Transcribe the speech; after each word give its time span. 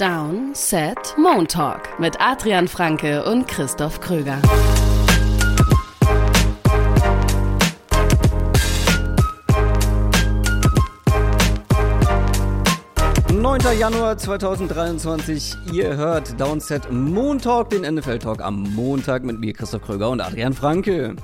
Down, 0.00 0.54
Set, 0.54 1.14
Moon 1.18 1.46
Talk 1.46 2.00
mit 2.00 2.18
Adrian 2.18 2.68
Franke 2.68 3.22
und 3.22 3.46
Christoph 3.46 4.00
Kröger. 4.00 4.40
Neunter 13.30 13.72
Januar 13.72 14.16
2023. 14.16 15.54
Ihr 15.70 15.94
hört 15.98 16.40
Downset 16.40 16.90
Moon 16.90 17.38
Talk, 17.38 17.68
den 17.68 17.82
NFL 17.82 18.20
Talk 18.20 18.40
am 18.40 18.62
Montag 18.74 19.22
mit 19.22 19.38
mir, 19.38 19.52
Christoph 19.52 19.82
Kröger 19.82 20.08
und 20.08 20.22
Adrian 20.22 20.54
Franke. 20.54 21.14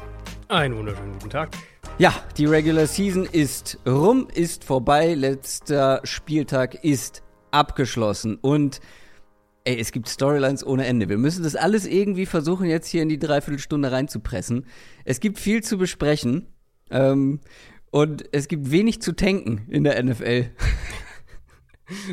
Einen 0.49 0.77
wunderschönen 0.77 1.15
guten 1.15 1.31
Tag. 1.31 1.49
Ja, 1.97 2.13
die 2.37 2.45
Regular 2.45 2.87
Season 2.87 3.25
ist 3.25 3.79
rum, 3.87 4.29
ist 4.35 4.65
vorbei. 4.65 5.15
Letzter 5.15 6.03
Spieltag 6.05 6.85
ist 6.85 7.23
abgeschlossen. 7.51 8.37
Und 8.37 8.81
ey, 9.65 9.79
es 9.79 9.93
gibt 9.93 10.09
Storylines 10.09 10.67
ohne 10.67 10.87
Ende. 10.87 11.09
Wir 11.09 11.19
müssen 11.19 11.43
das 11.43 11.57
alles 11.57 11.87
irgendwie 11.87 12.27
versuchen, 12.27 12.67
jetzt 12.67 12.89
hier 12.89 13.03
in 13.03 13.09
die 13.09 13.19
Dreiviertelstunde 13.19 13.91
reinzupressen. 13.91 14.67
Es 15.05 15.21
gibt 15.21 15.39
viel 15.39 15.63
zu 15.63 15.79
besprechen. 15.79 16.47
Ähm, 16.91 17.41
und 17.91 18.25
es 18.33 18.49
gibt 18.49 18.71
wenig 18.71 19.01
zu 19.01 19.13
tanken 19.13 19.67
in 19.69 19.85
der 19.85 20.03
NFL. 20.03 20.51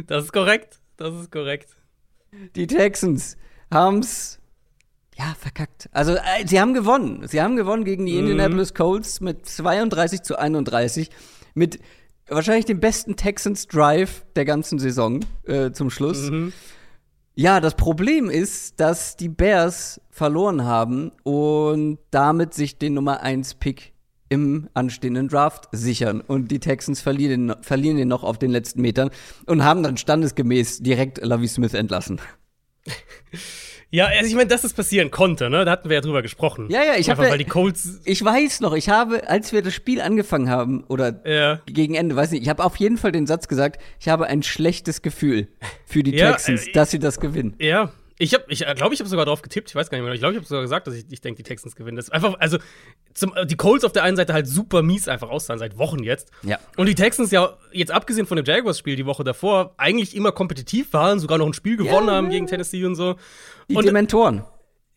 Das 0.06 0.26
ist 0.26 0.32
korrekt. 0.32 0.82
Das 0.98 1.16
ist 1.16 1.32
korrekt. 1.32 1.76
Die 2.56 2.68
Texans 2.68 3.38
haben's 3.72 4.40
ja, 5.18 5.36
verkackt. 5.40 5.90
Also, 5.92 6.14
äh, 6.14 6.46
sie 6.46 6.60
haben 6.60 6.74
gewonnen. 6.74 7.28
Sie 7.28 7.42
haben 7.42 7.56
gewonnen 7.56 7.84
gegen 7.84 8.06
die 8.06 8.14
mhm. 8.14 8.20
Indianapolis 8.20 8.74
Colts 8.74 9.22
mit 9.22 9.46
32 9.46 10.24
zu 10.24 10.38
31. 10.38 11.10
Mit 11.54 11.80
wahrscheinlich 12.36 12.66
dem 12.66 12.80
besten 12.80 13.16
Texans 13.16 13.68
Drive 13.68 14.26
der 14.36 14.46
ganzen 14.46 14.80
Saison 14.80 15.20
äh, 15.46 15.72
zum 15.72 15.90
Schluss. 15.90 16.30
Mhm. 16.30 16.54
Ja, 17.36 17.60
das 17.60 17.76
Problem 17.76 18.30
ist, 18.30 18.80
dass 18.80 19.18
die 19.18 19.30
Bears 19.30 20.00
verloren 20.12 20.66
haben 20.66 21.12
und 21.24 21.98
damit 22.12 22.54
sich 22.54 22.78
den 22.78 22.94
Nummer 22.94 23.22
1 23.22 23.56
Pick 23.56 23.94
im 24.30 24.70
anstehenden 24.74 25.28
Draft 25.28 25.68
sichern. 25.72 26.22
Und 26.22 26.52
die 26.52 26.60
Texans 26.60 27.02
verlieren, 27.02 27.56
verlieren 27.62 27.98
den 27.98 28.08
noch 28.08 28.24
auf 28.24 28.38
den 28.38 28.52
letzten 28.52 28.82
Metern 28.82 29.10
und 29.46 29.64
haben 29.64 29.84
dann 29.84 29.98
standesgemäß 29.98 30.80
direkt 30.80 31.24
Lavi 31.24 31.48
Smith 31.48 31.74
entlassen. 31.74 32.20
Ja, 33.94 34.08
also 34.08 34.26
ich 34.26 34.34
meine, 34.34 34.48
dass 34.48 34.64
das 34.64 34.74
passieren 34.74 35.12
konnte, 35.12 35.52
ne? 35.52 35.66
Da 35.66 35.72
hatten 35.72 35.88
wir 35.88 35.94
ja 35.94 36.02
drüber 36.02 36.24
gesprochen. 36.24 36.68
Ja, 36.72 36.84
ja, 36.84 36.96
ich 36.98 37.12
habe 37.12 37.22
weil 37.30 37.38
die 37.38 37.46
Colts 37.46 38.02
Ich 38.06 38.26
weiß 38.26 38.62
noch, 38.62 38.74
ich 38.74 38.90
habe 38.90 39.30
als 39.30 39.54
wir 39.54 39.62
das 39.62 39.76
Spiel 39.76 40.02
angefangen 40.02 40.50
haben 40.50 40.84
oder 40.88 41.22
ja. 41.26 41.62
gegen 41.68 41.94
Ende, 41.94 42.16
weiß 42.16 42.32
nicht, 42.32 42.42
ich 42.42 42.50
habe 42.50 42.64
auf 42.64 42.76
jeden 42.78 42.98
Fall 42.98 43.12
den 43.12 43.28
Satz 43.28 43.48
gesagt, 43.48 43.80
ich 44.00 44.10
habe 44.10 44.26
ein 44.26 44.42
schlechtes 44.42 45.04
Gefühl 45.04 45.48
für 45.86 46.02
die 46.02 46.16
ja, 46.16 46.32
Texans, 46.32 46.68
äh, 46.68 46.72
dass 46.72 46.90
sie 46.90 46.98
das 46.98 47.20
gewinnen. 47.20 47.54
Ja, 47.60 47.92
ich 48.24 48.34
habe, 48.34 48.46
ich 48.48 48.60
glaube, 48.60 48.94
ich 48.94 49.00
habe 49.00 49.10
sogar 49.10 49.26
drauf 49.26 49.42
getippt. 49.42 49.70
Ich 49.70 49.76
weiß 49.76 49.90
gar 49.90 49.98
nicht 49.98 50.06
mehr. 50.06 50.14
Ich 50.14 50.20
glaube, 50.20 50.34
ich 50.34 50.38
habe 50.38 50.48
sogar 50.48 50.62
gesagt, 50.62 50.88
dass 50.88 50.96
ich, 50.96 51.06
ich 51.10 51.22
denke, 51.22 51.38
die 51.38 51.44
Texans 51.44 51.76
gewinnen. 51.76 51.98
Das 51.98 52.06
ist 52.06 52.12
einfach, 52.12 52.36
also 52.40 52.58
zum, 53.14 53.34
die 53.46 53.56
Colts 53.56 53.84
auf 53.84 53.92
der 53.92 54.04
einen 54.04 54.16
Seite 54.16 54.34
halt 54.34 54.48
super 54.48 54.82
mies 54.82 55.08
einfach 55.08 55.30
aussahen 55.30 55.60
seit 55.60 55.78
Wochen 55.78 56.04
jetzt. 56.04 56.32
Ja. 56.42 56.58
Und 56.78 56.88
die 56.88 56.96
Texans 56.96 57.32
ja 57.32 57.58
jetzt 57.72 57.92
abgesehen 57.92 58.26
von 58.26 58.38
dem 58.38 58.46
Jaguars-Spiel 58.46 58.96
die 58.96 59.06
Woche 59.06 59.24
davor 59.24 59.74
eigentlich 59.78 60.16
immer 60.16 60.32
kompetitiv 60.32 60.94
waren, 60.94 61.20
sogar 61.20 61.38
noch 61.38 61.48
ein 61.48 61.54
Spiel 61.54 61.76
gewonnen 61.76 62.08
ja, 62.08 62.14
haben 62.16 62.30
gegen 62.30 62.48
Tennessee 62.48 62.86
und 62.86 62.96
so. 62.96 63.16
Die 63.70 63.76
und, 63.76 63.86
Dementoren. 63.86 64.44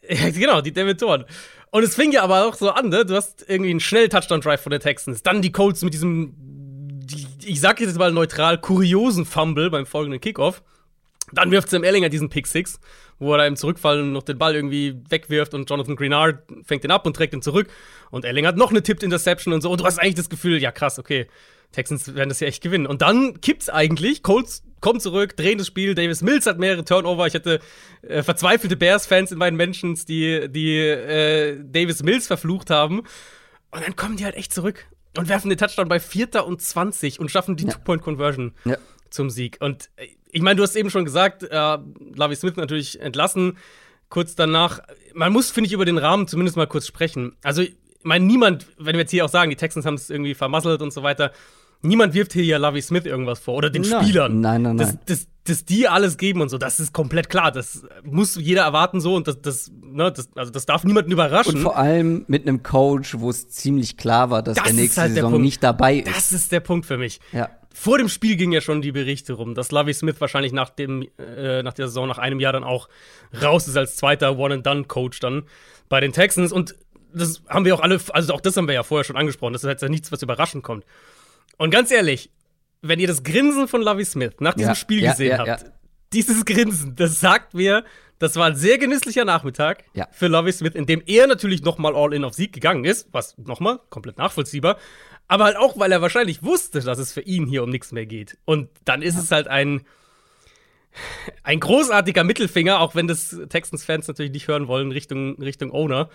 Ja, 0.08 0.30
genau, 0.30 0.60
die 0.60 0.72
Dementoren. 0.72 1.24
Und 1.72 1.82
es 1.82 1.96
fing 1.96 2.12
ja 2.12 2.22
aber 2.22 2.46
auch 2.46 2.54
so 2.54 2.70
an, 2.70 2.90
ne? 2.90 3.04
Du 3.04 3.16
hast 3.16 3.44
irgendwie 3.48 3.70
einen 3.70 3.80
schnellen 3.80 4.08
Touchdown-Drive 4.08 4.60
von 4.60 4.70
den 4.70 4.80
Texans. 4.80 5.24
Dann 5.24 5.42
die 5.42 5.50
Colts 5.50 5.82
mit 5.82 5.94
diesem, 5.94 7.06
ich 7.44 7.60
sag 7.60 7.80
jetzt 7.80 7.98
mal 7.98 8.12
neutral, 8.12 8.60
kuriosen 8.60 9.24
Fumble 9.24 9.68
beim 9.68 9.84
folgenden 9.84 10.20
Kickoff. 10.20 10.62
Dann 11.32 11.50
wirft 11.50 11.70
Sam 11.70 11.84
Ellinger 11.84 12.08
diesen 12.08 12.28
Pick 12.28 12.46
Six, 12.46 12.78
wo 13.18 13.32
er 13.32 13.38
da 13.38 13.46
im 13.46 13.56
Zurückfallen 13.56 14.12
noch 14.12 14.22
den 14.22 14.38
Ball 14.38 14.54
irgendwie 14.54 14.96
wegwirft 15.08 15.54
und 15.54 15.68
Jonathan 15.68 15.96
Greenard 15.96 16.42
fängt 16.64 16.84
den 16.84 16.90
ab 16.90 17.06
und 17.06 17.16
trägt 17.16 17.34
ihn 17.34 17.42
zurück. 17.42 17.68
Und 18.10 18.24
Ellinger 18.24 18.48
hat 18.48 18.56
noch 18.56 18.70
eine 18.70 18.82
Tipped 18.82 19.02
Interception 19.02 19.52
und 19.52 19.60
so. 19.60 19.70
Und 19.70 19.80
du 19.80 19.84
hast 19.84 19.98
eigentlich 19.98 20.14
das 20.14 20.28
Gefühl, 20.28 20.60
ja 20.60 20.70
krass, 20.70 20.98
okay, 20.98 21.26
Texans 21.72 22.14
werden 22.14 22.28
das 22.28 22.40
ja 22.40 22.46
echt 22.46 22.62
gewinnen. 22.62 22.86
Und 22.86 23.02
dann 23.02 23.40
kippt's 23.40 23.68
eigentlich. 23.68 24.22
Colts 24.22 24.62
kommen 24.80 25.00
zurück, 25.00 25.36
drehen 25.36 25.58
das 25.58 25.66
Spiel. 25.66 25.94
Davis 25.94 26.22
Mills 26.22 26.46
hat 26.46 26.58
mehrere 26.58 26.84
Turnover. 26.84 27.26
Ich 27.26 27.34
hatte 27.34 27.60
äh, 28.02 28.22
verzweifelte 28.22 28.76
Bears-Fans 28.76 29.32
in 29.32 29.38
meinen 29.38 29.56
Mentions, 29.56 30.04
die, 30.04 30.48
die 30.48 30.78
äh, 30.78 31.60
Davis 31.62 32.02
Mills 32.02 32.26
verflucht 32.26 32.70
haben. 32.70 33.00
Und 33.70 33.84
dann 33.84 33.96
kommen 33.96 34.16
die 34.16 34.24
halt 34.24 34.36
echt 34.36 34.54
zurück 34.54 34.86
und 35.16 35.28
werfen 35.28 35.48
den 35.48 35.58
Touchdown 35.58 35.88
bei 35.88 36.00
Vierter 36.00 36.46
und 36.46 36.62
20 36.62 37.20
und 37.20 37.30
schaffen 37.30 37.56
die 37.56 37.64
ja. 37.64 37.72
Two-Point-Conversion 37.72 38.52
ja. 38.64 38.76
zum 39.10 39.30
Sieg. 39.30 39.58
Und 39.60 39.90
äh, 39.96 40.08
ich 40.32 40.42
meine, 40.42 40.56
du 40.56 40.62
hast 40.62 40.76
eben 40.76 40.90
schon 40.90 41.04
gesagt, 41.04 41.42
äh, 41.42 41.78
Lavi 42.14 42.36
Smith 42.36 42.56
natürlich 42.56 43.00
entlassen. 43.00 43.58
Kurz 44.08 44.34
danach, 44.34 44.80
man 45.14 45.32
muss, 45.32 45.50
finde 45.50 45.66
ich, 45.68 45.72
über 45.72 45.84
den 45.84 45.98
Rahmen 45.98 46.28
zumindest 46.28 46.56
mal 46.56 46.66
kurz 46.66 46.86
sprechen. 46.86 47.36
Also, 47.42 47.62
ich 47.62 47.74
meine, 48.02 48.24
niemand, 48.24 48.66
wenn 48.78 48.94
wir 48.94 49.00
jetzt 49.00 49.10
hier 49.10 49.24
auch 49.24 49.30
sagen, 49.30 49.50
die 49.50 49.56
Texans 49.56 49.84
haben 49.84 49.94
es 49.94 50.10
irgendwie 50.10 50.34
vermasselt 50.34 50.80
und 50.80 50.92
so 50.92 51.02
weiter, 51.02 51.32
niemand 51.82 52.14
wirft 52.14 52.32
hier 52.32 52.44
ja 52.44 52.58
Lavi 52.58 52.82
Smith 52.82 53.04
irgendwas 53.04 53.38
vor 53.38 53.54
oder 53.54 53.70
den 53.70 53.82
nein. 53.82 54.02
Spielern. 54.02 54.40
Nein, 54.40 54.62
nein, 54.62 54.76
nein. 54.76 54.98
Dass, 55.06 55.18
dass, 55.18 55.28
dass 55.44 55.64
die 55.64 55.88
alles 55.88 56.16
geben 56.16 56.40
und 56.40 56.48
so, 56.48 56.58
das 56.58 56.80
ist 56.80 56.92
komplett 56.92 57.28
klar. 57.28 57.50
Das 57.52 57.82
muss 58.04 58.36
jeder 58.36 58.62
erwarten 58.62 59.00
so 59.00 59.14
und 59.14 59.26
das, 59.26 59.40
das, 59.40 59.70
ne, 59.82 60.12
das, 60.12 60.28
also 60.34 60.52
das 60.52 60.66
darf 60.66 60.84
niemanden 60.84 61.12
überraschen. 61.12 61.56
Und 61.56 61.62
vor 61.62 61.76
allem 61.76 62.24
mit 62.28 62.46
einem 62.46 62.62
Coach, 62.62 63.16
wo 63.18 63.30
es 63.30 63.48
ziemlich 63.48 63.96
klar 63.96 64.30
war, 64.30 64.42
dass 64.42 64.56
das 64.56 64.68
er 64.68 64.72
nächste 64.72 65.00
halt 65.02 65.14
Saison 65.14 65.40
nicht 65.40 65.62
dabei 65.62 65.96
ist. 65.96 66.16
Das 66.16 66.32
ist 66.32 66.52
der 66.52 66.60
Punkt 66.60 66.86
für 66.86 66.98
mich. 66.98 67.20
Ja. 67.32 67.48
Vor 67.78 67.98
dem 67.98 68.08
Spiel 68.08 68.36
ging 68.36 68.52
ja 68.52 68.62
schon 68.62 68.80
die 68.80 68.90
Berichte 68.90 69.34
rum, 69.34 69.54
dass 69.54 69.70
Lavi 69.70 69.92
Smith 69.92 70.16
wahrscheinlich 70.18 70.52
nach 70.52 70.70
dem 70.70 71.06
äh, 71.18 71.62
nach 71.62 71.74
der 71.74 71.88
Saison 71.88 72.08
nach 72.08 72.16
einem 72.16 72.40
Jahr 72.40 72.54
dann 72.54 72.64
auch 72.64 72.88
raus 73.42 73.68
ist 73.68 73.76
als 73.76 73.96
zweiter 73.96 74.38
One 74.38 74.54
and 74.54 74.66
Done 74.66 74.84
Coach 74.84 75.20
dann 75.20 75.42
bei 75.90 76.00
den 76.00 76.12
Texans 76.12 76.52
und 76.52 76.74
das 77.12 77.42
haben 77.48 77.66
wir 77.66 77.74
auch 77.74 77.80
alle, 77.80 78.00
also 78.12 78.32
auch 78.32 78.40
das 78.40 78.56
haben 78.56 78.66
wir 78.66 78.74
ja 78.74 78.82
vorher 78.82 79.04
schon 79.04 79.18
angesprochen. 79.18 79.52
Das 79.52 79.62
ist 79.62 79.68
jetzt 79.68 79.82
ja 79.82 79.90
nichts, 79.90 80.10
was 80.10 80.22
überraschend 80.22 80.64
kommt. 80.64 80.86
Und 81.58 81.70
ganz 81.70 81.90
ehrlich, 81.90 82.30
wenn 82.80 82.98
ihr 82.98 83.08
das 83.08 83.22
Grinsen 83.22 83.68
von 83.68 83.82
Lovie 83.82 84.06
Smith 84.06 84.32
nach 84.40 84.54
diesem 84.54 84.70
ja, 84.70 84.74
Spiel 84.74 85.02
ja, 85.02 85.10
gesehen 85.10 85.28
ja, 85.28 85.46
habt, 85.46 85.66
dieses 86.14 86.46
Grinsen, 86.46 86.96
das 86.96 87.20
sagt 87.20 87.52
mir, 87.52 87.84
das 88.18 88.36
war 88.36 88.46
ein 88.46 88.56
sehr 88.56 88.78
genüsslicher 88.78 89.26
Nachmittag 89.26 89.84
für 90.12 90.28
Lovie 90.28 90.52
Smith, 90.52 90.74
in 90.74 90.86
dem 90.86 91.02
er 91.04 91.26
natürlich 91.26 91.62
nochmal 91.62 91.94
All-In 91.94 92.24
auf 92.24 92.32
Sieg 92.32 92.54
gegangen 92.54 92.86
ist, 92.86 93.08
was 93.12 93.36
nochmal 93.36 93.80
komplett 93.90 94.16
nachvollziehbar, 94.16 94.78
aber 95.28 95.44
halt 95.44 95.56
auch, 95.56 95.78
weil 95.78 95.92
er 95.92 96.02
wahrscheinlich 96.02 96.42
wusste, 96.42 96.80
dass 96.80 96.98
es 96.98 97.12
für 97.12 97.20
ihn 97.20 97.46
hier 97.46 97.62
um 97.62 97.70
nichts 97.70 97.92
mehr 97.92 98.06
geht. 98.06 98.38
Und 98.44 98.68
dann 98.84 99.02
ist 99.02 99.18
es 99.18 99.30
halt 99.30 99.48
ein, 99.48 99.82
ein 101.42 101.60
großartiger 101.60 102.24
Mittelfinger, 102.24 102.80
auch 102.80 102.94
wenn 102.94 103.08
das 103.08 103.36
Texans-Fans 103.48 104.08
natürlich 104.08 104.32
nicht 104.32 104.48
hören 104.48 104.68
wollen, 104.68 104.92
Richtung, 104.92 105.40
Richtung 105.40 105.72
Owner. 105.72 106.08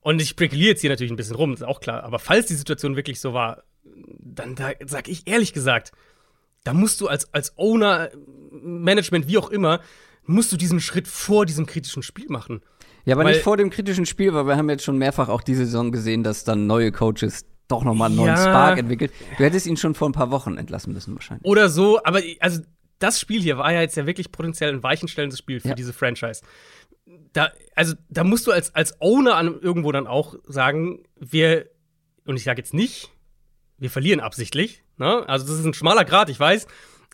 Und 0.00 0.22
ich 0.22 0.30
spekuliere 0.30 0.70
jetzt 0.70 0.80
hier 0.80 0.90
natürlich 0.90 1.12
ein 1.12 1.16
bisschen 1.16 1.36
rum, 1.36 1.52
ist 1.52 1.64
auch 1.64 1.80
klar. 1.80 2.04
Aber 2.04 2.18
falls 2.18 2.46
die 2.46 2.54
Situation 2.54 2.96
wirklich 2.96 3.20
so 3.20 3.34
war, 3.34 3.64
dann 3.84 4.54
da 4.54 4.70
sag 4.84 5.08
ich 5.08 5.26
ehrlich 5.26 5.52
gesagt, 5.52 5.92
da 6.64 6.72
musst 6.72 7.00
du 7.00 7.08
als, 7.08 7.32
als 7.34 7.56
Owner, 7.56 8.10
Management, 8.50 9.28
wie 9.28 9.38
auch 9.38 9.50
immer, 9.50 9.80
musst 10.24 10.50
du 10.50 10.56
diesen 10.56 10.80
Schritt 10.80 11.06
vor 11.06 11.46
diesem 11.46 11.66
kritischen 11.66 12.02
Spiel 12.02 12.26
machen. 12.28 12.62
Ja, 13.04 13.14
aber 13.14 13.24
weil, 13.24 13.34
nicht 13.34 13.44
vor 13.44 13.56
dem 13.56 13.70
kritischen 13.70 14.06
Spiel, 14.06 14.34
weil 14.34 14.46
wir 14.46 14.56
haben 14.56 14.68
jetzt 14.68 14.82
schon 14.82 14.98
mehrfach 14.98 15.28
auch 15.28 15.42
diese 15.42 15.64
Saison 15.64 15.92
gesehen, 15.92 16.24
dass 16.24 16.42
dann 16.42 16.66
neue 16.66 16.90
Coaches 16.90 17.44
doch 17.68 17.84
nochmal 17.84 18.10
einen 18.10 18.18
ja, 18.18 18.26
neuen 18.26 18.36
Spark 18.36 18.78
entwickelt. 18.78 19.12
Du 19.38 19.44
hättest 19.44 19.66
ihn 19.66 19.76
schon 19.76 19.94
vor 19.94 20.08
ein 20.08 20.12
paar 20.12 20.30
Wochen 20.30 20.56
entlassen 20.56 20.92
müssen 20.92 21.14
wahrscheinlich. 21.14 21.44
Oder 21.44 21.68
so, 21.68 22.00
aber 22.04 22.20
also 22.40 22.62
das 22.98 23.20
Spiel 23.20 23.42
hier 23.42 23.58
war 23.58 23.72
ja 23.72 23.80
jetzt 23.80 23.96
ja 23.96 24.06
wirklich 24.06 24.32
potenziell 24.32 24.72
ein 24.72 24.82
weichenstellendes 24.82 25.38
Spiel 25.38 25.60
für 25.60 25.68
ja. 25.68 25.74
diese 25.74 25.92
Franchise. 25.92 26.42
Da, 27.32 27.50
also 27.74 27.94
da 28.08 28.24
musst 28.24 28.46
du 28.46 28.52
als, 28.52 28.74
als 28.74 29.00
Owner 29.00 29.36
an, 29.36 29.58
irgendwo 29.60 29.92
dann 29.92 30.06
auch 30.06 30.36
sagen, 30.46 31.04
wir, 31.16 31.68
und 32.24 32.36
ich 32.36 32.44
sage 32.44 32.60
jetzt 32.60 32.74
nicht, 32.74 33.10
wir 33.78 33.90
verlieren 33.90 34.20
absichtlich. 34.20 34.82
Ne? 34.96 35.28
Also 35.28 35.46
das 35.46 35.58
ist 35.58 35.64
ein 35.64 35.74
schmaler 35.74 36.04
Grad, 36.04 36.30
ich 36.30 36.40
weiß. 36.40 36.66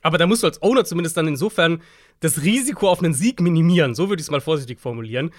Aber 0.03 0.19
da 0.19 0.27
musst 0.27 0.43
du 0.43 0.47
als 0.47 0.63
Owner 0.63 0.85
zumindest 0.85 1.17
dann 1.17 1.29
insofern 1.29 1.83
das 2.21 2.43
Risiko 2.43 2.89
auf 2.89 3.03
einen 3.03 3.15
Sieg 3.15 3.41
minimieren. 3.41 3.95
So 3.95 4.09
würde 4.09 4.21
ich 4.21 4.27
es 4.27 4.31
mal 4.31 4.41
vorsichtig 4.41 4.81
formulieren. 4.81 5.31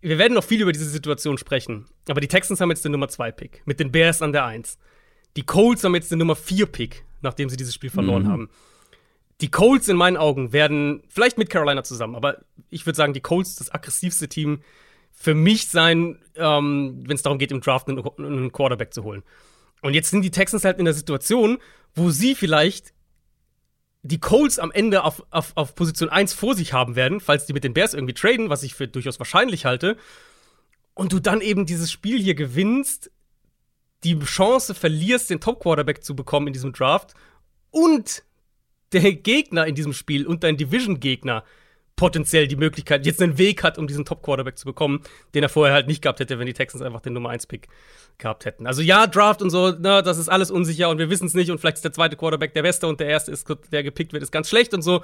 Wir 0.00 0.18
werden 0.18 0.34
noch 0.34 0.44
viel 0.44 0.62
über 0.62 0.72
diese 0.72 0.88
Situation 0.88 1.38
sprechen. 1.38 1.86
Aber 2.08 2.20
die 2.20 2.28
Texans 2.28 2.60
haben 2.60 2.70
jetzt 2.70 2.84
den 2.84 2.92
Nummer 2.92 3.08
2 3.08 3.32
Pick 3.32 3.62
mit 3.64 3.80
den 3.80 3.90
Bears 3.90 4.22
an 4.22 4.32
der 4.32 4.44
1. 4.44 4.78
Die 5.36 5.42
Colts 5.42 5.84
haben 5.84 5.94
jetzt 5.94 6.10
den 6.10 6.18
Nummer 6.18 6.36
4 6.36 6.66
Pick, 6.66 7.04
nachdem 7.20 7.48
sie 7.48 7.56
dieses 7.56 7.74
Spiel 7.74 7.90
verloren 7.90 8.24
mhm. 8.24 8.28
haben. 8.28 8.50
Die 9.40 9.50
Colts 9.50 9.88
in 9.88 9.96
meinen 9.96 10.16
Augen 10.16 10.52
werden 10.52 11.02
vielleicht 11.08 11.38
mit 11.38 11.48
Carolina 11.48 11.84
zusammen, 11.84 12.16
aber 12.16 12.38
ich 12.70 12.86
würde 12.86 12.96
sagen, 12.96 13.12
die 13.12 13.20
Colts 13.20 13.54
das 13.54 13.72
aggressivste 13.72 14.28
Team 14.28 14.62
für 15.12 15.34
mich 15.34 15.68
sein, 15.68 16.18
ähm, 16.36 17.04
wenn 17.06 17.14
es 17.14 17.22
darum 17.22 17.38
geht, 17.38 17.52
im 17.52 17.60
Draft 17.60 17.88
einen, 17.88 18.04
einen 18.18 18.52
Quarterback 18.52 18.92
zu 18.92 19.04
holen. 19.04 19.22
Und 19.80 19.94
jetzt 19.94 20.10
sind 20.10 20.22
die 20.22 20.30
Texans 20.30 20.64
halt 20.64 20.78
in 20.78 20.84
der 20.84 20.94
Situation, 20.94 21.58
wo 21.94 22.10
sie 22.10 22.34
vielleicht 22.34 22.92
die 24.02 24.20
Colts 24.20 24.58
am 24.58 24.70
Ende 24.70 25.04
auf, 25.04 25.24
auf, 25.30 25.52
auf 25.56 25.74
Position 25.74 26.08
1 26.08 26.32
vor 26.32 26.54
sich 26.54 26.72
haben 26.72 26.96
werden, 26.96 27.20
falls 27.20 27.46
die 27.46 27.52
mit 27.52 27.64
den 27.64 27.74
Bears 27.74 27.94
irgendwie 27.94 28.14
traden, 28.14 28.48
was 28.48 28.62
ich 28.62 28.74
für 28.74 28.88
durchaus 28.88 29.18
wahrscheinlich 29.18 29.64
halte. 29.64 29.96
Und 30.94 31.12
du 31.12 31.20
dann 31.20 31.40
eben 31.40 31.66
dieses 31.66 31.90
Spiel 31.90 32.20
hier 32.20 32.34
gewinnst, 32.34 33.10
die 34.04 34.18
Chance 34.20 34.74
verlierst, 34.74 35.30
den 35.30 35.40
Top-Quarterback 35.40 36.04
zu 36.04 36.14
bekommen 36.14 36.48
in 36.48 36.52
diesem 36.52 36.72
Draft 36.72 37.14
und 37.70 38.24
der 38.92 39.12
Gegner 39.12 39.66
in 39.66 39.74
diesem 39.74 39.92
Spiel 39.92 40.26
und 40.26 40.44
dein 40.44 40.56
Division-Gegner 40.56 41.44
potenziell 41.98 42.46
die 42.48 42.56
Möglichkeit, 42.56 43.04
jetzt 43.04 43.20
einen 43.20 43.36
Weg 43.36 43.62
hat, 43.62 43.76
um 43.76 43.86
diesen 43.86 44.06
Top-Quarterback 44.06 44.56
zu 44.56 44.64
bekommen, 44.64 45.02
den 45.34 45.42
er 45.42 45.48
vorher 45.50 45.74
halt 45.74 45.88
nicht 45.88 46.00
gehabt 46.00 46.20
hätte, 46.20 46.38
wenn 46.38 46.46
die 46.46 46.54
Texans 46.54 46.80
einfach 46.80 47.00
den 47.00 47.12
Nummer 47.12 47.30
1-Pick 47.30 47.68
gehabt 48.16 48.46
hätten. 48.46 48.66
Also 48.66 48.80
ja, 48.80 49.06
Draft 49.06 49.42
und 49.42 49.50
so, 49.50 49.74
na, 49.78 50.00
das 50.00 50.16
ist 50.16 50.28
alles 50.28 50.50
unsicher 50.50 50.88
und 50.88 50.98
wir 50.98 51.10
wissen 51.10 51.26
es 51.26 51.34
nicht 51.34 51.50
und 51.50 51.58
vielleicht 51.58 51.76
ist 51.78 51.84
der 51.84 51.92
zweite 51.92 52.16
Quarterback 52.16 52.54
der 52.54 52.62
Beste 52.62 52.86
und 52.86 53.00
der 53.00 53.08
erste, 53.08 53.32
ist, 53.32 53.46
der 53.72 53.82
gepickt 53.82 54.12
wird, 54.14 54.22
ist 54.22 54.32
ganz 54.32 54.48
schlecht 54.48 54.72
und 54.72 54.82
so. 54.82 55.02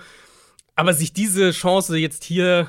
Aber 0.77 0.95
sich 0.95 1.13
diese 1.13 1.51
Chance 1.51 1.97
jetzt 1.99 2.25
hier 2.25 2.69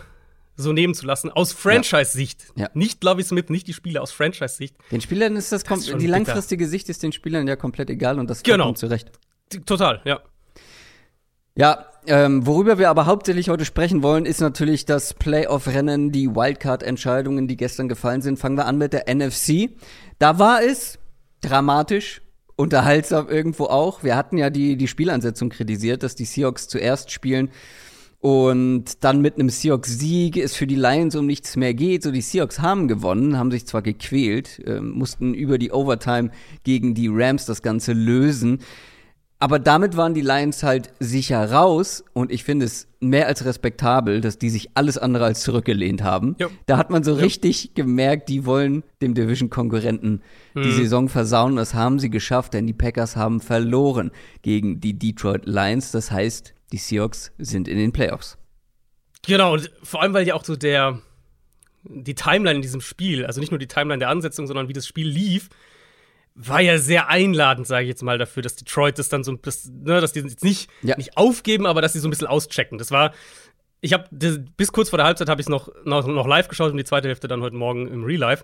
so 0.57 0.73
nehmen 0.73 0.93
zu 0.93 1.05
lassen, 1.05 1.29
aus 1.29 1.51
Franchise-Sicht. 1.51 2.47
Ja. 2.55 2.69
Nicht 2.73 3.03
Lovey 3.03 3.23
Smith, 3.23 3.45
nicht 3.49 3.67
die 3.67 3.73
Spieler, 3.73 4.01
aus 4.01 4.11
Franchise-Sicht. 4.11 4.75
Den 4.91 5.01
Spielern 5.01 5.35
ist 5.35 5.51
das, 5.51 5.63
Das 5.63 5.79
ist 5.79 5.87
die 5.89 5.93
bitter. 5.93 6.07
langfristige 6.09 6.67
Sicht 6.67 6.89
ist 6.89 7.03
den 7.03 7.11
Spielern 7.11 7.47
ja 7.47 7.55
komplett 7.55 7.89
egal 7.89 8.19
und 8.19 8.29
das 8.29 8.41
Genau. 8.41 8.57
vollkommen 8.63 8.75
zurecht. 8.77 9.11
Total, 9.65 10.01
ja. 10.05 10.21
Ja, 11.57 11.85
ähm, 12.05 12.45
worüber 12.45 12.77
wir 12.77 12.89
aber 12.89 13.05
hauptsächlich 13.05 13.47
heute 13.47 13.63
sprechen 13.63 14.03
wollen, 14.03 14.25
ist 14.25 14.41
natürlich 14.41 14.85
das 14.85 15.13
Playoff-Rennen, 15.13 16.11
die 16.11 16.35
Wildcard-Entscheidungen, 16.35 17.47
die 17.47 17.55
gestern 17.55 17.87
gefallen 17.87 18.21
sind. 18.21 18.37
Fangen 18.37 18.57
wir 18.57 18.65
an 18.65 18.77
mit 18.77 18.91
der 18.91 19.05
NFC. 19.13 19.69
Da 20.19 20.37
war 20.37 20.61
es 20.61 20.99
dramatisch, 21.39 22.21
unterhaltsam 22.57 23.29
irgendwo 23.29 23.65
auch. 23.65 24.03
Wir 24.03 24.17
hatten 24.17 24.37
ja 24.37 24.49
die, 24.49 24.75
die 24.75 24.89
Spielansetzung 24.89 25.49
kritisiert, 25.49 26.03
dass 26.03 26.15
die 26.15 26.25
Seahawks 26.25 26.67
zuerst 26.67 27.11
spielen 27.11 27.49
und 28.19 29.03
dann 29.05 29.21
mit 29.21 29.35
einem 29.35 29.49
Seahawks-Sieg 29.49 30.35
es 30.35 30.55
für 30.55 30.67
die 30.67 30.75
Lions 30.75 31.15
um 31.15 31.25
nichts 31.25 31.55
mehr 31.55 31.73
geht. 31.73 32.03
So, 32.03 32.11
die 32.11 32.21
Seahawks 32.21 32.59
haben 32.59 32.89
gewonnen, 32.89 33.37
haben 33.37 33.51
sich 33.51 33.65
zwar 33.65 33.81
gequält, 33.81 34.61
ähm, 34.65 34.89
mussten 34.89 35.33
über 35.33 35.57
die 35.57 35.71
Overtime 35.71 36.31
gegen 36.63 36.95
die 36.95 37.07
Rams 37.09 37.45
das 37.45 37.61
Ganze 37.61 37.93
lösen. 37.93 38.59
Aber 39.37 39.59
damit 39.59 39.97
waren 39.97 40.13
die 40.13 40.21
Lions 40.21 40.63
halt 40.63 40.91
sicher 40.99 41.51
raus 41.51 42.05
und 42.13 42.31
ich 42.31 42.45
finde 42.45 42.65
es 42.65 42.87
mehr 43.01 43.27
als 43.27 43.43
respektabel, 43.43 44.21
dass 44.21 44.39
die 44.39 44.49
sich 44.49 44.69
alles 44.75 44.97
andere 44.97 45.25
als 45.25 45.41
zurückgelehnt 45.41 46.03
haben. 46.03 46.35
Jo. 46.39 46.49
Da 46.67 46.77
hat 46.77 46.89
man 46.89 47.03
so 47.03 47.13
richtig 47.13 47.73
gemerkt, 47.75 48.29
die 48.29 48.45
wollen 48.45 48.83
dem 49.01 49.13
Division-Konkurrenten 49.13 50.21
die 50.55 50.71
Saison 50.71 51.09
versauen. 51.09 51.57
Das 51.57 51.73
haben 51.73 51.99
sie 51.99 52.09
geschafft, 52.09 52.53
denn 52.53 52.65
die 52.65 52.73
Packers 52.73 53.17
haben 53.17 53.41
verloren 53.41 54.11
gegen 54.41 54.79
die 54.79 54.97
Detroit 54.97 55.45
Lions. 55.45 55.91
Das 55.91 56.11
heißt, 56.11 56.53
die 56.71 56.77
Seahawks 56.77 57.33
sind 57.37 57.67
in 57.67 57.77
den 57.77 57.91
Playoffs. 57.91 58.37
Genau, 59.27 59.53
und 59.53 59.69
vor 59.83 60.01
allem, 60.01 60.13
weil 60.13 60.25
ja 60.25 60.35
auch 60.35 60.45
so 60.45 60.55
der, 60.55 61.01
die 61.83 62.15
Timeline 62.15 62.57
in 62.57 62.61
diesem 62.61 62.81
Spiel, 62.81 63.25
also 63.25 63.41
nicht 63.41 63.51
nur 63.51 63.59
die 63.59 63.67
Timeline 63.67 63.99
der 63.99 64.09
Ansetzung, 64.09 64.47
sondern 64.47 64.69
wie 64.69 64.73
das 64.73 64.87
Spiel 64.87 65.07
lief, 65.07 65.49
war 66.35 66.59
ja 66.59 66.77
sehr 66.77 67.07
einladend, 67.07 67.65
sage 67.65 67.83
ich 67.83 67.89
jetzt 67.89 68.03
mal, 68.03 68.17
dafür, 68.17 68.43
dass 68.43 68.55
Detroit 68.57 68.99
das 68.99 69.07
dann 69.09 69.23
so, 69.23 69.33
das, 69.33 69.69
ne, 69.71 70.01
dass 70.01 70.11
die 70.11 70.19
jetzt 70.19 70.43
nicht, 70.43 70.69
Ja. 70.81 70.97
nicht 70.97 71.17
aufgeben, 71.17 71.65
aber 71.65 71.81
dass 71.81 71.93
sie 71.93 71.99
so 71.99 72.07
ein 72.07 72.11
bisschen 72.11 72.27
auschecken. 72.27 72.77
Das 72.77 72.91
war, 72.91 73.13
ich 73.79 73.93
habe 73.93 74.09
bis 74.57 74.71
kurz 74.73 74.89
vor 74.89 74.97
der 74.97 75.05
Halbzeit 75.05 75.29
habe 75.29 75.39
ich 75.41 75.47
noch, 75.47 75.69
noch, 75.85 76.05
noch 76.05 76.27
live 76.27 76.49
geschaut 76.49 76.71
und 76.71 76.77
die 76.77 76.83
zweite 76.83 77.07
Hälfte 77.07 77.27
dann 77.29 77.41
heute 77.41 77.55
Morgen 77.55 77.87
im 77.87 78.03
Real 78.03 78.19
Life. 78.19 78.43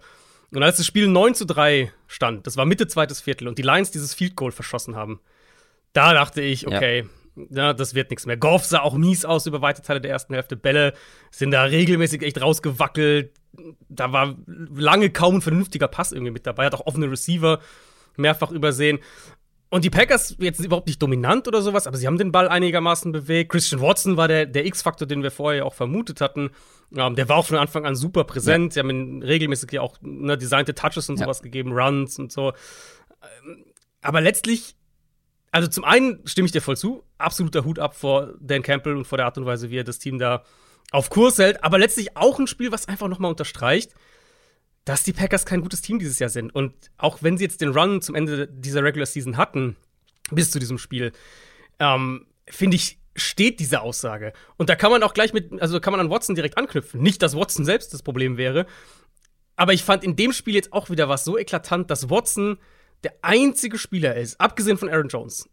Und 0.53 0.63
als 0.63 0.77
das 0.77 0.85
Spiel 0.85 1.07
9 1.07 1.35
zu 1.35 1.45
3 1.45 1.91
stand, 2.07 2.47
das 2.47 2.57
war 2.57 2.65
Mitte 2.65 2.87
zweites 2.87 3.21
Viertel 3.21 3.47
und 3.47 3.57
die 3.57 3.61
Lions 3.61 3.91
dieses 3.91 4.13
Field 4.13 4.35
Goal 4.35 4.51
verschossen 4.51 4.95
haben, 4.95 5.19
da 5.93 6.13
dachte 6.13 6.41
ich, 6.41 6.67
okay, 6.67 7.05
ja. 7.49 7.73
das 7.73 7.93
wird 7.93 8.09
nichts 8.09 8.25
mehr. 8.25 8.37
Goff 8.37 8.65
sah 8.65 8.81
auch 8.81 8.93
mies 8.95 9.25
aus 9.25 9.45
über 9.45 9.61
weite 9.61 9.81
Teile 9.81 9.99
der 10.01 10.11
ersten 10.11 10.33
Hälfte. 10.33 10.55
Bälle 10.55 10.93
sind 11.29 11.51
da 11.51 11.63
regelmäßig 11.63 12.21
echt 12.21 12.41
rausgewackelt. 12.41 13.31
Da 13.89 14.11
war 14.11 14.35
lange 14.47 15.09
kaum 15.09 15.35
ein 15.35 15.41
vernünftiger 15.41 15.87
Pass 15.87 16.11
irgendwie 16.11 16.31
mit 16.31 16.45
dabei. 16.47 16.65
Hat 16.65 16.75
auch 16.75 16.85
offene 16.85 17.09
Receiver 17.09 17.59
mehrfach 18.17 18.51
übersehen. 18.51 18.99
Und 19.69 19.85
die 19.85 19.89
Packers 19.89 20.35
jetzt 20.39 20.59
überhaupt 20.59 20.87
nicht 20.87 21.01
dominant 21.01 21.47
oder 21.47 21.61
sowas, 21.61 21.87
aber 21.87 21.95
sie 21.95 22.05
haben 22.05 22.17
den 22.17 22.33
Ball 22.33 22.49
einigermaßen 22.49 23.13
bewegt. 23.13 23.51
Christian 23.53 23.81
Watson 23.81 24.17
war 24.17 24.27
der, 24.27 24.45
der 24.45 24.65
X-Faktor, 24.65 25.07
den 25.07 25.23
wir 25.23 25.31
vorher 25.31 25.65
auch 25.65 25.73
vermutet 25.73 26.19
hatten. 26.19 26.49
Ähm, 26.93 27.15
der 27.15 27.29
war 27.29 27.37
auch 27.37 27.45
von 27.45 27.57
Anfang 27.57 27.85
an 27.85 27.95
super 27.95 28.25
präsent. 28.25 28.73
Sie 28.73 28.79
haben 28.79 28.89
ihm 28.89 29.21
regelmäßig 29.21 29.71
ja 29.71 29.81
auch 29.81 29.97
ne, 30.01 30.37
designte 30.37 30.75
Touches 30.75 31.07
und 31.09 31.19
Ja. 31.19 31.25
sowas 31.25 31.41
gegeben, 31.41 31.71
Runs 31.71 32.19
und 32.19 32.31
so. 32.33 32.49
Ähm, 33.45 33.63
Aber 34.01 34.19
letztlich 34.19 34.75
also 35.53 35.67
zum 35.67 35.83
einen 35.83 36.25
stimme 36.25 36.45
ich 36.45 36.53
dir 36.53 36.61
voll 36.61 36.77
zu, 36.77 37.03
absoluter 37.17 37.65
Hut 37.65 37.77
ab 37.77 37.93
vor 37.95 38.33
Dan 38.39 38.61
Campbell 38.63 38.95
und 38.95 39.05
vor 39.05 39.17
der 39.17 39.25
Art 39.25 39.37
und 39.37 39.45
Weise, 39.45 39.69
wie 39.69 39.77
er 39.77 39.83
das 39.83 39.99
Team 39.99 40.17
da 40.17 40.43
auf 40.91 41.09
Kurs 41.09 41.39
hält, 41.39 41.63
aber 41.63 41.79
letztlich 41.79 42.15
auch 42.15 42.37
ein 42.37 42.47
Spiel, 42.47 42.71
was 42.71 42.87
einfach 42.87 43.07
nochmal 43.07 43.31
unterstreicht, 43.31 43.93
dass 44.85 45.03
die 45.03 45.13
Packers 45.13 45.45
kein 45.45 45.61
gutes 45.61 45.81
Team 45.81 45.99
dieses 45.99 46.19
Jahr 46.19 46.29
sind. 46.29 46.53
Und 46.53 46.73
auch 46.97 47.19
wenn 47.21 47.37
sie 47.37 47.45
jetzt 47.45 47.61
den 47.61 47.69
Run 47.69 48.01
zum 48.01 48.15
Ende 48.15 48.47
dieser 48.47 48.83
Regular 48.83 49.05
Season 49.05 49.37
hatten, 49.37 49.77
bis 50.31 50.51
zu 50.51 50.59
diesem 50.59 50.77
Spiel, 50.77 51.11
ähm, 51.79 52.27
finde 52.47 52.75
ich, 52.75 52.99
steht 53.15 53.59
diese 53.59 53.81
Aussage. 53.81 54.33
Und 54.57 54.69
da 54.69 54.75
kann 54.75 54.91
man 54.91 55.03
auch 55.03 55.13
gleich 55.13 55.33
mit, 55.33 55.61
also 55.61 55.79
kann 55.79 55.91
man 55.91 55.99
an 55.99 56.09
Watson 56.09 56.35
direkt 56.35 56.57
anknüpfen. 56.57 57.01
Nicht, 57.01 57.21
dass 57.21 57.35
Watson 57.35 57.65
selbst 57.65 57.93
das 57.93 58.03
Problem 58.03 58.37
wäre, 58.37 58.65
aber 59.55 59.73
ich 59.73 59.83
fand 59.83 60.03
in 60.03 60.15
dem 60.15 60.33
Spiel 60.33 60.55
jetzt 60.55 60.73
auch 60.73 60.89
wieder 60.89 61.09
was 61.09 61.23
so 61.23 61.37
eklatant, 61.37 61.91
dass 61.91 62.09
Watson 62.09 62.57
der 63.03 63.13
einzige 63.21 63.77
Spieler 63.77 64.15
ist, 64.15 64.39
abgesehen 64.39 64.77
von 64.77 64.89
Aaron 64.89 65.07
Jones. 65.07 65.49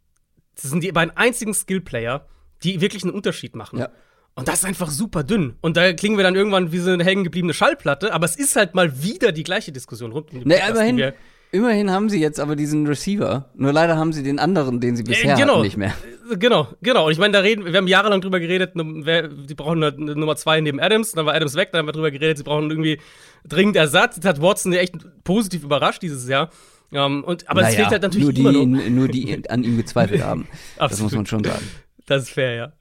Das 0.54 0.70
sind 0.70 0.82
die 0.82 0.92
beiden 0.92 1.16
einzigen 1.16 1.54
Skillplayer, 1.54 2.26
die 2.62 2.80
wirklich 2.80 3.04
einen 3.04 3.12
Unterschied 3.12 3.54
machen. 3.54 3.78
Ja. 3.80 3.90
Und 4.38 4.48
das 4.48 4.60
ist 4.60 4.64
einfach 4.64 4.90
super 4.90 5.24
dünn. 5.24 5.56
Und 5.60 5.76
da 5.76 5.92
klingen 5.92 6.16
wir 6.16 6.22
dann 6.22 6.36
irgendwann 6.36 6.70
wie 6.70 6.78
so 6.78 6.90
eine 6.90 7.04
hängen 7.04 7.24
gebliebene 7.24 7.54
Schallplatte, 7.54 8.12
aber 8.12 8.24
es 8.24 8.36
ist 8.36 8.56
halt 8.56 8.74
mal 8.74 9.02
wieder 9.02 9.32
die 9.32 9.42
gleiche 9.42 9.72
Diskussion 9.72 10.12
rund 10.12 10.32
um 10.32 10.40
die 10.40 10.46
Ne, 10.46 10.54
Packers, 10.54 10.78
die 10.78 10.88
immerhin, 10.88 11.12
immerhin 11.50 11.90
haben 11.90 12.08
sie 12.08 12.20
jetzt 12.20 12.38
aber 12.38 12.54
diesen 12.54 12.86
Receiver. 12.86 13.50
Nur 13.56 13.72
leider 13.72 13.96
haben 13.96 14.12
sie 14.12 14.22
den 14.22 14.38
anderen, 14.38 14.80
den 14.80 14.96
sie 14.96 15.02
bisher 15.02 15.34
genau. 15.34 15.54
hatten, 15.54 15.62
nicht 15.62 15.76
mehr. 15.76 15.88
Äh, 15.88 16.18
Genau, 16.36 16.68
genau. 16.82 17.06
Und 17.06 17.12
ich 17.12 17.18
meine, 17.18 17.32
da 17.32 17.40
reden, 17.40 17.64
wir 17.64 17.74
haben 17.74 17.88
jahrelang 17.88 18.20
drüber 18.20 18.38
geredet, 18.38 18.72
die 18.74 19.54
brauchen 19.54 19.82
eine, 19.82 19.96
eine 19.96 20.14
Nummer 20.14 20.36
zwei 20.36 20.60
neben 20.60 20.78
Adams, 20.78 21.12
dann 21.12 21.26
war 21.26 21.34
Adams 21.34 21.54
weg, 21.54 21.70
dann 21.72 21.80
haben 21.80 21.86
wir 21.86 21.92
drüber 21.92 22.10
geredet, 22.10 22.38
sie 22.38 22.44
brauchen 22.44 22.70
irgendwie 22.70 23.00
dringend 23.46 23.76
Ersatz. 23.76 24.16
Jetzt 24.16 24.26
hat 24.26 24.42
Watson 24.42 24.72
echt 24.72 24.94
positiv 25.24 25.64
überrascht 25.64 26.02
dieses 26.02 26.28
Jahr. 26.28 26.50
Ähm, 26.92 27.24
und, 27.24 27.48
aber 27.48 27.62
es 27.62 27.68
Naja, 27.68 27.76
fehlt 27.76 27.90
halt 27.90 28.02
natürlich 28.02 28.38
nur 28.38 28.52
die, 28.52 28.66
nur 28.66 29.08
die 29.08 29.48
an 29.48 29.64
ihm 29.64 29.76
gezweifelt 29.76 30.22
haben. 30.22 30.46
das 30.78 31.00
muss 31.00 31.12
man 31.12 31.26
schon 31.26 31.44
sagen. 31.44 31.66
Das 32.08 32.22
ist 32.24 32.30
fair, 32.30 32.54
ja. 32.54 32.72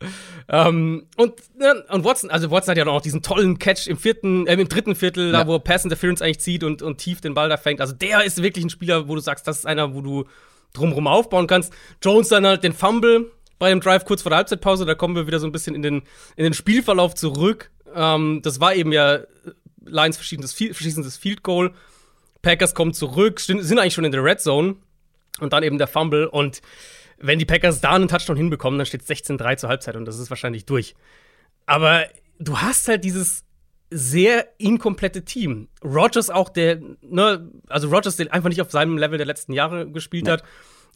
Ähm, 0.47 1.05
und, 1.17 1.33
ne, 1.59 1.83
und 1.89 2.03
Watson, 2.05 2.29
also 2.29 2.49
Watson 2.49 2.71
hat 2.71 2.77
ja 2.77 2.85
noch 2.85 3.01
diesen 3.01 3.21
tollen 3.21 3.59
Catch 3.59 3.87
im 3.87 3.97
vierten, 3.97 4.47
äh, 4.47 4.53
im 4.53 4.69
dritten 4.69 4.95
Viertel, 4.95 5.31
Ja. 5.33 5.43
da 5.43 5.47
wo 5.47 5.55
er 5.55 5.59
Pass 5.59 5.83
Interference 5.83 6.21
eigentlich 6.21 6.39
zieht 6.39 6.63
und, 6.63 6.81
und 6.81 6.97
tief 6.97 7.19
den 7.21 7.33
Ball 7.33 7.49
da 7.49 7.57
fängt. 7.57 7.81
Also 7.81 7.93
der 7.93 8.23
ist 8.23 8.41
wirklich 8.41 8.63
ein 8.65 8.69
Spieler, 8.69 9.07
wo 9.09 9.15
du 9.15 9.21
sagst, 9.21 9.45
das 9.47 9.59
ist 9.59 9.65
einer, 9.65 9.93
wo 9.93 10.01
du 10.01 10.25
drumherum 10.73 11.07
aufbauen 11.07 11.45
kannst. 11.47 11.73
Jones 12.01 12.29
dann 12.29 12.45
halt 12.45 12.63
den 12.63 12.73
Fumble 12.73 13.31
bei 13.59 13.69
dem 13.69 13.81
Drive 13.81 14.05
kurz 14.05 14.21
vor 14.21 14.29
der 14.29 14.37
Halbzeitpause, 14.37 14.85
da 14.85 14.95
kommen 14.95 15.15
wir 15.15 15.27
wieder 15.27 15.39
so 15.39 15.45
ein 15.47 15.51
bisschen 15.51 15.75
in 15.75 15.81
den, 15.81 16.03
in 16.35 16.43
den 16.43 16.53
Spielverlauf 16.53 17.13
zurück. 17.15 17.69
Ähm, 17.93 18.41
das 18.43 18.59
war 18.59 18.73
eben 18.75 18.91
ja 18.91 19.19
Lions 19.85 20.15
verschiedenes, 20.15 20.53
verschiedenes 20.53 21.17
Field 21.17 21.43
Goal. 21.43 21.73
Packers 22.41 22.73
kommen 22.75 22.93
zurück, 22.93 23.39
sind 23.41 23.59
eigentlich 23.79 23.93
schon 23.93 24.05
in 24.05 24.11
der 24.11 24.23
Red 24.23 24.39
Zone 24.39 24.75
und 25.41 25.51
dann 25.53 25.63
eben 25.63 25.77
der 25.77 25.87
Fumble 25.87 26.29
und 26.29 26.61
wenn 27.19 27.39
die 27.39 27.45
Packers 27.45 27.81
da 27.81 27.91
einen 27.91 28.07
Touchdown 28.07 28.37
hinbekommen, 28.37 28.77
dann 28.77 28.85
steht 28.85 29.01
16-3 29.03 29.57
zur 29.57 29.69
Halbzeit 29.69 29.95
und 29.95 30.05
das 30.05 30.19
ist 30.19 30.29
wahrscheinlich 30.29 30.65
durch. 30.65 30.95
Aber 31.65 32.05
du 32.39 32.59
hast 32.59 32.87
halt 32.87 33.03
dieses 33.03 33.43
sehr 33.89 34.47
inkomplette 34.57 35.23
Team. 35.23 35.69
Rogers 35.83 36.29
auch, 36.29 36.49
der, 36.49 36.79
ne, 37.01 37.49
also 37.67 37.89
Rogers, 37.89 38.17
der 38.17 38.33
einfach 38.33 38.49
nicht 38.49 38.61
auf 38.61 38.71
seinem 38.71 38.97
Level 38.97 39.17
der 39.17 39.25
letzten 39.27 39.53
Jahre 39.53 39.89
gespielt 39.89 40.25
Nee. 40.25 40.31
hat, 40.31 40.43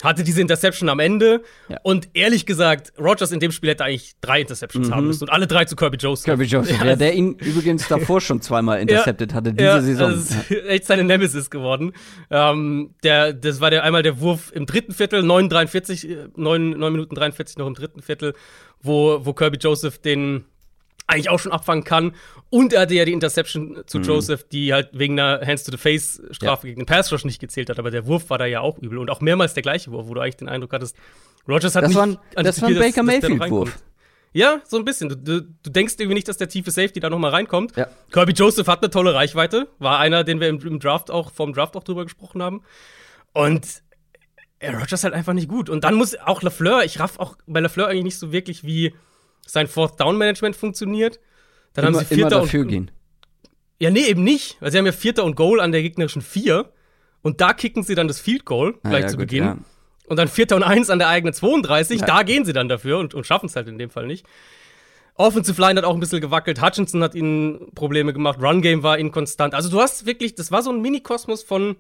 hatte 0.03 0.23
diese 0.23 0.41
Interception 0.41 0.89
am 0.89 0.99
Ende. 0.99 1.41
Ja. 1.69 1.77
Und 1.83 2.09
ehrlich 2.13 2.45
gesagt, 2.45 2.93
Rogers 2.99 3.31
in 3.31 3.39
dem 3.39 3.51
Spiel 3.51 3.71
hätte 3.71 3.83
eigentlich 3.83 4.13
drei 4.21 4.41
Interceptions 4.41 4.91
haben 4.91 5.07
müssen 5.07 5.23
und 5.25 5.29
alle 5.29 5.47
drei 5.47 5.65
zu 5.65 5.75
Kirby 5.75 5.97
Joseph. 5.97 6.25
Kirby 6.25 6.45
Joseph, 6.45 6.83
ja, 6.83 6.95
der 6.95 7.13
ihn 7.13 7.33
übrigens 7.35 7.87
davor 7.87 8.21
schon 8.21 8.41
zweimal 8.41 8.79
intercepted 8.81 9.33
hatte, 9.33 9.53
diese 9.53 9.65
ja, 9.65 9.81
Saison. 9.81 10.11
Das 10.11 10.31
ist 10.31 10.51
echt 10.67 10.85
seine 10.85 11.03
Nemesis 11.03 11.49
geworden. 11.49 11.93
Ähm, 12.29 12.95
der, 13.03 13.33
das 13.33 13.61
war 13.61 13.69
der, 13.69 13.83
einmal 13.83 14.03
der 14.03 14.19
Wurf 14.19 14.51
im 14.53 14.65
dritten 14.65 14.93
Viertel, 14.93 15.23
9, 15.23 15.49
43, 15.49 16.09
äh, 16.09 16.27
9, 16.35 16.71
9 16.71 16.91
Minuten 16.91 17.15
43 17.15 17.57
noch 17.57 17.67
im 17.67 17.75
dritten 17.75 18.01
Viertel, 18.01 18.33
wo, 18.81 19.19
wo 19.23 19.33
Kirby 19.33 19.57
Joseph 19.57 19.99
den 19.99 20.45
eigentlich 21.11 21.29
auch 21.29 21.39
schon 21.39 21.51
abfangen 21.51 21.83
kann. 21.83 22.15
Und 22.49 22.73
er 22.73 22.81
hatte 22.81 22.93
ja 22.95 23.05
die 23.05 23.13
Interception 23.13 23.83
zu 23.85 23.99
Joseph, 23.99 24.43
die 24.49 24.73
halt 24.73 24.89
wegen 24.93 25.19
einer 25.19 25.45
Hands-to-the-Face-Strafe 25.45 26.67
gegen 26.67 26.81
den 26.81 26.85
Pass-Rush 26.85 27.25
nicht 27.25 27.39
gezählt 27.39 27.69
hat. 27.69 27.79
Aber 27.79 27.91
der 27.91 28.07
Wurf 28.07 28.29
war 28.29 28.37
da 28.37 28.45
ja 28.45 28.61
auch 28.61 28.77
übel. 28.79 28.97
Und 28.97 29.09
auch 29.09 29.21
mehrmals 29.21 29.53
der 29.53 29.63
gleiche 29.63 29.91
Wurf, 29.91 30.07
wo 30.07 30.13
du 30.13 30.21
eigentlich 30.21 30.37
den 30.37 30.49
Eindruck 30.49 30.73
hattest, 30.73 30.95
Rogers 31.47 31.75
hat 31.75 31.83
Das 31.83 31.89
nicht 31.89 31.97
war 31.97 32.03
ein- 32.07 32.17
das 32.43 32.61
war 32.61 32.69
ein 32.69 32.75
Baker 32.75 33.03
Mayfield-Wurf. 33.03 33.79
Ja, 34.33 34.61
so 34.65 34.77
ein 34.77 34.85
bisschen. 34.85 35.09
Du, 35.09 35.15
du, 35.17 35.41
du 35.41 35.69
denkst 35.69 35.95
irgendwie 35.97 36.13
nicht, 36.13 36.27
dass 36.27 36.37
der 36.37 36.47
tiefe 36.47 36.71
Safety 36.71 36.99
da 37.01 37.09
noch 37.09 37.19
mal 37.19 37.31
reinkommt. 37.31 37.75
Ja. 37.75 37.87
Kirby 38.11 38.31
Joseph 38.31 38.67
hat 38.67 38.81
eine 38.81 38.89
tolle 38.89 39.13
Reichweite. 39.13 39.67
War 39.79 39.99
einer, 39.99 40.23
den 40.23 40.39
wir 40.39 40.47
im, 40.47 40.59
im 40.61 40.79
Draft 40.79 41.11
auch, 41.11 41.31
vom 41.33 41.51
Draft 41.53 41.75
auch 41.75 41.83
drüber 41.83 42.03
gesprochen 42.05 42.41
haben. 42.41 42.61
Und 43.33 43.81
äh, 44.59 44.71
Rogers 44.71 45.03
halt 45.03 45.13
einfach 45.13 45.33
nicht 45.33 45.49
gut. 45.49 45.69
Und 45.69 45.83
dann 45.83 45.95
muss 45.95 46.15
auch 46.17 46.41
LaFleur, 46.43 46.83
ich 46.85 46.99
raff 46.99 47.19
auch 47.19 47.35
bei 47.47 47.59
LaFleur 47.59 47.87
eigentlich 47.87 48.03
nicht 48.05 48.19
so 48.19 48.31
wirklich, 48.31 48.63
wie 48.63 48.93
sein 49.45 49.67
Fourth 49.67 49.99
Down 49.99 50.17
Management 50.17 50.55
funktioniert. 50.55 51.19
Dann 51.73 51.85
immer, 51.85 51.99
haben 51.99 52.05
sie 52.05 52.13
immer 52.13 52.29
Vierter 52.29 52.41
dafür 52.41 52.61
und, 52.61 52.67
gehen. 52.67 52.91
Ja, 53.79 53.89
nee, 53.89 54.05
eben 54.05 54.23
nicht. 54.23 54.57
Weil 54.59 54.71
sie 54.71 54.77
haben 54.77 54.85
ja 54.85 54.91
Vierter 54.91 55.23
und 55.23 55.35
Goal 55.35 55.59
an 55.59 55.71
der 55.71 55.81
gegnerischen 55.81 56.21
Vier. 56.21 56.71
Und 57.21 57.41
da 57.41 57.53
kicken 57.53 57.83
sie 57.83 57.95
dann 57.95 58.07
das 58.07 58.19
Field 58.19 58.45
Goal 58.45 58.75
Ah, 58.83 58.89
gleich 58.89 59.03
ja, 59.03 59.07
zu 59.07 59.17
gut, 59.17 59.27
Beginn. 59.27 59.43
ja. 59.43 59.57
und 60.07 60.17
dann 60.17 60.27
Vierter 60.27 60.55
und 60.55 60.63
Eins 60.63 60.89
an 60.89 60.99
der 60.99 61.07
eigenen 61.07 61.33
32. 61.33 62.01
Ja. 62.01 62.05
Da 62.05 62.23
gehen 62.23 62.45
sie 62.45 62.53
dann 62.53 62.67
dafür 62.69 62.97
und, 62.99 63.13
und 63.13 63.25
schaffen 63.25 63.45
es 63.45 63.55
halt 63.55 63.67
in 63.67 63.77
dem 63.77 63.89
Fall 63.89 64.07
nicht. 64.07 64.25
Offensive 65.15 65.61
Line 65.61 65.77
hat 65.77 65.85
auch 65.85 65.93
ein 65.93 65.99
bisschen 65.99 66.21
gewackelt. 66.21 66.61
Hutchinson 66.61 67.03
hat 67.03 67.15
ihnen 67.15 67.73
Probleme 67.75 68.11
gemacht. 68.13 68.39
Run 68.41 68.61
Game 68.61 68.81
war 68.81 68.97
inkonstant. 68.97 69.53
Also 69.53 69.69
du 69.69 69.79
hast 69.79 70.05
wirklich, 70.05 70.35
das 70.35 70.51
war 70.51 70.63
so 70.63 70.71
ein 70.71 70.81
Mini-Kosmos 70.81 71.43
von 71.43 71.75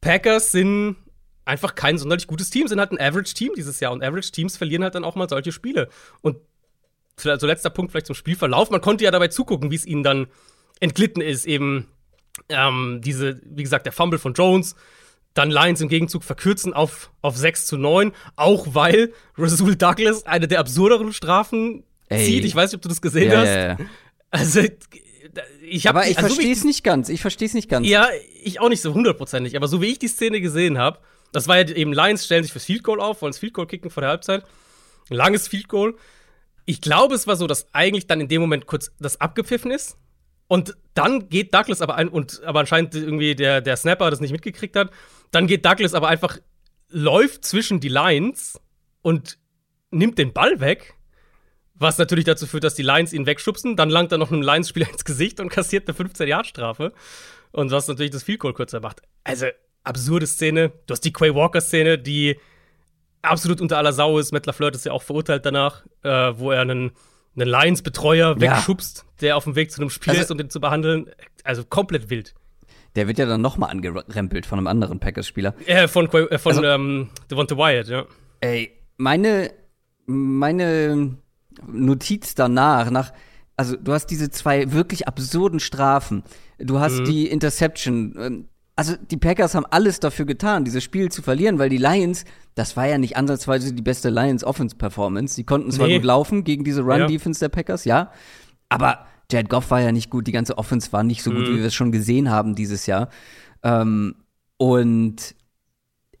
Packers 0.00 0.52
sind 0.52 0.96
einfach 1.44 1.74
kein 1.74 1.98
sonderlich 1.98 2.26
gutes 2.26 2.50
Team, 2.50 2.68
sind 2.68 2.78
halt 2.78 2.92
ein 2.92 3.00
Average-Team 3.00 3.52
dieses 3.56 3.80
Jahr. 3.80 3.92
Und 3.92 4.02
Average-Teams 4.02 4.56
verlieren 4.56 4.82
halt 4.82 4.94
dann 4.94 5.04
auch 5.04 5.14
mal 5.14 5.28
solche 5.28 5.52
Spiele. 5.52 5.88
Und 6.20 6.36
also 7.24 7.46
letzter 7.46 7.70
Punkt 7.70 7.92
vielleicht 7.92 8.06
zum 8.06 8.16
Spielverlauf. 8.16 8.70
Man 8.70 8.80
konnte 8.80 9.04
ja 9.04 9.10
dabei 9.10 9.28
zugucken, 9.28 9.70
wie 9.70 9.76
es 9.76 9.86
ihnen 9.86 10.02
dann 10.02 10.26
entglitten 10.80 11.22
ist. 11.22 11.46
Eben 11.46 11.88
ähm, 12.48 13.00
diese, 13.02 13.40
wie 13.44 13.62
gesagt, 13.62 13.86
der 13.86 13.92
Fumble 13.92 14.18
von 14.18 14.34
Jones. 14.34 14.74
Dann 15.34 15.50
Lions 15.50 15.80
im 15.80 15.88
Gegenzug 15.88 16.22
verkürzen 16.22 16.72
auf, 16.72 17.10
auf 17.20 17.36
6 17.36 17.66
zu 17.66 17.76
9, 17.76 18.12
auch 18.36 18.68
weil 18.70 19.12
Rasul 19.36 19.74
Douglas 19.74 20.26
eine 20.26 20.46
der 20.46 20.60
absurderen 20.60 21.12
Strafen 21.12 21.82
Ey. 22.08 22.24
zieht. 22.24 22.44
Ich 22.44 22.54
weiß 22.54 22.70
nicht, 22.70 22.76
ob 22.76 22.82
du 22.82 22.88
das 22.88 23.02
gesehen 23.02 23.32
ja, 23.32 23.38
hast. 23.38 23.48
Ja, 23.48 23.66
ja. 23.66 23.78
Also, 24.30 24.60
ich 25.62 25.86
habe. 25.86 26.00
Aber 26.00 26.08
ich 26.08 26.18
also, 26.18 26.28
verstehe 26.28 26.52
es 26.52 26.62
nicht 26.62 26.84
ganz. 26.84 27.08
Ich 27.08 27.20
verstehe 27.20 27.48
es 27.48 27.54
nicht 27.54 27.68
ganz. 27.68 27.86
Ja, 27.86 28.08
ich 28.42 28.60
auch 28.60 28.68
nicht 28.68 28.80
so 28.80 28.94
hundertprozentig. 28.94 29.56
Aber 29.56 29.66
so 29.66 29.82
wie 29.82 29.86
ich 29.86 29.98
die 29.98 30.08
Szene 30.08 30.40
gesehen 30.40 30.78
habe, 30.78 31.00
das 31.32 31.48
war 31.48 31.58
ja 31.58 31.68
eben 31.68 31.92
Lions 31.92 32.24
stellen 32.24 32.44
sich 32.44 32.52
fürs 32.52 32.64
Field 32.64 32.84
Goal 32.84 33.00
auf, 33.00 33.22
wollen 33.22 33.32
das 33.32 33.40
Field 33.40 33.54
Goal 33.54 33.66
kicken 33.66 33.90
vor 33.90 34.02
der 34.02 34.10
Halbzeit. 34.10 34.44
Ein 35.10 35.16
langes 35.16 35.48
Field 35.48 35.68
Goal. 35.68 35.96
Ich 36.66 36.80
glaube, 36.80 37.14
es 37.14 37.26
war 37.26 37.36
so, 37.36 37.46
dass 37.46 37.72
eigentlich 37.74 38.06
dann 38.06 38.20
in 38.20 38.28
dem 38.28 38.40
Moment 38.40 38.66
kurz 38.66 38.92
das 38.98 39.20
abgepfiffen 39.20 39.70
ist. 39.70 39.98
Und 40.46 40.76
dann 40.94 41.28
geht 41.28 41.54
Douglas 41.54 41.80
aber 41.80 41.96
ein, 41.96 42.08
und 42.08 42.42
aber 42.44 42.60
anscheinend 42.60 42.94
irgendwie 42.94 43.34
der, 43.34 43.60
der 43.60 43.76
Snapper 43.76 44.10
das 44.10 44.20
nicht 44.20 44.32
mitgekriegt 44.32 44.76
hat. 44.76 44.90
Dann 45.30 45.46
geht 45.46 45.64
Douglas 45.64 45.94
aber 45.94 46.08
einfach, 46.08 46.38
läuft 46.88 47.44
zwischen 47.44 47.80
die 47.80 47.88
Lines 47.88 48.60
und 49.02 49.38
nimmt 49.90 50.18
den 50.18 50.32
Ball 50.32 50.60
weg. 50.60 50.94
Was 51.74 51.98
natürlich 51.98 52.24
dazu 52.24 52.46
führt, 52.46 52.64
dass 52.64 52.74
die 52.74 52.82
Lions 52.82 53.12
ihn 53.12 53.26
wegschubsen. 53.26 53.76
Dann 53.76 53.90
langt 53.90 54.12
er 54.12 54.18
noch 54.18 54.30
einem 54.30 54.42
Lions-Spieler 54.42 54.88
ins 54.92 55.04
Gesicht 55.04 55.40
und 55.40 55.48
kassiert 55.48 55.88
eine 55.88 55.96
15-Yard-Strafe. 55.96 56.92
Und 57.52 57.70
was 57.70 57.88
natürlich 57.88 58.12
das 58.12 58.22
Field 58.22 58.40
Goal 58.40 58.54
kürzer 58.54 58.80
macht. 58.80 59.02
Also, 59.24 59.46
absurde 59.82 60.26
Szene. 60.26 60.72
Du 60.86 60.92
hast 60.92 61.02
die 61.02 61.12
Quay 61.12 61.34
Walker-Szene, 61.34 61.98
die 61.98 62.38
absolut 63.24 63.60
unter 63.60 63.78
aller 63.78 63.92
Sau 63.92 64.18
ist. 64.18 64.32
Matt 64.32 64.46
LaFleur 64.46 64.72
ist 64.72 64.84
ja 64.84 64.92
auch 64.92 65.02
verurteilt 65.02 65.44
danach, 65.46 65.84
äh, 66.02 66.08
wo 66.08 66.50
er 66.50 66.62
einen, 66.62 66.92
einen 67.36 67.48
Lions-Betreuer 67.48 68.40
wegschubst, 68.40 68.98
ja. 68.98 69.04
der 69.20 69.36
auf 69.36 69.44
dem 69.44 69.56
Weg 69.56 69.70
zu 69.70 69.80
einem 69.80 69.90
Spiel 69.90 70.12
also, 70.12 70.22
ist, 70.22 70.30
um 70.30 70.38
den 70.38 70.50
zu 70.50 70.60
behandeln. 70.60 71.10
Also 71.42 71.64
komplett 71.64 72.10
wild. 72.10 72.34
Der 72.96 73.08
wird 73.08 73.18
ja 73.18 73.26
dann 73.26 73.40
nochmal 73.40 73.70
angerempelt 73.70 74.46
von 74.46 74.58
einem 74.58 74.68
anderen 74.68 75.00
Packers-Spieler. 75.00 75.54
Äh, 75.66 75.88
von 75.88 76.06
äh, 76.06 76.38
von 76.38 76.52
also, 76.52 76.64
ähm, 76.64 77.10
Devonta 77.30 77.56
Wyatt, 77.56 77.88
ja. 77.88 78.04
Ey, 78.40 78.70
meine, 78.96 79.50
meine 80.06 81.16
Notiz 81.66 82.34
danach, 82.34 82.90
nach, 82.90 83.12
also 83.56 83.76
du 83.76 83.92
hast 83.92 84.06
diese 84.06 84.30
zwei 84.30 84.72
wirklich 84.72 85.08
absurden 85.08 85.60
Strafen. 85.60 86.22
Du 86.58 86.78
hast 86.78 87.00
mhm. 87.00 87.04
die 87.04 87.28
Interception. 87.28 88.48
Also 88.76 88.96
die 88.96 89.16
Packers 89.16 89.54
haben 89.54 89.66
alles 89.70 90.00
dafür 90.00 90.26
getan, 90.26 90.64
dieses 90.64 90.82
Spiel 90.82 91.10
zu 91.10 91.22
verlieren, 91.22 91.58
weil 91.58 91.68
die 91.68 91.78
Lions, 91.78 92.24
das 92.56 92.76
war 92.76 92.88
ja 92.88 92.98
nicht 92.98 93.16
ansatzweise 93.16 93.72
die 93.72 93.82
beste 93.82 94.10
Lions 94.10 94.42
Offense 94.42 94.74
Performance. 94.74 95.36
Die 95.36 95.44
konnten 95.44 95.70
zwar 95.70 95.86
nee. 95.86 95.96
gut 95.96 96.04
laufen 96.04 96.42
gegen 96.42 96.64
diese 96.64 96.82
Run 96.82 97.06
Defense 97.06 97.40
ja. 97.40 97.48
der 97.48 97.54
Packers, 97.54 97.84
ja, 97.84 98.10
aber 98.68 99.06
Jared 99.30 99.48
Goff 99.48 99.70
war 99.70 99.80
ja 99.80 99.92
nicht 99.92 100.10
gut, 100.10 100.26
die 100.26 100.32
ganze 100.32 100.58
Offense 100.58 100.92
war 100.92 101.04
nicht 101.04 101.22
so 101.22 101.30
mhm. 101.30 101.36
gut, 101.36 101.48
wie 101.48 101.58
wir 101.58 101.66
es 101.66 101.74
schon 101.74 101.92
gesehen 101.92 102.30
haben 102.30 102.54
dieses 102.54 102.86
Jahr. 102.86 103.08
Ähm, 103.62 104.16
und 104.56 105.34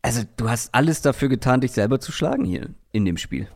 also 0.02 0.22
du 0.36 0.48
hast 0.48 0.74
alles 0.74 1.02
dafür 1.02 1.28
getan, 1.28 1.60
dich 1.60 1.72
selber 1.72 1.98
zu 1.98 2.12
schlagen 2.12 2.44
hier 2.44 2.70
in 2.92 3.04
dem 3.04 3.16
Spiel. 3.16 3.48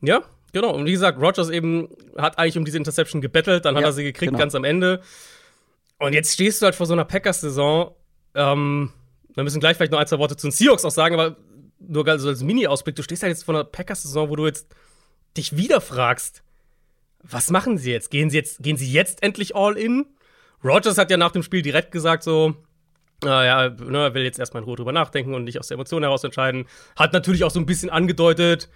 Ja, 0.00 0.22
genau. 0.52 0.74
Und 0.74 0.86
wie 0.86 0.92
gesagt, 0.92 1.20
Rogers 1.20 1.50
eben 1.50 1.88
hat 2.16 2.38
eigentlich 2.38 2.58
um 2.58 2.64
diese 2.64 2.78
Interception 2.78 3.20
gebettelt, 3.20 3.64
dann 3.64 3.74
hat 3.74 3.82
ja, 3.82 3.88
er 3.88 3.92
sie 3.92 4.04
gekriegt 4.04 4.30
genau. 4.30 4.38
ganz 4.38 4.54
am 4.54 4.64
Ende. 4.64 5.02
Und 5.98 6.12
jetzt 6.12 6.34
stehst 6.34 6.62
du 6.62 6.66
halt 6.66 6.74
vor 6.74 6.86
so 6.86 6.92
einer 6.92 7.04
Packers-Saison. 7.04 7.92
Ähm, 8.38 8.92
wir 9.34 9.44
müssen 9.44 9.60
gleich 9.60 9.76
vielleicht 9.76 9.92
noch 9.92 9.98
ein, 9.98 10.06
zwei 10.06 10.18
Worte 10.18 10.36
zu 10.36 10.46
den 10.46 10.52
Seahawks 10.52 10.84
auch 10.84 10.90
sagen, 10.90 11.14
aber 11.14 11.36
nur 11.80 12.18
so 12.18 12.28
als 12.28 12.42
Mini-Ausblick, 12.42 12.96
du 12.96 13.02
stehst 13.02 13.22
halt 13.22 13.30
jetzt 13.30 13.44
vor 13.44 13.54
einer 13.54 13.64
Packers-Saison, 13.64 14.30
wo 14.30 14.36
du 14.36 14.46
jetzt 14.46 14.68
dich 15.36 15.56
wieder 15.56 15.80
fragst, 15.80 16.42
was 17.22 17.50
machen 17.50 17.78
sie 17.78 17.92
jetzt? 17.92 18.10
Gehen 18.10 18.30
sie 18.30 18.36
jetzt, 18.36 18.62
gehen 18.62 18.76
sie 18.76 18.90
jetzt 18.90 19.22
endlich 19.22 19.54
all 19.54 19.76
in? 19.76 20.06
Rogers 20.64 20.98
hat 20.98 21.10
ja 21.10 21.16
nach 21.16 21.32
dem 21.32 21.42
Spiel 21.42 21.62
direkt 21.62 21.92
gesagt, 21.92 22.22
so, 22.22 22.56
äh, 23.24 23.28
ja, 23.28 23.68
ne, 23.68 23.98
er 23.98 24.14
will 24.14 24.22
jetzt 24.22 24.38
erstmal 24.38 24.62
in 24.62 24.68
Ruhe 24.68 24.76
drüber 24.76 24.92
nachdenken 24.92 25.34
und 25.34 25.44
nicht 25.44 25.58
aus 25.58 25.68
der 25.68 25.76
Emotion 25.76 26.02
heraus 26.02 26.24
entscheiden. 26.24 26.66
Hat 26.96 27.12
natürlich 27.12 27.44
auch 27.44 27.50
so 27.50 27.60
ein 27.60 27.66
bisschen 27.66 27.90
angedeutet, 27.90 28.68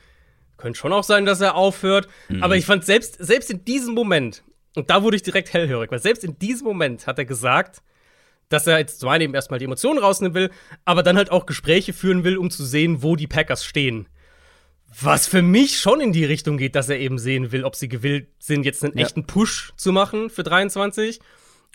könnte 0.56 0.78
schon 0.78 0.92
auch 0.92 1.04
sein, 1.04 1.24
dass 1.24 1.40
er 1.40 1.54
aufhört. 1.54 2.08
Mhm. 2.28 2.42
Aber 2.42 2.56
ich 2.56 2.66
fand 2.66 2.84
selbst, 2.84 3.16
selbst 3.18 3.50
in 3.50 3.64
diesem 3.64 3.94
Moment, 3.94 4.42
und 4.74 4.90
da 4.90 5.02
wurde 5.02 5.16
ich 5.16 5.22
direkt 5.22 5.52
hellhörig, 5.52 5.90
weil 5.90 6.00
selbst 6.00 6.24
in 6.24 6.38
diesem 6.38 6.66
Moment 6.66 7.06
hat 7.06 7.18
er 7.18 7.24
gesagt, 7.24 7.82
dass 8.52 8.66
er 8.66 8.78
jetzt 8.78 9.00
zum 9.00 9.08
einen 9.08 9.22
eben 9.22 9.34
erstmal 9.34 9.58
die 9.58 9.64
Emotionen 9.64 9.98
rausnehmen 9.98 10.34
will, 10.34 10.50
aber 10.84 11.02
dann 11.02 11.16
halt 11.16 11.30
auch 11.30 11.46
Gespräche 11.46 11.92
führen 11.92 12.24
will, 12.24 12.36
um 12.36 12.50
zu 12.50 12.64
sehen, 12.64 13.02
wo 13.02 13.16
die 13.16 13.26
Packers 13.26 13.64
stehen. 13.64 14.08
Was 15.00 15.26
für 15.26 15.40
mich 15.40 15.78
schon 15.78 16.00
in 16.00 16.12
die 16.12 16.24
Richtung 16.24 16.58
geht, 16.58 16.74
dass 16.74 16.90
er 16.90 16.98
eben 16.98 17.18
sehen 17.18 17.50
will, 17.50 17.64
ob 17.64 17.76
sie 17.76 17.88
gewillt 17.88 18.28
sind, 18.38 18.64
jetzt 18.64 18.84
einen 18.84 18.98
ja. 18.98 19.06
echten 19.06 19.26
Push 19.26 19.72
zu 19.76 19.90
machen 19.90 20.28
für 20.28 20.42
23 20.42 21.20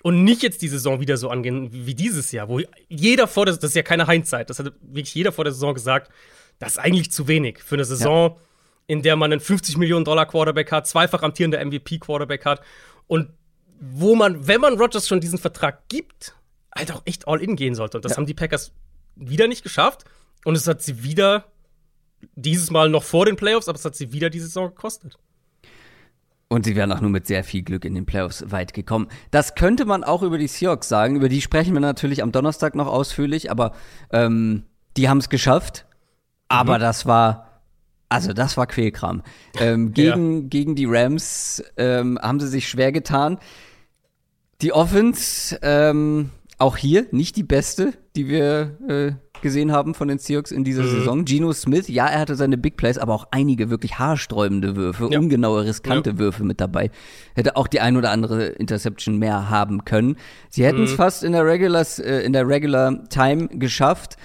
und 0.03 0.23
nicht 0.23 0.43
jetzt 0.43 0.61
die 0.61 0.67
Saison 0.67 0.99
wieder 0.99 1.17
so 1.17 1.29
angehen 1.29 1.69
wie 1.71 1.95
dieses 1.95 2.31
Jahr, 2.31 2.47
wo 2.47 2.61
jeder 2.87 3.27
vor 3.27 3.45
der 3.45 3.55
das 3.55 3.63
ist 3.71 3.75
ja 3.75 3.81
keine 3.81 4.07
Hindsight, 4.07 4.51
das 4.51 4.59
hat 4.59 4.73
wirklich 4.81 5.15
jeder 5.15 5.31
vor 5.31 5.45
der 5.45 5.53
Saison 5.53 5.73
gesagt, 5.73 6.11
das 6.59 6.73
ist 6.73 6.77
eigentlich 6.77 7.11
zu 7.11 7.27
wenig 7.27 7.59
für 7.63 7.75
eine 7.75 7.85
Saison, 7.85 8.35
ja. 8.35 8.37
in 8.85 9.01
der 9.01 9.15
man 9.15 9.31
einen 9.31 9.41
50 9.41 9.77
Millionen 9.77 10.05
Dollar 10.05 10.27
Quarterback 10.27 10.71
hat, 10.71 10.87
zweifach 10.87 11.23
amtierender 11.23 11.63
MVP 11.65 11.97
Quarterback 11.97 12.45
hat 12.45 12.61
und 13.07 13.29
wo 13.79 14.15
man, 14.15 14.47
wenn 14.47 14.61
man 14.61 14.77
Rodgers 14.77 15.07
schon 15.07 15.21
diesen 15.21 15.39
Vertrag 15.39 15.87
gibt, 15.89 16.35
halt 16.77 16.91
auch 16.91 17.01
echt 17.05 17.27
all 17.27 17.41
in 17.41 17.55
gehen 17.55 17.75
sollte. 17.75 17.97
Und 17.97 18.05
das 18.05 18.11
ja. 18.13 18.17
haben 18.17 18.25
die 18.25 18.33
Packers 18.33 18.71
wieder 19.15 19.47
nicht 19.47 19.63
geschafft. 19.63 20.05
Und 20.45 20.55
es 20.55 20.67
hat 20.67 20.81
sie 20.81 21.03
wieder 21.03 21.45
dieses 22.35 22.71
Mal 22.71 22.89
noch 22.89 23.03
vor 23.03 23.25
den 23.25 23.35
Playoffs, 23.35 23.67
aber 23.67 23.77
es 23.77 23.85
hat 23.85 23.95
sie 23.95 24.11
wieder 24.11 24.29
diese 24.29 24.45
Saison 24.45 24.69
gekostet. 24.69 25.17
Und 26.49 26.63
sie 26.63 26.75
wären 26.75 26.91
auch 26.93 27.01
nur 27.01 27.09
mit 27.09 27.27
sehr 27.27 27.43
viel 27.43 27.61
Glück 27.61 27.83
in 27.83 27.93
den 27.93 28.05
Playoffs 28.05 28.45
weit 28.51 28.73
gekommen. 28.73 29.07
Das 29.31 29.55
könnte 29.55 29.83
man 29.85 30.03
auch 30.03 30.23
über 30.23 30.37
die 30.37 30.47
Seahawks 30.47 30.87
sagen. 30.87 31.17
Über 31.17 31.27
die 31.27 31.41
sprechen 31.41 31.73
wir 31.73 31.81
natürlich 31.81 32.23
am 32.23 32.31
Donnerstag 32.31 32.73
noch 32.73 32.87
ausführlich, 32.87 33.51
aber 33.51 33.73
ähm, 34.11 34.63
die 34.95 35.09
haben 35.09 35.17
es 35.17 35.27
geschafft. 35.27 35.85
Aber 36.47 36.77
mhm. 36.77 36.81
das 36.81 37.05
war, 37.05 37.61
also 38.07 38.31
das 38.31 38.55
war 38.55 38.65
Quälkram. 38.65 39.23
Ähm, 39.59 39.91
gegen, 39.93 40.43
ja. 40.43 40.47
gegen 40.47 40.75
die 40.75 40.85
Rams 40.85 41.61
ähm, 41.75 42.17
haben 42.21 42.39
sie 42.39 42.47
sich 42.47 42.69
schwer 42.69 42.93
getan. 42.93 43.39
Die 44.61 44.71
Offense, 44.71 45.59
ähm, 45.61 46.31
auch 46.57 46.77
hier 46.77 47.05
nicht 47.11 47.35
die 47.35 47.43
beste, 47.43 47.93
die 48.15 48.27
wir 48.27 48.77
äh, 48.87 49.11
gesehen 49.41 49.71
haben 49.71 49.93
von 49.93 50.07
den 50.07 50.17
Seahawks 50.17 50.51
in 50.51 50.63
dieser 50.63 50.83
mhm. 50.83 50.89
Saison. 50.89 51.25
Geno 51.25 51.53
Smith, 51.53 51.87
ja, 51.87 52.07
er 52.07 52.19
hatte 52.19 52.35
seine 52.35 52.57
Big 52.57 52.77
Plays, 52.77 52.97
aber 52.97 53.13
auch 53.13 53.27
einige 53.31 53.69
wirklich 53.69 53.99
haarsträubende 53.99 54.75
Würfe, 54.75 55.09
ja. 55.11 55.19
ungenaue, 55.19 55.65
riskante 55.65 56.11
ja. 56.11 56.17
Würfe 56.17 56.43
mit 56.43 56.59
dabei. 56.59 56.89
Hätte 57.35 57.55
auch 57.55 57.67
die 57.67 57.79
ein 57.79 57.95
oder 57.95 58.11
andere 58.11 58.47
Interception 58.47 59.17
mehr 59.17 59.49
haben 59.49 59.85
können. 59.85 60.17
Sie 60.49 60.65
hätten 60.65 60.83
es 60.83 60.91
mhm. 60.91 60.95
fast 60.95 61.23
in 61.23 61.33
der 61.33 61.45
Regular, 61.45 61.85
äh, 61.99 62.25
in 62.25 62.33
der 62.33 62.47
Regular 62.47 63.07
Time 63.09 63.47
geschafft. 63.49 64.17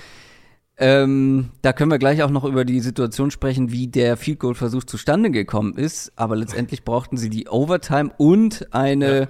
Ähm, 0.79 1.51
da 1.61 1.75
können 1.75 1.91
wir 1.91 1.99
gleich 1.99 2.23
auch 2.23 2.31
noch 2.31 2.45
über 2.45 2.65
die 2.65 2.81
Situation 2.81 3.31
sprechen, 3.31 3.71
wie 3.71 3.89
der 3.89 4.17
Field 4.17 4.41
Goal 4.41 4.55
Versuch 4.55 4.85
zustande 4.85 5.31
gekommen 5.31 5.77
ist. 5.77 6.13
Aber 6.17 6.35
letztendlich 6.35 6.83
brauchten 6.83 7.19
sie 7.19 7.29
die 7.29 7.47
Overtime 7.49 8.11
und 8.17 8.73
eine, 8.73 9.21
ja. 9.21 9.29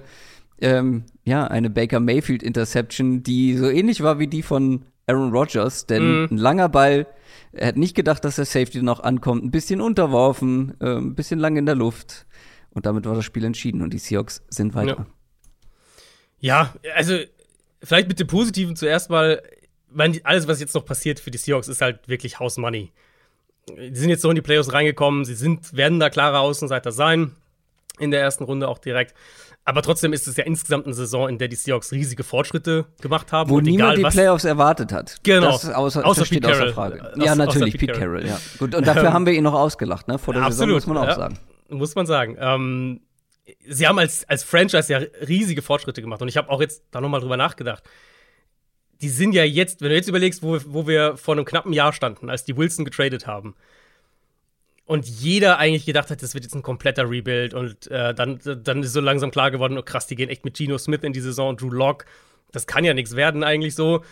Ähm, 0.61 1.03
ja, 1.23 1.47
eine 1.47 1.69
Baker 1.69 1.99
Mayfield 1.99 2.43
Interception, 2.43 3.23
die 3.23 3.55
so 3.57 3.69
ähnlich 3.69 4.01
war 4.01 4.19
wie 4.19 4.27
die 4.27 4.43
von 4.43 4.85
Aaron 5.07 5.31
Rodgers, 5.31 5.85
denn 5.85 6.23
mm. 6.23 6.27
ein 6.31 6.37
langer 6.37 6.69
Ball, 6.69 7.07
er 7.51 7.67
hat 7.67 7.77
nicht 7.77 7.95
gedacht, 7.95 8.23
dass 8.25 8.35
der 8.35 8.45
Safety 8.45 8.81
noch 8.81 9.01
ankommt, 9.01 9.43
ein 9.43 9.51
bisschen 9.51 9.81
unterworfen, 9.81 10.75
äh, 10.79 10.97
ein 10.97 11.15
bisschen 11.15 11.39
lang 11.39 11.57
in 11.57 11.65
der 11.65 11.75
Luft 11.75 12.25
und 12.71 12.85
damit 12.85 13.05
war 13.05 13.15
das 13.15 13.25
Spiel 13.25 13.43
entschieden 13.45 13.81
und 13.81 13.93
die 13.93 13.99
Seahawks 13.99 14.43
sind 14.49 14.73
weiter. 14.73 15.07
Ja, 16.39 16.73
ja 16.83 16.93
also 16.95 17.17
vielleicht 17.83 18.07
mit 18.07 18.19
dem 18.19 18.27
Positiven 18.27 18.75
zuerst 18.75 19.09
mal, 19.09 19.41
mein, 19.89 20.19
alles, 20.23 20.47
was 20.47 20.59
jetzt 20.59 20.73
noch 20.73 20.85
passiert 20.85 21.19
für 21.19 21.31
die 21.31 21.37
Seahawks, 21.37 21.67
ist 21.67 21.81
halt 21.81 22.07
wirklich 22.07 22.39
House 22.39 22.57
Money. 22.57 22.91
Die 23.77 23.95
sind 23.95 24.09
jetzt 24.09 24.21
so 24.21 24.29
in 24.29 24.35
die 24.35 24.41
Playoffs 24.41 24.73
reingekommen, 24.73 25.23
sie 25.23 25.35
sind, 25.35 25.75
werden 25.75 25.99
da 25.99 26.09
klare 26.09 26.39
Außenseiter 26.39 26.91
sein, 26.91 27.35
in 27.99 28.11
der 28.11 28.21
ersten 28.21 28.43
Runde 28.43 28.67
auch 28.67 28.79
direkt. 28.79 29.13
Aber 29.65 29.81
trotzdem 29.81 30.11
ist 30.11 30.27
es 30.27 30.35
ja 30.35 30.43
insgesamt 30.43 30.85
eine 30.85 30.93
Saison, 30.93 31.29
in 31.29 31.37
der 31.37 31.47
die 31.47 31.55
Seahawks 31.55 31.93
riesige 31.93 32.23
Fortschritte 32.23 32.85
gemacht 33.01 33.31
haben. 33.31 33.49
Wo 33.49 33.61
niemand 33.61 33.97
die 33.97 34.03
Playoffs 34.03 34.43
erwartet 34.43 34.91
hat. 34.91 35.17
Genau. 35.23 35.51
Das 35.51 35.69
außer, 35.69 36.05
außer 36.05 36.25
steht 36.25 36.41
Pete 36.41 36.53
außer 36.53 36.73
Frage. 36.73 37.01
Aus, 37.01 37.23
ja, 37.23 37.35
natürlich, 37.35 37.77
Pete, 37.77 37.93
Pete 37.93 37.99
Carroll. 37.99 38.23
Carroll. 38.23 38.29
ja. 38.29 38.39
Gut, 38.59 38.75
und 38.75 38.85
dafür 38.85 39.13
haben 39.13 39.25
wir 39.25 39.33
ihn 39.33 39.43
noch 39.43 39.53
ausgelacht, 39.53 40.09
ne? 40.09 40.19
Vor 40.19 40.33
der 40.33 40.43
Absolut, 40.43 40.59
Saison, 40.59 40.73
muss 40.73 40.87
man 40.87 40.97
auch 40.97 41.07
ja, 41.07 41.15
sagen. 41.15 41.39
Muss 41.69 41.95
man 41.95 42.05
sagen. 42.05 42.37
Ähm, 42.39 43.01
sie 43.65 43.87
haben 43.87 43.99
als, 43.99 44.27
als 44.27 44.43
Franchise 44.43 44.91
ja 44.91 44.99
riesige 45.25 45.61
Fortschritte 45.61 46.01
gemacht. 46.01 46.21
Und 46.21 46.27
ich 46.27 46.35
habe 46.35 46.49
auch 46.49 46.59
jetzt 46.59 46.83
da 46.91 46.99
nochmal 46.99 47.21
drüber 47.21 47.37
nachgedacht. 47.37 47.83
die 49.01 49.09
sind 49.09 49.33
ja 49.33 49.45
jetzt, 49.45 49.81
wenn 49.81 49.89
du 49.89 49.95
jetzt 49.95 50.09
überlegst, 50.09 50.43
wo, 50.43 50.59
wo 50.65 50.87
wir 50.87 51.15
vor 51.15 51.35
einem 51.35 51.45
knappen 51.45 51.71
Jahr 51.71 51.93
standen, 51.93 52.29
als 52.29 52.43
die 52.43 52.57
Wilson 52.57 52.83
getradet 52.83 53.27
haben. 53.27 53.55
Und 54.85 55.07
jeder 55.07 55.59
eigentlich 55.59 55.85
gedacht 55.85 56.09
hat, 56.09 56.21
das 56.21 56.33
wird 56.33 56.43
jetzt 56.43 56.55
ein 56.55 56.61
kompletter 56.61 57.09
Rebuild. 57.09 57.53
Und 57.53 57.89
äh, 57.89 58.13
dann, 58.13 58.39
dann 58.43 58.83
ist 58.83 58.93
so 58.93 58.99
langsam 58.99 59.31
klar 59.31 59.49
geworden, 59.49 59.77
oh 59.77 59.83
krass, 59.83 60.07
die 60.07 60.15
gehen 60.15 60.29
echt 60.29 60.43
mit 60.43 60.55
Geno 60.55 60.77
Smith 60.77 61.03
in 61.03 61.13
die 61.13 61.21
Saison, 61.21 61.55
Drew 61.55 61.69
Locke. 61.69 62.05
Das 62.51 62.67
kann 62.67 62.83
ja 62.83 62.93
nichts 62.93 63.15
werden 63.15 63.43
eigentlich 63.43 63.75
so. 63.75 64.03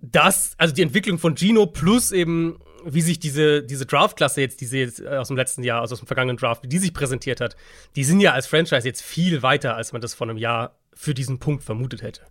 Das, 0.00 0.54
also 0.58 0.72
die 0.74 0.82
Entwicklung 0.82 1.18
von 1.18 1.36
Gino 1.36 1.66
plus 1.66 2.12
eben, 2.12 2.60
wie 2.84 3.00
sich 3.00 3.18
diese, 3.18 3.64
diese 3.64 3.86
Draft-Klasse 3.86 4.40
jetzt, 4.40 4.60
diese 4.60 4.78
jetzt 4.78 5.00
äh, 5.00 5.16
aus 5.16 5.28
dem 5.28 5.36
letzten 5.36 5.64
Jahr, 5.64 5.80
also 5.80 5.94
aus 5.94 6.00
dem 6.00 6.06
vergangenen 6.06 6.36
Draft, 6.36 6.62
wie 6.62 6.68
die 6.68 6.78
sich 6.78 6.94
präsentiert 6.94 7.40
hat, 7.40 7.56
die 7.96 8.04
sind 8.04 8.20
ja 8.20 8.32
als 8.32 8.46
Franchise 8.46 8.86
jetzt 8.86 9.02
viel 9.02 9.42
weiter, 9.42 9.74
als 9.74 9.92
man 9.92 10.00
das 10.00 10.14
vor 10.14 10.28
einem 10.28 10.36
Jahr 10.36 10.78
für 10.94 11.12
diesen 11.12 11.40
Punkt 11.40 11.64
vermutet 11.64 12.02
hätte. 12.02 12.22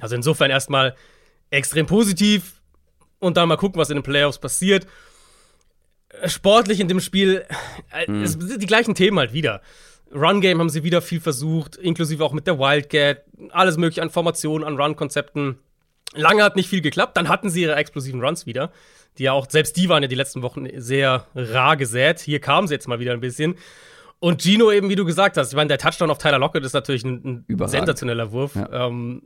Also 0.00 0.14
insofern 0.14 0.50
erstmal 0.50 0.94
extrem 1.50 1.86
positiv 1.86 2.60
und 3.18 3.36
dann 3.36 3.48
mal 3.48 3.56
gucken, 3.56 3.80
was 3.80 3.90
in 3.90 3.96
den 3.96 4.02
Playoffs 4.02 4.38
passiert. 4.38 4.86
Sportlich 6.26 6.80
in 6.80 6.88
dem 6.88 7.00
Spiel, 7.00 7.44
mhm. 8.06 8.22
es 8.22 8.32
sind 8.32 8.62
die 8.62 8.66
gleichen 8.66 8.94
Themen 8.94 9.18
halt 9.18 9.32
wieder. 9.32 9.60
Run-Game 10.14 10.58
haben 10.58 10.68
sie 10.68 10.84
wieder 10.84 11.00
viel 11.02 11.20
versucht, 11.20 11.76
inklusive 11.76 12.22
auch 12.24 12.32
mit 12.32 12.46
der 12.46 12.58
Wildcat, 12.58 13.24
alles 13.50 13.76
mögliche 13.76 14.02
an 14.02 14.10
Formationen, 14.10 14.66
an 14.66 14.78
Run-Konzepten. 14.78 15.58
Lange 16.14 16.44
hat 16.44 16.56
nicht 16.56 16.68
viel 16.68 16.82
geklappt, 16.82 17.16
dann 17.16 17.28
hatten 17.28 17.48
sie 17.48 17.62
ihre 17.62 17.74
explosiven 17.76 18.22
Runs 18.22 18.44
wieder, 18.44 18.70
die 19.16 19.24
ja 19.24 19.32
auch, 19.32 19.48
selbst 19.48 19.76
die 19.76 19.88
waren 19.88 20.02
ja 20.02 20.08
die 20.08 20.14
letzten 20.14 20.42
Wochen 20.42 20.66
sehr 20.76 21.26
rar 21.34 21.76
gesät. 21.76 22.20
Hier 22.20 22.40
kamen 22.40 22.68
sie 22.68 22.74
jetzt 22.74 22.88
mal 22.88 23.00
wieder 23.00 23.12
ein 23.12 23.20
bisschen. 23.20 23.56
Und 24.18 24.42
Gino 24.42 24.70
eben, 24.70 24.88
wie 24.88 24.94
du 24.94 25.04
gesagt 25.04 25.36
hast, 25.36 25.48
ich 25.48 25.56
meine, 25.56 25.68
der 25.68 25.78
Touchdown 25.78 26.10
auf 26.10 26.18
Tyler 26.18 26.38
Lockett 26.38 26.64
ist 26.64 26.74
natürlich 26.74 27.02
ein, 27.02 27.44
ein 27.48 27.68
sensationeller 27.68 28.30
Wurf. 28.30 28.54
Ja. 28.54 28.86
Ähm, 28.86 29.22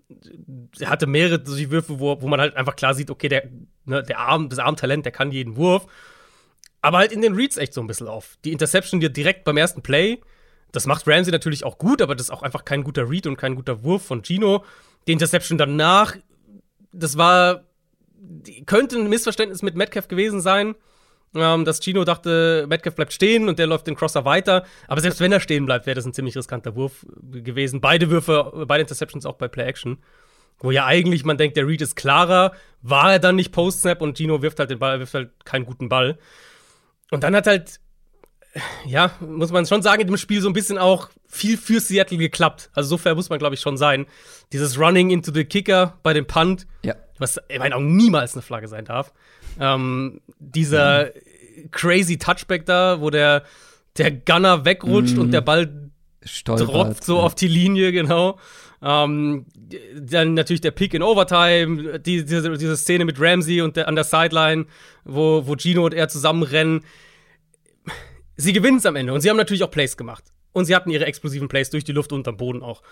er 0.80 0.88
hatte 0.88 1.06
mehrere 1.06 1.42
solche 1.44 1.70
Würfe, 1.70 2.00
wo, 2.00 2.22
wo 2.22 2.28
man 2.28 2.40
halt 2.40 2.56
einfach 2.56 2.76
klar 2.76 2.94
sieht, 2.94 3.10
okay, 3.10 3.28
der, 3.28 3.42
ne, 3.84 4.02
der 4.02 4.20
Arm, 4.20 4.48
das 4.48 4.58
Armtalent, 4.58 5.04
der 5.04 5.12
kann 5.12 5.32
jeden 5.32 5.56
Wurf. 5.56 5.86
Aber 6.86 6.98
halt 6.98 7.10
in 7.10 7.20
den 7.20 7.34
Reads 7.34 7.56
echt 7.56 7.74
so 7.74 7.80
ein 7.80 7.88
bisschen 7.88 8.06
auf. 8.06 8.36
Die 8.44 8.52
Interception 8.52 9.00
dir 9.00 9.10
direkt 9.10 9.42
beim 9.42 9.56
ersten 9.56 9.82
Play, 9.82 10.20
das 10.70 10.86
macht 10.86 11.08
Ramsey 11.08 11.32
natürlich 11.32 11.64
auch 11.64 11.78
gut, 11.78 12.00
aber 12.00 12.14
das 12.14 12.26
ist 12.26 12.30
auch 12.30 12.42
einfach 12.42 12.64
kein 12.64 12.84
guter 12.84 13.10
Read 13.10 13.26
und 13.26 13.36
kein 13.36 13.56
guter 13.56 13.82
Wurf 13.82 14.04
von 14.04 14.22
Gino. 14.22 14.64
Die 15.08 15.12
Interception 15.12 15.58
danach, 15.58 16.14
das 16.92 17.16
war, 17.18 17.64
könnte 18.66 18.98
ein 18.98 19.08
Missverständnis 19.08 19.62
mit 19.62 19.74
Metcalf 19.74 20.06
gewesen 20.06 20.40
sein 20.40 20.76
ähm, 21.34 21.64
dass 21.64 21.82
Gino 21.82 22.04
dachte, 22.04 22.66
Metcalf 22.68 22.94
bleibt 22.94 23.12
stehen 23.12 23.48
und 23.48 23.58
der 23.58 23.66
läuft 23.66 23.88
den 23.88 23.96
Crosser 23.96 24.24
weiter. 24.24 24.64
Aber 24.86 25.00
selbst 25.00 25.18
wenn 25.18 25.32
er 25.32 25.40
stehen 25.40 25.66
bleibt, 25.66 25.86
wäre 25.86 25.96
das 25.96 26.06
ein 26.06 26.14
ziemlich 26.14 26.36
riskanter 26.36 26.76
Wurf 26.76 27.04
gewesen. 27.20 27.80
Beide 27.80 28.10
Würfe, 28.10 28.64
beide 28.68 28.82
Interceptions 28.82 29.26
auch 29.26 29.34
bei 29.34 29.48
Play 29.48 29.64
Action. 29.64 29.98
Wo 30.60 30.70
ja 30.70 30.86
eigentlich 30.86 31.24
man 31.24 31.36
denkt, 31.36 31.56
der 31.56 31.66
Read 31.66 31.82
ist 31.82 31.96
klarer, 31.96 32.52
war 32.80 33.12
er 33.12 33.18
dann 33.18 33.34
nicht 33.34 33.50
Post-Snap 33.50 34.00
und 34.00 34.16
Gino 34.16 34.40
wirft 34.40 34.60
halt 34.60 34.70
den 34.70 34.78
Ball, 34.78 35.00
wirft 35.00 35.14
halt 35.14 35.30
keinen 35.44 35.66
guten 35.66 35.88
Ball. 35.88 36.16
Und 37.10 37.22
dann 37.22 37.34
hat 37.34 37.46
halt, 37.46 37.80
ja, 38.86 39.12
muss 39.20 39.52
man 39.52 39.66
schon 39.66 39.82
sagen, 39.82 40.02
in 40.02 40.08
dem 40.08 40.16
Spiel 40.16 40.40
so 40.40 40.48
ein 40.48 40.52
bisschen 40.52 40.78
auch 40.78 41.10
viel 41.26 41.56
für 41.56 41.80
Seattle 41.80 42.18
geklappt. 42.18 42.70
Also 42.74 42.90
so 42.90 42.98
fair 42.98 43.14
muss 43.14 43.28
man, 43.28 43.38
glaube 43.38 43.54
ich, 43.54 43.60
schon 43.60 43.76
sein. 43.76 44.06
Dieses 44.52 44.78
Running 44.78 45.10
into 45.10 45.32
the 45.32 45.44
Kicker 45.44 45.98
bei 46.02 46.12
dem 46.12 46.26
Punt, 46.26 46.66
ja. 46.84 46.94
was 47.18 47.38
in 47.48 47.58
meinen 47.58 47.72
Augen 47.72 47.96
niemals 47.96 48.34
eine 48.34 48.42
Flagge 48.42 48.68
sein 48.68 48.84
darf. 48.84 49.12
Ähm, 49.60 50.20
dieser 50.38 51.06
mhm. 51.06 51.70
crazy 51.70 52.18
Touchback 52.18 52.66
da, 52.66 53.00
wo 53.00 53.10
der, 53.10 53.44
der 53.96 54.10
Gunner 54.10 54.64
wegrutscht 54.64 55.14
mhm. 55.14 55.22
und 55.22 55.30
der 55.32 55.40
Ball 55.40 55.90
Stolpert, 56.24 56.68
tropft 56.68 57.04
so 57.04 57.18
ja. 57.18 57.22
auf 57.22 57.34
die 57.34 57.48
Linie, 57.48 57.92
genau. 57.92 58.38
Ähm, 58.82 59.46
dann 59.98 60.34
natürlich 60.34 60.60
der 60.60 60.70
Pick 60.70 60.94
in 60.94 61.02
Overtime, 61.02 61.98
die, 62.00 62.24
diese, 62.24 62.56
diese 62.56 62.76
Szene 62.76 63.04
mit 63.04 63.20
Ramsey 63.20 63.62
und 63.62 63.76
der, 63.76 63.88
an 63.88 63.94
der 63.94 64.04
Sideline, 64.04 64.66
wo, 65.04 65.46
wo 65.46 65.56
Gino 65.56 65.84
und 65.84 65.94
er 65.94 66.08
zusammenrennen. 66.08 66.84
Sie 68.36 68.52
gewinnen 68.52 68.78
es 68.78 68.86
am 68.86 68.96
Ende 68.96 69.12
und 69.12 69.20
sie 69.22 69.30
haben 69.30 69.36
natürlich 69.36 69.62
auch 69.62 69.70
Plays 69.70 69.96
gemacht. 69.96 70.24
Und 70.52 70.64
sie 70.64 70.74
hatten 70.74 70.90
ihre 70.90 71.06
explosiven 71.06 71.48
Plays 71.48 71.70
durch 71.70 71.84
die 71.84 71.92
Luft 71.92 72.12
und 72.12 72.26
am 72.28 72.36
Boden 72.36 72.62
auch. 72.62 72.82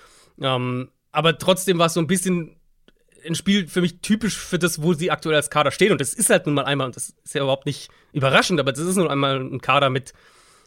Ähm, 0.40 0.90
aber 1.12 1.38
trotzdem 1.38 1.78
war 1.78 1.86
es 1.86 1.94
so 1.94 2.00
ein 2.00 2.06
bisschen 2.06 2.56
ein 3.26 3.34
Spiel 3.34 3.68
für 3.68 3.80
mich 3.80 4.00
typisch 4.00 4.36
für 4.36 4.58
das, 4.58 4.82
wo 4.82 4.92
sie 4.92 5.10
aktuell 5.10 5.36
als 5.36 5.50
Kader 5.50 5.70
stehen. 5.70 5.92
Und 5.92 6.00
das 6.00 6.14
ist 6.14 6.30
halt 6.30 6.46
nun 6.46 6.54
mal 6.54 6.64
einmal, 6.64 6.86
und 6.86 6.96
das 6.96 7.14
ist 7.24 7.34
ja 7.34 7.42
überhaupt 7.42 7.66
nicht 7.66 7.88
überraschend, 8.12 8.60
aber 8.60 8.72
das 8.72 8.84
ist 8.84 8.96
nun 8.96 9.08
einmal 9.08 9.40
ein 9.40 9.60
Kader 9.60 9.90
mit 9.90 10.12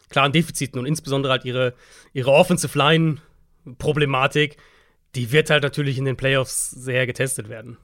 klaren 0.08 0.32
Defiziten 0.32 0.78
und 0.78 0.86
insbesondere 0.86 1.32
halt 1.32 1.44
ihre, 1.44 1.74
ihre 2.12 2.32
Offensive 2.32 2.76
Line-Problematik, 2.76 4.56
die 5.14 5.32
wird 5.32 5.50
halt 5.50 5.62
natürlich 5.62 5.98
in 5.98 6.04
den 6.04 6.16
Playoffs 6.16 6.70
sehr 6.70 7.06
getestet 7.06 7.48
werden. 7.48 7.78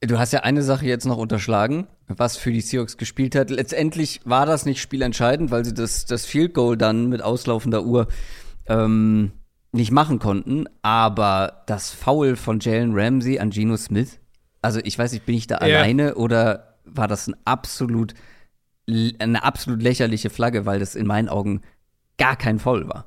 Du 0.00 0.18
hast 0.18 0.32
ja 0.32 0.40
eine 0.40 0.62
Sache 0.62 0.86
jetzt 0.86 1.06
noch 1.06 1.16
unterschlagen, 1.16 1.88
was 2.06 2.36
für 2.36 2.52
die 2.52 2.60
Seahawks 2.60 2.96
gespielt 2.96 3.34
hat. 3.34 3.50
Letztendlich 3.50 4.20
war 4.24 4.46
das 4.46 4.64
nicht 4.64 4.80
spielentscheidend, 4.80 5.50
weil 5.50 5.64
sie 5.64 5.74
das, 5.74 6.06
das 6.06 6.24
Field 6.24 6.54
Goal 6.54 6.76
dann 6.76 7.08
mit 7.08 7.20
auslaufender 7.20 7.82
Uhr 7.82 8.06
ähm, 8.66 9.32
nicht 9.72 9.90
machen 9.90 10.20
konnten, 10.20 10.66
aber 10.82 11.64
das 11.66 11.90
Foul 11.90 12.36
von 12.36 12.60
Jalen 12.60 12.92
Ramsey 12.94 13.40
an 13.40 13.50
Geno 13.50 13.76
Smith, 13.76 14.20
also 14.62 14.80
ich 14.82 14.98
weiß 14.98 15.12
nicht, 15.12 15.26
bin 15.26 15.36
ich 15.36 15.46
da 15.46 15.66
ja. 15.66 15.78
alleine 15.78 16.14
oder 16.14 16.76
war 16.84 17.08
das 17.08 17.26
ein 17.26 17.36
absolut, 17.44 18.14
eine 18.86 19.42
absolut 19.42 19.82
lächerliche 19.82 20.30
Flagge, 20.30 20.64
weil 20.64 20.78
das 20.78 20.94
in 20.94 21.06
meinen 21.06 21.28
Augen 21.28 21.62
gar 22.18 22.36
kein 22.36 22.58
Foul 22.58 22.88
war? 22.88 23.06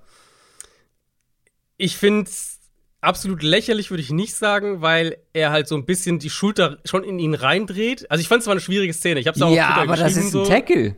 Ich 1.82 1.98
finde 1.98 2.30
es 2.30 2.60
absolut 3.02 3.41
lächerlich, 3.41 3.89
würde 3.89 4.04
ich 4.04 4.12
nicht 4.12 4.36
sagen, 4.36 4.82
weil 4.82 5.17
er 5.34 5.52
halt 5.52 5.67
so 5.67 5.76
ein 5.76 5.86
bisschen 5.86 6.20
die 6.20 6.30
Schulter 6.30 6.78
schon 6.86 7.04
in 7.04 7.17
ihn 7.17 7.34
reindreht. 7.34 8.10
Also 8.12 8.22
ich 8.22 8.28
fand 8.28 8.41
es 8.41 8.48
war 8.48 8.52
eine 8.52 8.62
schwierige 8.62 8.94
Szene. 8.94 9.20
Ich 9.20 9.28
hab's 9.28 9.41
auch 9.41 9.52
ja, 9.52 9.70
aber 9.78 9.96
das 9.96 10.15
ist 10.15 10.26
ein 10.26 10.30
so. 10.30 10.46
Tackle. 10.46 10.96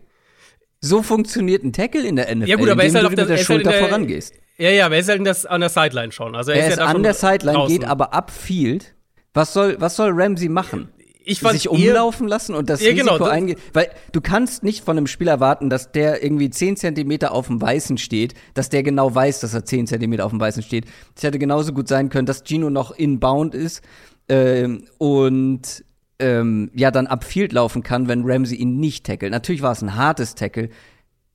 So 0.82 1.02
funktioniert 1.02 1.64
ein 1.64 1.72
Tackle 1.72 2.06
in 2.06 2.18
der 2.18 2.36
NFL, 2.36 2.50
ja, 2.50 2.58
gut, 2.58 2.70
aber 2.70 2.84
indem 2.84 2.84
er 2.84 2.88
ist 2.88 2.96
halt 2.96 3.06
du 3.06 3.10
mit 3.12 3.18
der, 3.20 3.26
der 3.26 3.38
Schulter 3.38 3.70
halt 3.70 3.80
der, 3.80 3.88
vorangehst. 3.88 4.34
Ja, 4.58 4.70
ja, 4.70 4.86
aber 4.88 4.96
er 4.96 5.02
ist 5.02 5.08
halt 5.08 5.26
das, 5.26 5.46
an 5.46 5.62
der 5.62 5.70
Sideline 5.70 6.12
schon. 6.12 6.36
Also 6.36 6.52
er, 6.52 6.58
er 6.58 6.68
ist, 6.68 6.78
ja 6.78 6.86
an 6.86 7.02
der 7.02 7.14
Sideline, 7.14 7.58
draußen. 7.58 7.80
geht 7.80 7.88
aber 7.88 8.14
upfield. 8.14 8.94
Was 9.34 9.54
soll, 9.54 9.78
was 9.80 9.96
soll 9.96 10.12
Ramsey 10.14 10.50
machen? 10.50 10.90
Ich 11.26 11.40
fand 11.40 11.54
sich 11.54 11.70
umlaufen 11.70 12.28
lassen 12.28 12.54
und 12.54 12.70
das 12.70 12.82
ja, 12.82 12.94
genau, 12.94 13.14
Risiko 13.14 13.30
eingehen. 13.30 13.60
Weil 13.74 13.90
du 14.12 14.22
kannst 14.22 14.64
nicht 14.64 14.84
von 14.84 14.98
einem 14.98 15.08
Spieler 15.08 15.34
erwarten, 15.34 15.70
dass 15.70 15.92
der 15.92 16.24
irgendwie 16.24 16.50
10 16.50 16.78
Zentimeter 16.78 17.32
auf 17.32 17.48
dem 17.48 17.62
Weißen 17.62 17.98
steht, 17.98 18.34
dass 18.54 18.70
der 18.70 18.84
genau 18.84 19.14
weiß, 19.14 19.40
dass 19.40 19.54
er 19.54 19.66
10 19.66 19.88
Zentimeter 19.88 20.26
auf 20.26 20.32
dem 20.32 20.40
Weißen 20.40 20.64
steht. 20.64 20.86
Es 21.16 21.24
hätte 21.24 21.40
genauso 21.40 21.74
gut 21.74 21.88
sein 21.88 22.10
können, 22.10 22.26
dass 22.26 22.44
Gino 22.44 22.70
noch 22.70 22.92
inbound 22.92 23.56
ist 23.56 23.82
ähm, 24.28 24.86
und 24.98 25.86
ähm, 26.20 26.72
ja 26.74 26.92
dann 26.92 27.08
upfield 27.08 27.54
laufen 27.54 27.84
kann, 27.84 28.08
wenn 28.08 28.24
Ramsey 28.26 28.58
ihn 28.58 28.80
nicht 28.80 29.06
tackelt. 29.06 29.32
Natürlich 29.32 29.62
war 29.62 29.72
es 29.72 29.82
ein 29.82 29.96
hartes 29.96 30.36
Tackle, 30.36 30.70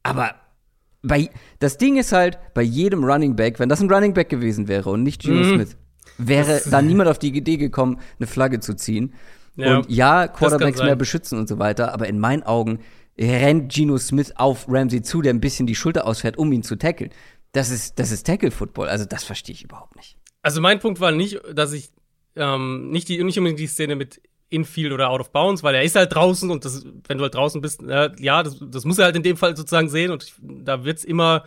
aber 0.03 0.35
bei, 1.03 1.31
das 1.59 1.79
Ding 1.79 1.97
ist 1.97 2.13
halt, 2.13 2.39
bei 2.55 2.63
jedem 2.63 3.05
Running 3.05 3.37
Back, 3.37 3.59
wenn 3.59 3.69
das 3.69 3.81
ein 3.81 3.91
Running 3.91 4.15
Back 4.15 4.29
gewesen 4.29 4.69
wäre 4.69 4.91
und 4.91 5.03
nicht 5.03 5.23
Geno 5.23 5.43
mhm. 5.43 5.55
Smith, 5.55 5.77
wäre 6.19 6.61
da 6.71 6.83
niemand 6.83 7.09
auf 7.09 7.19
die 7.19 7.29
Idee 7.29 7.57
gekommen, 7.57 8.01
eine 8.19 8.27
Flagge 8.27 8.61
zu 8.61 8.75
ziehen. 8.75 9.15
Ja, 9.59 9.79
und 9.79 9.91
ja, 9.91 10.29
Quarterbacks 10.29 10.81
mehr 10.81 10.97
beschützen 10.97 11.39
und 11.39 11.49
so 11.49 11.59
weiter, 11.59 11.93
aber 11.93 12.07
in 12.07 12.21
meinen 12.21 12.45
Augen 12.45 12.79
rennt 13.19 13.73
Geno 13.73 13.99
Smith 13.99 14.33
auf 14.37 14.67
Ramsey 14.69 15.03
zu, 15.03 15.21
der 15.21 15.35
ein 15.35 15.41
bisschen 15.41 15.67
die 15.67 15.75
Schulter 15.75 16.07
ausfährt, 16.07 16.39
um 16.39 16.53
ihn 16.53 16.63
zu 16.63 16.77
tackeln. 16.77 17.11
Das 17.53 17.71
ist, 17.71 17.99
das 17.99 18.13
ist 18.13 18.25
Tackle-Football, 18.25 18.89
also 18.89 19.05
das 19.05 19.25
verstehe 19.25 19.55
ich 19.55 19.65
überhaupt 19.65 19.97
nicht. 19.97 20.17
Also 20.43 20.61
mein 20.61 20.79
Punkt 20.79 21.01
war 21.01 21.11
nicht, 21.11 21.41
dass 21.53 21.73
ich 21.73 21.91
ähm, 22.37 22.91
nicht, 22.91 23.09
die, 23.09 23.23
nicht 23.25 23.37
unbedingt 23.39 23.59
die 23.59 23.67
Szene 23.67 23.97
mit 23.97 24.21
Infield 24.49 24.93
oder 24.93 25.11
Out 25.11 25.21
of 25.21 25.33
Bounds, 25.33 25.65
weil 25.65 25.75
er 25.75 25.83
ist 25.83 25.97
halt 25.97 26.15
draußen 26.15 26.51
und 26.51 26.65
das, 26.65 26.87
wenn 27.09 27.19
du 27.19 27.25
halt 27.25 27.35
draußen 27.35 27.61
bist, 27.61 27.83
äh, 27.83 28.11
ja, 28.19 28.45
das, 28.45 28.59
das 28.61 28.85
muss 28.85 28.99
er 28.99 29.07
halt 29.07 29.17
in 29.17 29.25
dem 29.25 29.37
Fall 29.37 29.57
sozusagen 29.57 29.89
sehen 29.89 30.13
und 30.13 30.23
ich, 30.23 30.35
da 30.41 30.85
wird's 30.85 31.05
immer, 31.05 31.45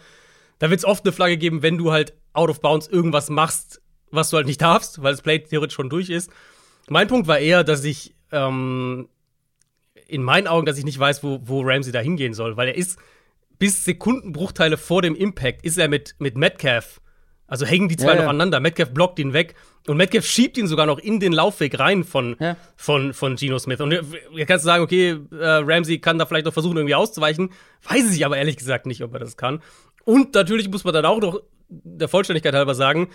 da 0.59 0.69
wird's 0.69 0.85
oft 0.85 1.05
eine 1.05 1.13
Flagge 1.13 1.37
geben, 1.37 1.63
wenn 1.63 1.77
du 1.77 1.91
halt 1.91 2.13
Out 2.33 2.49
of 2.49 2.59
Bounds 2.59 2.87
irgendwas 2.87 3.29
machst, 3.29 3.81
was 4.11 4.29
du 4.29 4.37
halt 4.37 4.47
nicht 4.47 4.61
darfst, 4.61 5.01
weil 5.01 5.13
das 5.13 5.21
Play 5.21 5.39
theoretisch 5.39 5.75
schon 5.75 5.89
durch 5.89 6.09
ist. 6.09 6.29
Mein 6.89 7.07
Punkt 7.07 7.27
war 7.27 7.39
eher, 7.39 7.63
dass 7.63 7.83
ich 7.83 8.15
ähm, 8.31 9.07
in 10.07 10.23
meinen 10.23 10.47
Augen, 10.47 10.65
dass 10.65 10.77
ich 10.77 10.85
nicht 10.85 10.99
weiß, 10.99 11.23
wo, 11.23 11.39
wo 11.43 11.61
Ramsey 11.61 11.91
da 11.91 11.99
hingehen 11.99 12.33
soll, 12.33 12.57
weil 12.57 12.69
er 12.69 12.75
ist 12.75 12.99
bis 13.59 13.85
Sekundenbruchteile 13.85 14.77
vor 14.77 15.01
dem 15.01 15.15
Impact 15.15 15.63
ist 15.63 15.77
er 15.77 15.87
mit, 15.87 16.15
mit 16.19 16.35
Metcalf 16.35 17.01
also 17.51 17.65
hängen 17.65 17.89
die 17.89 17.97
zwei 17.97 18.11
ja, 18.11 18.15
noch 18.15 18.21
ja. 18.21 18.29
aneinander. 18.29 18.61
Metcalf 18.61 18.93
blockt 18.93 19.19
ihn 19.19 19.33
weg 19.33 19.55
und 19.85 19.97
Metcalf 19.97 20.25
schiebt 20.25 20.57
ihn 20.57 20.67
sogar 20.67 20.85
noch 20.85 20.99
in 20.99 21.19
den 21.19 21.33
Laufweg 21.33 21.77
rein 21.77 22.05
von, 22.05 22.37
ja. 22.39 22.55
von, 22.77 23.13
von 23.13 23.35
Geno 23.35 23.59
Smith. 23.59 23.81
Und 23.81 23.91
ihr 23.91 24.45
kannst 24.45 24.63
sagen, 24.63 24.81
okay, 24.81 25.17
äh, 25.33 25.45
Ramsey 25.45 25.99
kann 25.99 26.17
da 26.17 26.25
vielleicht 26.25 26.45
noch 26.45 26.53
versuchen, 26.53 26.77
irgendwie 26.77 26.95
auszuweichen. 26.95 27.49
Weiß 27.83 28.15
ich 28.15 28.25
aber 28.25 28.37
ehrlich 28.37 28.55
gesagt 28.55 28.85
nicht, 28.85 29.03
ob 29.03 29.13
er 29.13 29.19
das 29.19 29.35
kann. 29.35 29.61
Und 30.05 30.33
natürlich 30.33 30.69
muss 30.69 30.85
man 30.85 30.93
dann 30.93 31.03
auch 31.03 31.19
noch 31.19 31.41
der 31.67 32.07
Vollständigkeit 32.07 32.53
halber 32.53 32.73
sagen, 32.73 33.09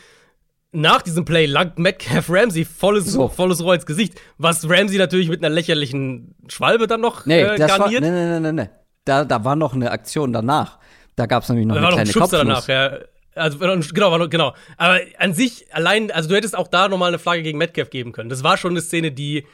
nach 0.73 1.03
diesem 1.03 1.25
Play 1.25 1.47
langt 1.47 1.79
Metcalf 1.79 2.27
Ramsey 2.29 2.65
volles, 2.65 3.07
so. 3.07 3.29
volles 3.29 3.63
Rohr 3.63 3.75
ins 3.75 3.87
Gesicht, 3.87 4.21
was 4.39 4.69
Ramsey 4.69 4.99
natürlich 4.99 5.29
mit 5.29 5.43
einer 5.43 5.55
lächerlichen 5.55 6.35
Schwalbe 6.49 6.87
dann 6.87 7.01
noch 7.01 7.25
nee, 7.27 7.41
äh, 7.41 7.57
garniert. 7.57 8.03
War, 8.03 8.11
nee, 8.11 8.11
nee, 8.11 8.41
nee, 8.41 8.53
nee. 8.53 8.69
Da, 9.05 9.25
da 9.25 9.45
war 9.45 9.57
noch 9.57 9.75
eine 9.75 9.91
Aktion 9.91 10.33
danach. 10.33 10.79
Da 11.15 11.27
gab 11.27 11.45
es 11.45 11.49
nämlich 11.49 11.67
noch 11.67 11.77
da 11.77 11.89
eine 11.89 11.95
kleine 11.95 12.13
Kopfnuss. 12.13 12.31
danach, 12.31 12.69
ja. 12.69 12.99
Also, 13.35 13.59
genau, 13.59 14.29
genau. 14.29 14.55
Aber 14.79 14.99
an 15.19 15.35
sich, 15.35 15.67
allein, 15.73 16.11
also 16.11 16.29
du 16.29 16.37
hättest 16.37 16.57
auch 16.57 16.69
da 16.69 16.89
nochmal 16.89 17.09
eine 17.09 17.19
Flagge 17.19 17.43
gegen 17.43 17.59
Metcalf 17.59 17.91
geben 17.91 18.13
können. 18.13 18.31
Das 18.31 18.43
war 18.43 18.57
schon 18.57 18.73
eine 18.73 18.81
Szene, 18.81 19.13
die. 19.13 19.47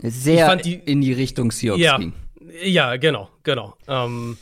Sehr 0.00 0.54
die, 0.56 0.74
in 0.74 1.00
die 1.00 1.12
Richtung 1.12 1.50
Seahawks 1.50 1.82
ja, 1.82 1.98
ging. 1.98 2.12
Ja, 2.62 2.96
genau, 2.96 3.28
genau. 3.42 3.74
Ähm, 3.88 4.38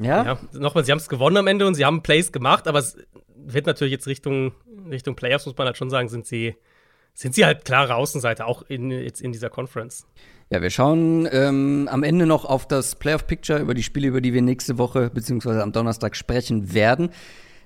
ja? 0.00 0.24
ja. 0.24 0.38
Nochmal, 0.52 0.84
sie 0.84 0.92
haben 0.92 0.98
es 0.98 1.08
gewonnen 1.08 1.36
am 1.36 1.48
Ende 1.48 1.66
und 1.66 1.74
sie 1.74 1.84
haben 1.84 2.02
Plays 2.02 2.30
gemacht, 2.30 2.68
aber 2.68 2.78
es 2.78 2.96
wird 3.34 3.66
natürlich 3.66 3.92
jetzt 3.92 4.06
Richtung, 4.06 4.52
Richtung 4.90 5.16
Playoffs, 5.16 5.46
muss 5.46 5.56
man 5.56 5.66
halt 5.66 5.76
schon 5.76 5.90
sagen, 5.90 6.08
sind 6.08 6.26
sie, 6.26 6.54
sind 7.12 7.34
sie 7.34 7.44
halt 7.44 7.64
klare 7.64 7.94
Außenseite, 7.94 8.46
auch 8.46 8.62
in, 8.68 8.90
jetzt 8.90 9.20
in 9.20 9.32
dieser 9.32 9.50
Conference. 9.50 10.06
Ja, 10.50 10.60
wir 10.62 10.70
schauen 10.70 11.28
ähm, 11.32 11.88
am 11.90 12.02
Ende 12.02 12.26
noch 12.26 12.44
auf 12.44 12.68
das 12.68 12.96
Playoff-Picture 12.96 13.58
über 13.60 13.74
die 13.74 13.82
Spiele, 13.82 14.08
über 14.08 14.20
die 14.20 14.34
wir 14.34 14.42
nächste 14.42 14.78
Woche 14.78 15.10
bzw. 15.10 15.60
am 15.60 15.72
Donnerstag 15.72 16.16
sprechen 16.16 16.74
werden. 16.74 17.10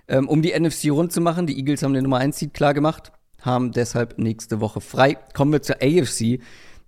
Ähm, 0.07 0.29
um 0.29 0.43
die 0.43 0.59
NFC 0.59 0.91
rund 0.91 1.13
zu 1.13 1.21
machen, 1.21 1.47
die 1.47 1.59
Eagles 1.59 1.83
haben 1.83 1.93
den 1.93 2.05
Nummer 2.05 2.19
1 2.19 2.39
Seed 2.39 2.55
klar 2.55 2.73
gemacht, 2.73 3.13
haben 3.43 3.73
deshalb 3.73 4.19
nächste 4.19 4.61
Woche 4.61 4.81
frei. 4.81 5.19
Kommen 5.35 5.53
wir 5.53 5.63
zur 5.63 5.77
AFC. 5.83 6.41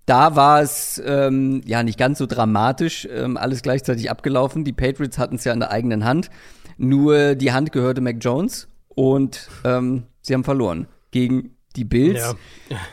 Da 0.07 0.37
war 0.37 0.63
es 0.63 1.01
ähm, 1.05 1.61
ja 1.67 1.83
nicht 1.83 1.99
ganz 1.99 2.19
so 2.19 2.27
dramatisch, 2.27 3.07
ähm, 3.11 3.37
alles 3.37 3.63
gleichzeitig 3.63 4.11
abgelaufen. 4.11 4.65
Die 4.65 4.73
Patriots 4.73 5.19
hatten 5.19 5.37
es 5.37 5.45
ja 5.45 5.53
in 5.53 5.61
der 5.61 5.71
eigenen 5.71 6.05
Hand. 6.05 6.31
Nur 6.79 7.35
die 7.35 7.53
Hand 7.53 7.73
gehörte 7.73 8.01
Mac 8.01 8.17
Jones 8.21 8.69
und 8.89 9.49
ähm, 9.65 10.05
sie 10.21 10.35
haben 10.35 10.45
verloren 10.45 10.87
gegen 11.11 11.57
die 11.77 11.85
Bills. 11.85 12.21
Ja. 12.21 12.35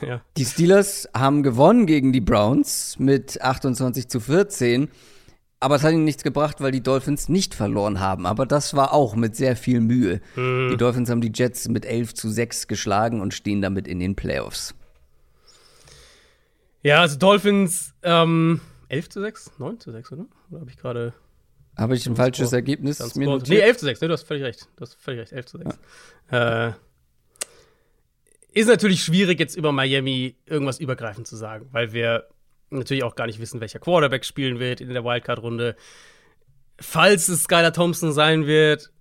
Ja. 0.07 0.21
Die 0.37 0.45
Steelers 0.45 1.07
haben 1.13 1.43
gewonnen 1.43 1.85
gegen 1.85 2.11
die 2.11 2.21
Browns 2.21 2.97
mit 2.99 3.41
28 3.41 4.07
zu 4.07 4.19
14. 4.19 4.89
Aber 5.59 5.75
es 5.75 5.83
hat 5.83 5.91
ihnen 5.91 6.03
nichts 6.03 6.23
gebracht, 6.23 6.61
weil 6.61 6.71
die 6.71 6.81
Dolphins 6.81 7.29
nicht 7.29 7.55
verloren 7.55 7.99
haben. 7.99 8.25
Aber 8.27 8.45
das 8.45 8.75
war 8.75 8.93
auch 8.93 9.15
mit 9.15 9.35
sehr 9.35 9.55
viel 9.55 9.81
Mühe. 9.81 10.21
Mhm. 10.35 10.69
Die 10.71 10.77
Dolphins 10.77 11.09
haben 11.09 11.21
die 11.21 11.31
Jets 11.33 11.67
mit 11.67 11.85
11 11.85 12.13
zu 12.13 12.29
6 12.29 12.67
geschlagen 12.67 13.21
und 13.21 13.33
stehen 13.33 13.61
damit 13.61 13.87
in 13.87 13.99
den 13.99 14.15
Playoffs. 14.15 14.75
Ja, 16.83 17.01
also 17.01 17.17
Dolphins 17.17 17.93
ähm, 18.03 18.61
11 18.89 19.09
zu 19.09 19.21
6? 19.21 19.51
9 19.57 19.79
zu 19.79 19.91
6, 19.91 20.11
oder? 20.11 20.25
Oder 20.51 20.59
habe 20.61 20.69
ich 20.69 20.77
gerade. 20.77 21.13
Habe 21.75 21.95
ich 21.95 22.07
ein 22.07 22.15
falsches 22.15 22.53
Ergebnis? 22.53 22.99
Nee, 23.15 23.59
11 23.59 23.77
zu 23.77 23.85
6, 23.85 24.01
ne, 24.01 24.07
du 24.07 24.13
hast 24.13 24.23
völlig 24.23 24.43
recht. 24.43 24.67
Du 24.75 24.81
hast 24.81 24.95
völlig 24.99 25.21
recht, 25.21 25.33
11 25.33 25.45
zu 25.45 25.57
6. 25.57 25.79
Ja. 26.31 26.67
Äh, 26.67 26.73
ist 28.57 28.67
natürlich 28.67 29.03
schwierig, 29.03 29.39
jetzt 29.39 29.55
über 29.55 29.71
Miami 29.71 30.35
irgendwas 30.45 30.79
übergreifend 30.79 31.27
zu 31.27 31.35
sagen, 31.35 31.67
weil 31.71 31.93
wir 31.93 32.27
natürlich 32.69 33.03
auch 33.03 33.15
gar 33.15 33.27
nicht 33.27 33.39
wissen, 33.39 33.61
welcher 33.61 33.79
Quarterback 33.79 34.25
spielen 34.25 34.59
wird 34.59 34.81
in 34.81 34.89
der 34.89 35.03
Wildcard-Runde. 35.03 35.75
Falls 36.79 37.27
es 37.27 37.43
Skylar 37.43 37.71
Thompson 37.71 38.11
sein 38.11 38.47
wird, 38.47 38.91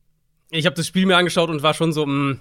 ich 0.51 0.66
habe 0.66 0.77
das 0.77 0.87
Spiel 0.87 1.07
mir 1.07 1.16
angeschaut 1.16 1.49
und 1.49 1.62
war 1.62 1.75
schon 1.75 1.92
so, 1.92 2.07
mh, 2.07 2.35
mm, 2.35 2.40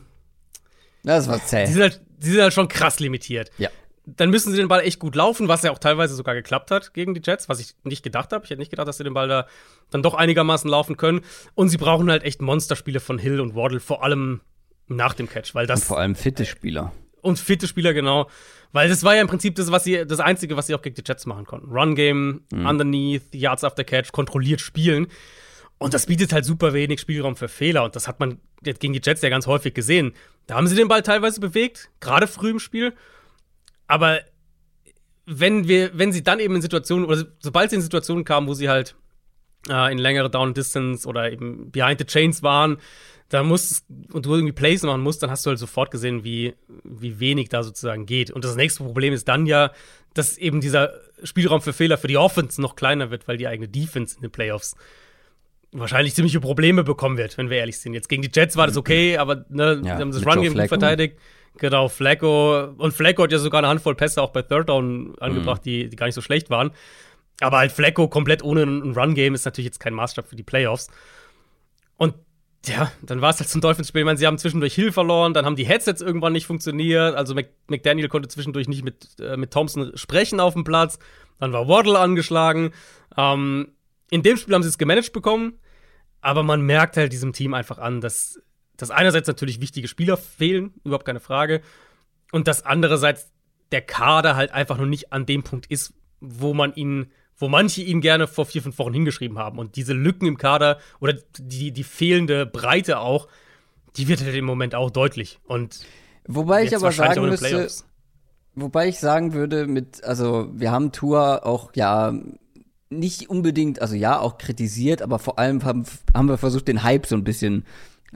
Das 1.04 1.28
war 1.28 1.44
zäh. 1.44 1.66
Die 1.66 1.72
sind, 1.72 1.82
halt, 1.82 2.02
die 2.18 2.30
sind 2.30 2.42
halt 2.42 2.54
schon 2.54 2.68
krass 2.68 3.00
limitiert. 3.00 3.50
Ja. 3.58 3.70
Dann 4.06 4.30
müssen 4.30 4.52
sie 4.52 4.58
den 4.58 4.68
Ball 4.68 4.82
echt 4.82 5.00
gut 5.00 5.16
laufen, 5.16 5.48
was 5.48 5.64
ja 5.64 5.72
auch 5.72 5.80
teilweise 5.80 6.14
sogar 6.14 6.36
geklappt 6.36 6.70
hat 6.70 6.94
gegen 6.94 7.16
die 7.16 7.22
Jets, 7.24 7.50
was 7.50 7.60
ich 7.60 7.76
nicht 7.84 8.04
gedacht 8.04 8.34
habe. 8.34 8.44
Ich 8.44 8.52
hätte 8.52 8.60
nicht 8.60 8.70
gedacht, 8.70 8.88
dass 8.88 8.98
sie 8.98 9.04
den 9.04 9.16
Ball 9.16 9.28
da 9.28 9.48
dann 9.90 10.04
doch 10.04 10.14
einigermaßen 10.14 10.70
laufen 10.70 10.96
können. 10.96 11.22
Und 11.56 11.70
sie 11.70 11.78
brauchen 11.78 12.12
halt 12.12 12.24
echt 12.24 12.42
Monsterspiele 12.42 13.00
von 13.00 13.18
Hill 13.18 13.40
und 13.40 13.56
Waddle, 13.56 13.80
vor 13.80 14.04
allem 14.04 14.42
nach 14.88 15.16
dem 15.16 15.28
Catch, 15.28 15.56
weil 15.56 15.66
das. 15.66 15.82
Und 15.82 15.86
vor 15.88 16.00
allem 16.00 16.14
fitte 16.14 16.46
Spieler 16.46 16.92
und 17.26 17.40
fitte 17.40 17.68
Spieler, 17.68 17.94
genau. 17.94 18.30
Weil 18.72 18.90
das 18.90 19.04
war 19.04 19.16
ja 19.16 19.22
im 19.22 19.28
Prinzip 19.28 19.56
das, 19.56 19.72
was 19.72 19.84
sie, 19.84 20.06
das 20.06 20.20
Einzige, 20.20 20.58
was 20.58 20.68
sie 20.68 20.76
auch 20.76 20.82
gegen 20.82 20.96
die 20.96 21.04
Jets 21.06 21.26
machen 21.26 21.46
konnten. 21.46 21.72
Run-Game, 21.72 22.42
mhm. 22.52 22.66
Underneath, 22.66 23.34
Yards 23.34 23.64
after 23.64 23.84
Catch, 23.84 24.12
kontrolliert 24.12 24.62
spielen. 24.62 25.08
Und 25.78 25.94
das 25.94 26.06
bietet 26.06 26.32
halt 26.32 26.46
super 26.46 26.74
wenig 26.74 27.00
Spielraum 27.00 27.36
für 27.36 27.48
Fehler. 27.48 27.84
Und 27.84 27.96
das 27.96 28.08
hat 28.08 28.20
man 28.20 28.40
jetzt 28.64 28.80
gegen 28.80 28.94
die 28.94 29.02
Jets 29.04 29.22
ja 29.22 29.30
ganz 29.30 29.48
häufig 29.48 29.74
gesehen. 29.74 30.14
Da 30.48 30.56
haben 30.56 30.68
sie 30.68 30.76
den 30.76 30.88
Ball 30.88 31.02
teilweise 31.02 31.40
bewegt, 31.40 31.90
gerade 32.00 32.28
früh 32.28 32.52
im 32.52 32.60
Spiel. 32.60 32.94
Aber 33.88 34.20
wenn 35.26 35.68
wir, 35.68 35.98
wenn 35.98 36.12
sie 36.12 36.24
dann 36.24 36.40
eben 36.40 36.56
in 36.56 36.62
Situationen, 36.62 37.06
oder 37.06 37.26
sobald 37.40 37.72
sie 37.72 37.78
in 37.78 37.82
Situationen 37.82 38.24
kamen, 38.24 38.48
wo 38.48 38.54
sie 38.54 38.70
halt 38.70 38.96
äh, 39.70 39.92
in 39.92 39.98
längere 39.98 40.30
Down 40.30 40.54
Distance 40.54 41.08
oder 41.08 41.32
eben 41.32 41.72
behind 41.72 42.00
the 42.00 42.06
chains 42.06 42.44
waren, 42.44 42.78
da 43.36 43.44
musst 43.44 43.86
und 44.12 44.26
du 44.26 44.34
irgendwie 44.34 44.54
Plays 44.54 44.84
machen 44.84 45.02
musst, 45.02 45.22
dann 45.22 45.30
hast 45.30 45.46
du 45.46 45.50
halt 45.50 45.60
sofort 45.60 45.92
gesehen, 45.92 46.24
wie, 46.24 46.56
wie 46.84 47.20
wenig 47.20 47.50
da 47.50 47.64
sozusagen 47.64 48.06
geht. 48.06 48.32
Und 48.32 48.44
das 48.44 48.56
nächste 48.56 48.84
Problem 48.84 49.14
ist 49.14 49.28
dann 49.28 49.46
ja, 49.46 49.72
dass 50.14 50.38
eben 50.38 50.62
dieser 50.62 50.94
Spielraum 51.24 51.62
für 51.62 51.74
Fehler 51.74 51.98
für 51.98 52.08
die 52.08 52.18
Offense 52.18 52.62
noch 52.62 52.76
kleiner 52.76 53.12
wird, 53.12 53.28
weil 53.28 53.38
die 53.38 53.48
eigene 53.48 53.68
Defense 53.68 54.16
in 54.16 54.22
den 54.22 54.32
Playoffs 54.32 54.76
wahrscheinlich 55.72 56.16
ziemliche 56.16 56.40
Probleme 56.40 56.84
bekommen 56.84 57.18
wird, 57.18 57.38
wenn 57.38 57.50
wir 57.50 57.58
ehrlich 57.58 57.80
sind. 57.80 57.94
Jetzt 57.94 58.08
gegen 58.08 58.22
die 58.22 58.32
Jets 58.34 58.56
war 58.56 58.68
das 58.68 58.78
okay, 58.78 59.18
aber 59.18 59.46
ne, 59.50 59.82
ja, 59.84 60.00
haben 60.00 60.12
das 60.12 60.26
Run-Game 60.26 60.54
gut 60.54 60.68
verteidigt. 60.68 61.18
Genau, 61.58 61.88
Flacco. 61.88 62.66
Und 62.78 62.94
Flacco 62.94 63.24
hat 63.24 63.32
ja 63.32 63.38
sogar 63.38 63.60
eine 63.60 63.68
Handvoll 63.68 63.96
Pässe 63.96 64.22
auch 64.22 64.32
bei 64.32 64.42
Third 64.42 64.70
Down 64.70 65.16
angebracht, 65.20 65.62
mhm. 65.62 65.70
die, 65.70 65.90
die 65.90 65.96
gar 65.96 66.06
nicht 66.06 66.16
so 66.16 66.22
schlecht 66.22 66.50
waren. 66.50 66.72
Aber 67.42 67.58
halt 67.58 67.72
Flacco 67.72 68.08
komplett 68.08 68.44
ohne 68.44 68.64
ein 68.64 68.94
Run-Game 68.94 69.34
ist 69.34 69.46
natürlich 69.46 69.66
jetzt 69.66 69.80
kein 69.80 69.94
Maßstab 69.94 70.28
für 70.28 70.36
die 70.36 70.44
Playoffs. 70.44 70.90
Und 71.98 72.14
ja, 72.68 72.92
dann 73.02 73.22
war 73.22 73.30
es 73.30 73.40
halt 73.40 73.50
zum 73.50 73.62
Dolphins-Spiel. 73.62 74.02
Ich 74.02 74.06
meine, 74.06 74.18
sie 74.18 74.28
haben 74.28 74.38
zwischendurch 74.38 74.74
Hill 74.76 74.92
verloren, 74.92 75.34
dann 75.34 75.46
haben 75.46 75.56
die 75.56 75.66
Headsets 75.66 76.02
irgendwann 76.02 76.34
nicht 76.34 76.46
funktioniert. 76.46 77.16
Also 77.16 77.36
McDaniel 77.68 78.08
konnte 78.08 78.28
zwischendurch 78.28 78.68
nicht 78.68 78.84
mit, 78.84 79.20
äh, 79.20 79.38
mit 79.38 79.52
Thompson 79.52 79.92
sprechen 79.96 80.40
auf 80.40 80.54
dem 80.54 80.64
Platz. 80.64 81.00
Dann 81.40 81.54
war 81.54 81.68
Waddle 81.68 82.00
angeschlagen. 82.00 82.72
Ähm, 83.18 83.74
in 84.10 84.24
dem 84.24 84.38
Spiel 84.38 84.54
haben 84.54 84.64
sie 84.64 84.70
es 84.70 84.78
gemanagt 84.78 85.14
bekommen, 85.14 85.60
aber 86.22 86.44
man 86.44 86.62
merkt 86.62 86.98
halt 86.98 87.12
diesem 87.12 87.34
Team 87.34 87.54
einfach 87.54 87.78
an, 87.78 88.02
dass, 88.02 88.40
dass 88.78 88.92
einerseits 88.92 89.28
natürlich 89.28 89.62
wichtige 89.62 89.88
Spieler 89.88 90.18
fehlen, 90.18 90.74
überhaupt 90.84 91.06
keine 91.06 91.20
Frage, 91.20 91.62
und 92.32 92.48
dass 92.48 92.66
andererseits 92.66 93.32
der 93.72 93.82
Kader 93.82 94.36
halt 94.36 94.52
einfach 94.52 94.78
noch 94.78 94.86
nicht 94.86 95.12
an 95.12 95.26
dem 95.26 95.44
Punkt 95.44 95.66
ist, 95.68 95.94
wo 96.22 96.54
man 96.54 96.74
ihn 96.76 97.12
wo 97.38 97.50
manche 97.50 97.82
ihn 97.82 98.02
gerne 98.02 98.28
vor 98.28 98.46
vier, 98.46 98.62
fünf 98.62 98.78
Wochen 98.80 98.94
hingeschrieben 98.94 99.38
haben. 99.38 99.60
Und 99.60 99.76
diese 99.76 99.94
Lücken 99.94 100.26
im 100.26 100.38
Kader 100.38 100.80
oder 101.00 101.16
die, 101.38 101.72
die 101.72 101.84
fehlende 101.84 102.46
Breite 102.46 103.00
auch, 103.00 103.28
die 103.98 104.08
wird 104.08 104.22
halt 104.22 104.36
im 104.36 104.46
Moment 104.46 104.76
auch 104.76 104.90
deutlich. 104.90 105.40
Und 105.46 105.86
wobei 106.28 106.64
ich 106.64 106.76
aber 106.76 106.92
sagen 106.92 107.22
müsste, 107.26 107.68
wobei 108.56 108.88
ich 108.88 109.00
sagen 109.00 109.34
würde, 109.34 109.68
mit, 109.68 110.04
also 110.04 110.50
wir 110.54 110.72
haben 110.72 110.92
Tour 110.92 111.46
auch 111.46 111.72
ja 111.76 112.14
nicht 112.90 113.30
unbedingt, 113.30 113.82
also 113.82 113.96
ja, 113.96 114.20
auch 114.20 114.38
kritisiert, 114.38 115.02
aber 115.02 115.20
vor 115.20 115.40
allem 115.40 115.64
haben, 115.64 115.86
haben 116.14 116.30
wir 116.30 116.38
versucht, 116.38 116.68
den 116.68 116.84
Hype 116.84 117.06
so 117.06 117.16
ein 117.16 117.24
bisschen 117.24 117.66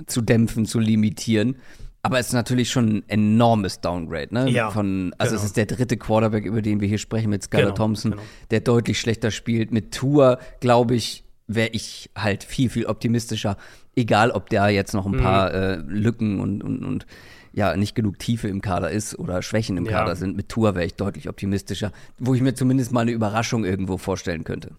zu 0.05 0.21
dämpfen, 0.21 0.65
zu 0.65 0.79
limitieren. 0.79 1.58
Aber 2.01 2.19
es 2.19 2.27
ist 2.27 2.33
natürlich 2.33 2.71
schon 2.71 2.97
ein 2.97 3.03
enormes 3.09 3.81
Downgrade, 3.81 4.33
ne? 4.33 4.49
Ja, 4.49 4.71
Von, 4.71 5.13
also 5.17 5.31
genau. 5.31 5.41
es 5.41 5.45
ist 5.45 5.57
der 5.57 5.65
dritte 5.65 5.97
Quarterback, 5.97 6.45
über 6.45 6.62
den 6.62 6.79
wir 6.79 6.88
hier 6.88 6.97
sprechen, 6.97 7.29
mit 7.29 7.43
Skylar 7.43 7.65
genau, 7.65 7.75
Thompson, 7.75 8.12
genau. 8.12 8.23
der 8.51 8.62
deutlich 8.62 8.99
schlechter 8.99 9.31
spielt. 9.31 9.71
Mit 9.71 9.93
Tour, 9.93 10.39
glaube 10.62 10.95
ich, 10.95 11.25
wäre 11.47 11.69
ich 11.69 12.09
halt 12.15 12.43
viel, 12.43 12.69
viel 12.69 12.85
optimistischer. 12.85 13.57
Egal, 13.95 14.31
ob 14.31 14.49
der 14.49 14.69
jetzt 14.69 14.93
noch 14.93 15.05
ein 15.05 15.13
mhm. 15.13 15.21
paar 15.21 15.53
äh, 15.53 15.75
Lücken 15.75 16.39
und, 16.39 16.63
und, 16.63 16.85
und 16.85 17.05
ja, 17.51 17.75
nicht 17.75 17.95
genug 17.95 18.19
Tiefe 18.19 18.47
im 18.47 18.62
Kader 18.62 18.91
ist 18.91 19.17
oder 19.17 19.41
Schwächen 19.41 19.75
im 19.75 19.85
ja. 19.85 19.91
Kader 19.91 20.15
sind. 20.15 20.38
Mit 20.38 20.47
Tour 20.47 20.75
wäre 20.75 20.85
ich 20.85 20.95
deutlich 20.95 21.27
optimistischer, 21.27 21.91
wo 22.17 22.33
ich 22.33 22.41
mir 22.41 22.53
zumindest 22.53 22.93
mal 22.93 23.01
eine 23.01 23.12
Überraschung 23.12 23.65
irgendwo 23.65 23.97
vorstellen 23.97 24.45
könnte. 24.45 24.77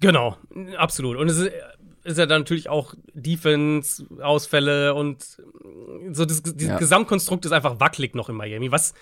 Genau, 0.00 0.36
absolut. 0.78 1.16
Und 1.16 1.28
es 1.28 1.38
ist 1.38 1.52
ist 2.06 2.18
ja 2.18 2.26
dann 2.26 2.42
natürlich 2.42 2.68
auch 2.68 2.94
Defense-Ausfälle 3.14 4.94
und 4.94 5.22
so 6.12 6.24
das, 6.24 6.42
das 6.42 6.54
ja. 6.58 6.78
Gesamtkonstrukt 6.78 7.44
ist 7.44 7.52
einfach 7.52 7.80
wackelig 7.80 8.14
noch 8.14 8.28
in 8.28 8.36
Miami, 8.36 8.70
was 8.70 8.94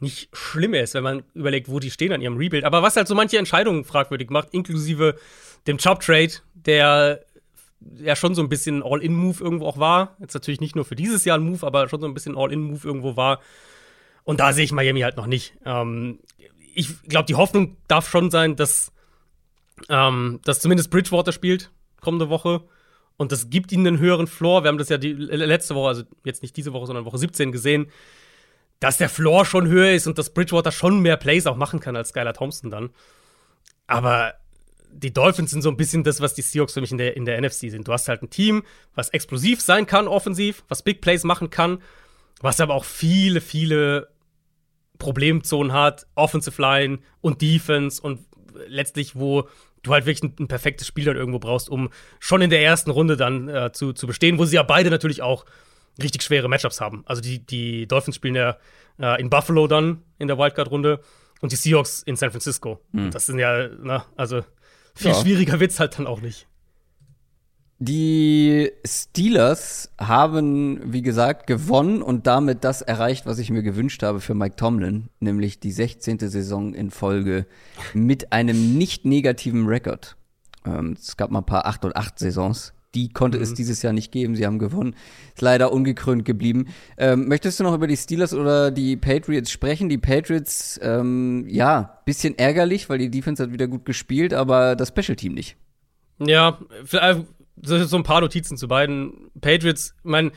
nicht 0.00 0.28
schlimm 0.32 0.74
ist, 0.74 0.94
wenn 0.94 1.04
man 1.04 1.22
überlegt, 1.34 1.68
wo 1.68 1.78
die 1.78 1.90
stehen 1.90 2.12
an 2.12 2.20
ihrem 2.20 2.36
Rebuild. 2.36 2.64
Aber 2.64 2.82
was 2.82 2.96
halt 2.96 3.08
so 3.08 3.14
manche 3.14 3.38
Entscheidungen 3.38 3.84
fragwürdig 3.84 4.30
macht, 4.30 4.48
inklusive 4.52 5.16
dem 5.66 5.76
Job-Trade, 5.76 6.32
der 6.54 7.24
ja 7.96 8.16
schon 8.16 8.34
so 8.34 8.42
ein 8.42 8.48
bisschen 8.48 8.82
All-In-Move 8.82 9.42
irgendwo 9.42 9.66
auch 9.66 9.78
war. 9.78 10.16
Jetzt 10.20 10.34
natürlich 10.34 10.60
nicht 10.60 10.76
nur 10.76 10.84
für 10.84 10.96
dieses 10.96 11.24
Jahr 11.24 11.38
ein 11.38 11.44
Move, 11.44 11.66
aber 11.66 11.88
schon 11.88 12.00
so 12.00 12.06
ein 12.06 12.14
bisschen 12.14 12.36
All-In-Move 12.36 12.86
irgendwo 12.86 13.16
war. 13.16 13.40
Und 14.24 14.40
da 14.40 14.52
sehe 14.52 14.64
ich 14.64 14.72
Miami 14.72 15.00
halt 15.00 15.16
noch 15.16 15.26
nicht. 15.26 15.54
Ähm, 15.64 16.20
ich 16.74 17.02
glaube, 17.02 17.26
die 17.26 17.34
Hoffnung 17.34 17.76
darf 17.88 18.08
schon 18.08 18.30
sein, 18.30 18.56
dass, 18.56 18.92
ähm, 19.88 20.40
dass 20.44 20.60
zumindest 20.60 20.90
Bridgewater 20.90 21.32
spielt 21.32 21.70
kommende 22.02 22.28
Woche. 22.28 22.62
Und 23.16 23.32
das 23.32 23.48
gibt 23.48 23.72
ihnen 23.72 23.86
einen 23.86 23.98
höheren 23.98 24.26
Floor. 24.26 24.64
Wir 24.64 24.68
haben 24.68 24.78
das 24.78 24.90
ja 24.90 24.98
die 24.98 25.12
letzte 25.12 25.74
Woche, 25.74 25.88
also 25.88 26.02
jetzt 26.24 26.42
nicht 26.42 26.56
diese 26.56 26.72
Woche, 26.72 26.86
sondern 26.86 27.04
Woche 27.04 27.18
17 27.18 27.52
gesehen, 27.52 27.86
dass 28.80 28.98
der 28.98 29.08
Floor 29.08 29.46
schon 29.46 29.68
höher 29.68 29.92
ist 29.92 30.06
und 30.06 30.18
dass 30.18 30.34
Bridgewater 30.34 30.72
schon 30.72 31.00
mehr 31.00 31.16
Plays 31.16 31.46
auch 31.46 31.56
machen 31.56 31.80
kann 31.80 31.96
als 31.96 32.10
Skylar 32.10 32.34
Thompson 32.34 32.70
dann. 32.70 32.90
Aber 33.86 34.34
die 34.92 35.12
Dolphins 35.12 35.50
sind 35.50 35.62
so 35.62 35.70
ein 35.70 35.76
bisschen 35.76 36.04
das, 36.04 36.20
was 36.20 36.34
die 36.34 36.42
Seahawks 36.42 36.74
für 36.74 36.80
mich 36.80 36.90
in 36.90 36.98
der, 36.98 37.16
in 37.16 37.24
der 37.24 37.40
NFC 37.40 37.70
sind. 37.70 37.86
Du 37.86 37.92
hast 37.92 38.08
halt 38.08 38.22
ein 38.22 38.30
Team, 38.30 38.62
was 38.94 39.08
explosiv 39.10 39.60
sein 39.60 39.86
kann, 39.86 40.08
offensiv, 40.08 40.64
was 40.68 40.82
Big 40.82 41.00
Plays 41.00 41.24
machen 41.24 41.50
kann, 41.50 41.78
was 42.40 42.60
aber 42.60 42.74
auch 42.74 42.84
viele, 42.84 43.40
viele 43.40 44.08
Problemzonen 44.98 45.72
hat, 45.72 46.06
Offensive 46.14 46.60
Line 46.60 46.98
und 47.20 47.40
Defense 47.40 48.02
und 48.02 48.20
letztlich, 48.66 49.16
wo 49.16 49.48
du 49.82 49.92
halt 49.92 50.06
wirklich 50.06 50.22
ein, 50.22 50.36
ein, 50.38 50.48
perfektes 50.48 50.86
Spiel 50.86 51.04
dann 51.04 51.16
irgendwo 51.16 51.38
brauchst, 51.38 51.68
um 51.68 51.90
schon 52.20 52.42
in 52.42 52.50
der 52.50 52.62
ersten 52.62 52.90
Runde 52.90 53.16
dann 53.16 53.48
äh, 53.48 53.72
zu, 53.72 53.92
zu 53.92 54.06
bestehen, 54.06 54.38
wo 54.38 54.44
sie 54.44 54.56
ja 54.56 54.62
beide 54.62 54.90
natürlich 54.90 55.22
auch 55.22 55.44
richtig 56.00 56.22
schwere 56.22 56.48
Matchups 56.48 56.80
haben. 56.80 57.02
Also 57.06 57.20
die, 57.20 57.44
die 57.44 57.86
Dolphins 57.86 58.16
spielen 58.16 58.34
ja 58.34 58.56
äh, 58.98 59.20
in 59.20 59.30
Buffalo 59.30 59.66
dann 59.66 60.02
in 60.18 60.28
der 60.28 60.38
Wildcard-Runde 60.38 61.00
und 61.40 61.52
die 61.52 61.56
Seahawks 61.56 62.02
in 62.02 62.16
San 62.16 62.30
Francisco. 62.30 62.80
Mhm. 62.92 63.10
Das 63.10 63.26
sind 63.26 63.38
ja, 63.38 63.68
na, 63.82 64.06
also 64.16 64.42
viel 64.94 65.10
ja. 65.10 65.20
schwieriger 65.20 65.60
wird's 65.60 65.80
halt 65.80 65.98
dann 65.98 66.06
auch 66.06 66.20
nicht. 66.20 66.46
Die 67.84 68.70
Steelers 68.86 69.90
haben, 69.98 70.92
wie 70.92 71.02
gesagt, 71.02 71.48
gewonnen 71.48 72.00
und 72.00 72.28
damit 72.28 72.62
das 72.62 72.80
erreicht, 72.80 73.26
was 73.26 73.40
ich 73.40 73.50
mir 73.50 73.64
gewünscht 73.64 74.04
habe 74.04 74.20
für 74.20 74.34
Mike 74.34 74.54
Tomlin, 74.54 75.08
nämlich 75.18 75.58
die 75.58 75.72
16. 75.72 76.20
Saison 76.20 76.74
in 76.74 76.92
Folge 76.92 77.44
mit 77.92 78.32
einem 78.32 78.78
nicht 78.78 79.04
negativen 79.04 79.66
Rekord. 79.66 80.16
Ähm, 80.64 80.94
es 80.96 81.16
gab 81.16 81.32
mal 81.32 81.40
ein 81.40 81.44
paar 81.44 81.66
8 81.66 81.86
und 81.86 81.96
8 81.96 82.20
Saisons. 82.20 82.72
Die 82.94 83.08
konnte 83.08 83.38
mhm. 83.38 83.42
es 83.42 83.54
dieses 83.54 83.82
Jahr 83.82 83.92
nicht 83.92 84.12
geben. 84.12 84.36
Sie 84.36 84.46
haben 84.46 84.60
gewonnen. 84.60 84.94
Ist 85.34 85.42
leider 85.42 85.72
ungekrönt 85.72 86.24
geblieben. 86.24 86.68
Ähm, 86.98 87.26
möchtest 87.26 87.58
du 87.58 87.64
noch 87.64 87.74
über 87.74 87.88
die 87.88 87.96
Steelers 87.96 88.32
oder 88.32 88.70
die 88.70 88.96
Patriots 88.96 89.50
sprechen? 89.50 89.88
Die 89.88 89.98
Patriots, 89.98 90.78
ähm, 90.84 91.46
ja, 91.48 91.98
bisschen 92.04 92.38
ärgerlich, 92.38 92.88
weil 92.88 92.98
die 92.98 93.10
Defense 93.10 93.42
hat 93.42 93.52
wieder 93.52 93.66
gut 93.66 93.84
gespielt, 93.84 94.32
aber 94.34 94.76
das 94.76 94.90
Special 94.90 95.16
Team 95.16 95.34
nicht. 95.34 95.56
Ja, 96.20 96.60
so 97.60 97.96
ein 97.96 98.02
paar 98.02 98.20
Notizen 98.20 98.56
zu 98.56 98.68
beiden. 98.68 99.30
Patriots, 99.40 99.94
meine, 100.02 100.32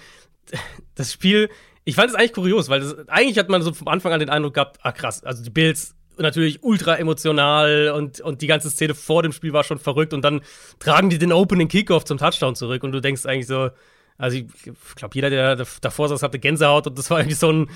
das 0.95 1.13
Spiel, 1.13 1.49
ich 1.83 1.95
fand 1.95 2.09
es 2.09 2.15
eigentlich 2.15 2.33
kurios, 2.33 2.69
weil 2.69 2.81
das, 2.81 3.07
eigentlich 3.07 3.37
hat 3.37 3.49
man 3.49 3.61
so 3.61 3.73
vom 3.73 3.87
Anfang 3.87 4.11
an 4.11 4.19
den 4.19 4.29
Eindruck 4.29 4.55
gehabt, 4.55 4.79
ah 4.81 4.91
krass, 4.91 5.23
also 5.23 5.43
die 5.43 5.49
Bills 5.49 5.95
natürlich 6.17 6.63
ultra 6.63 6.95
emotional 6.95 7.91
und, 7.95 8.21
und 8.21 8.41
die 8.41 8.47
ganze 8.47 8.69
Szene 8.69 8.95
vor 8.95 9.23
dem 9.23 9.33
Spiel 9.33 9.53
war 9.53 9.63
schon 9.63 9.79
verrückt 9.79 10.13
und 10.13 10.21
dann 10.21 10.41
tragen 10.79 11.09
die 11.09 11.17
den 11.17 11.33
Opening 11.33 11.67
Kickoff 11.67 12.05
zum 12.05 12.17
Touchdown 12.17 12.55
zurück 12.55 12.83
und 12.83 12.91
du 12.91 13.01
denkst 13.01 13.25
eigentlich 13.25 13.47
so, 13.47 13.69
also 14.17 14.37
ich 14.37 14.47
glaube, 14.95 15.13
jeder, 15.13 15.29
der 15.29 15.55
davor 15.81 16.07
saß, 16.07 16.23
hatte 16.23 16.39
Gänsehaut 16.39 16.87
und 16.87 16.97
das 16.97 17.09
war 17.09 17.19
irgendwie 17.19 17.35
so 17.35 17.51
ein, 17.51 17.69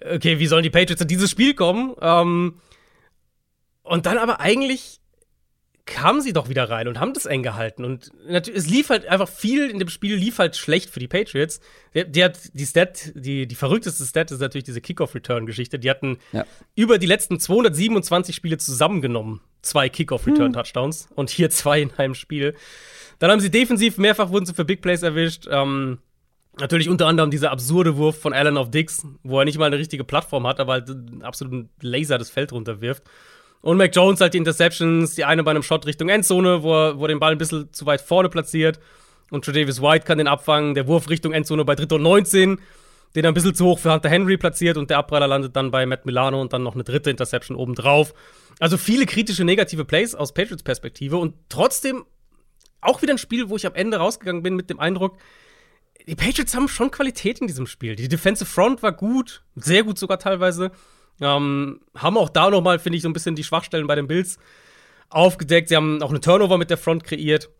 okay, 0.00 0.38
wie 0.38 0.46
sollen 0.46 0.62
die 0.62 0.70
Patriots 0.70 1.02
in 1.02 1.08
dieses 1.08 1.30
Spiel 1.30 1.54
kommen? 1.54 1.94
Ähm, 2.00 2.60
und 3.82 4.06
dann 4.06 4.18
aber 4.18 4.40
eigentlich 4.40 5.00
kamen 5.86 6.22
sie 6.22 6.32
doch 6.32 6.48
wieder 6.48 6.70
rein 6.70 6.88
und 6.88 6.98
haben 6.98 7.12
das 7.12 7.26
eng 7.26 7.42
gehalten. 7.42 7.84
Und 7.84 8.10
es 8.26 8.66
lief 8.66 8.88
halt 8.88 9.06
einfach 9.06 9.28
viel 9.28 9.68
in 9.68 9.78
dem 9.78 9.88
Spiel, 9.88 10.16
lief 10.16 10.38
halt 10.38 10.56
schlecht 10.56 10.88
für 10.88 11.00
die 11.00 11.08
Patriots. 11.08 11.60
Die, 11.94 12.10
die 12.10 12.24
hat 12.24 12.38
die 12.54 12.64
Stat, 12.64 13.12
die, 13.14 13.46
die 13.46 13.54
verrückteste 13.54 14.04
Stat 14.04 14.30
ist 14.30 14.40
natürlich 14.40 14.64
diese 14.64 14.80
Kickoff-Return-Geschichte. 14.80 15.78
Die 15.78 15.90
hatten 15.90 16.18
ja. 16.32 16.44
über 16.74 16.98
die 16.98 17.06
letzten 17.06 17.38
227 17.38 18.34
Spiele 18.34 18.56
zusammengenommen 18.56 19.40
zwei 19.60 19.88
Kickoff-Return-Touchdowns 19.88 21.08
hm. 21.08 21.16
und 21.16 21.30
hier 21.30 21.50
zwei 21.50 21.82
in 21.82 21.92
einem 21.94 22.14
Spiel. 22.14 22.54
Dann 23.18 23.30
haben 23.30 23.40
sie 23.40 23.50
defensiv 23.50 23.98
mehrfach 23.98 24.30
wurden 24.30 24.46
sie 24.46 24.54
für 24.54 24.64
Big 24.64 24.80
Plays 24.80 25.02
erwischt. 25.02 25.46
Ähm, 25.50 25.98
Natürlich 26.60 26.88
unter 26.88 27.06
anderem 27.08 27.32
dieser 27.32 27.50
absurde 27.50 27.96
Wurf 27.96 28.20
von 28.20 28.32
Allen 28.32 28.56
auf 28.56 28.70
Dix, 28.70 29.04
wo 29.24 29.40
er 29.40 29.44
nicht 29.44 29.58
mal 29.58 29.66
eine 29.66 29.78
richtige 29.78 30.04
Plattform 30.04 30.46
hat, 30.46 30.60
aber 30.60 30.74
halt 30.74 30.88
einen 30.88 31.22
absoluten 31.22 31.68
Laser 31.80 32.16
das 32.16 32.30
Feld 32.30 32.52
runterwirft. 32.52 33.02
Und 33.64 33.78
Mac 33.78 33.96
Jones 33.96 34.20
halt 34.20 34.34
die 34.34 34.38
Interceptions, 34.38 35.14
die 35.14 35.24
eine 35.24 35.42
bei 35.42 35.50
einem 35.50 35.62
Shot 35.62 35.86
Richtung 35.86 36.10
Endzone, 36.10 36.62
wo 36.62 36.74
er, 36.74 36.98
wo 36.98 37.06
er 37.06 37.08
den 37.08 37.18
Ball 37.18 37.32
ein 37.32 37.38
bisschen 37.38 37.72
zu 37.72 37.86
weit 37.86 38.02
vorne 38.02 38.28
platziert. 38.28 38.78
Und 39.30 39.48
Davis 39.48 39.80
White 39.80 40.04
kann 40.04 40.18
den 40.18 40.28
abfangen. 40.28 40.74
Der 40.74 40.86
Wurf 40.86 41.08
Richtung 41.08 41.32
Endzone 41.32 41.64
bei 41.64 41.74
3. 41.74 41.96
und 41.96 42.02
19, 42.02 42.60
den 43.16 43.24
er 43.24 43.30
ein 43.30 43.32
bisschen 43.32 43.54
zu 43.54 43.64
hoch 43.64 43.78
für 43.78 43.90
Hunter 43.90 44.10
Henry 44.10 44.36
platziert. 44.36 44.76
Und 44.76 44.90
der 44.90 44.98
Abpraller 44.98 45.26
landet 45.26 45.56
dann 45.56 45.70
bei 45.70 45.86
Matt 45.86 46.04
Milano 46.04 46.42
und 46.42 46.52
dann 46.52 46.62
noch 46.62 46.74
eine 46.74 46.84
dritte 46.84 47.08
Interception 47.08 47.56
obendrauf. 47.56 48.12
Also 48.60 48.76
viele 48.76 49.06
kritische 49.06 49.44
negative 49.44 49.86
Plays 49.86 50.14
aus 50.14 50.34
Patriots 50.34 50.62
Perspektive. 50.62 51.16
Und 51.16 51.34
trotzdem 51.48 52.04
auch 52.82 53.00
wieder 53.00 53.14
ein 53.14 53.18
Spiel, 53.18 53.48
wo 53.48 53.56
ich 53.56 53.66
am 53.66 53.74
Ende 53.74 53.96
rausgegangen 53.96 54.42
bin 54.42 54.56
mit 54.56 54.68
dem 54.68 54.78
Eindruck, 54.78 55.16
die 56.06 56.16
Patriots 56.16 56.54
haben 56.54 56.68
schon 56.68 56.90
Qualität 56.90 57.38
in 57.40 57.46
diesem 57.46 57.66
Spiel. 57.66 57.96
Die 57.96 58.08
Defensive 58.08 58.44
Front 58.44 58.82
war 58.82 58.92
gut, 58.92 59.42
sehr 59.54 59.84
gut 59.84 59.98
sogar 59.98 60.18
teilweise. 60.18 60.70
Ähm, 61.20 61.80
haben 61.94 62.18
auch 62.18 62.28
da 62.28 62.50
nochmal, 62.50 62.78
finde 62.78 62.96
ich, 62.96 63.02
so 63.02 63.08
ein 63.08 63.12
bisschen 63.12 63.36
die 63.36 63.44
Schwachstellen 63.44 63.86
bei 63.86 63.94
den 63.94 64.06
Bills 64.06 64.38
aufgedeckt. 65.10 65.68
Sie 65.68 65.76
haben 65.76 66.02
auch 66.02 66.10
eine 66.10 66.20
Turnover 66.20 66.58
mit 66.58 66.70
der 66.70 66.78
Front 66.78 67.04
kreiert. 67.04 67.50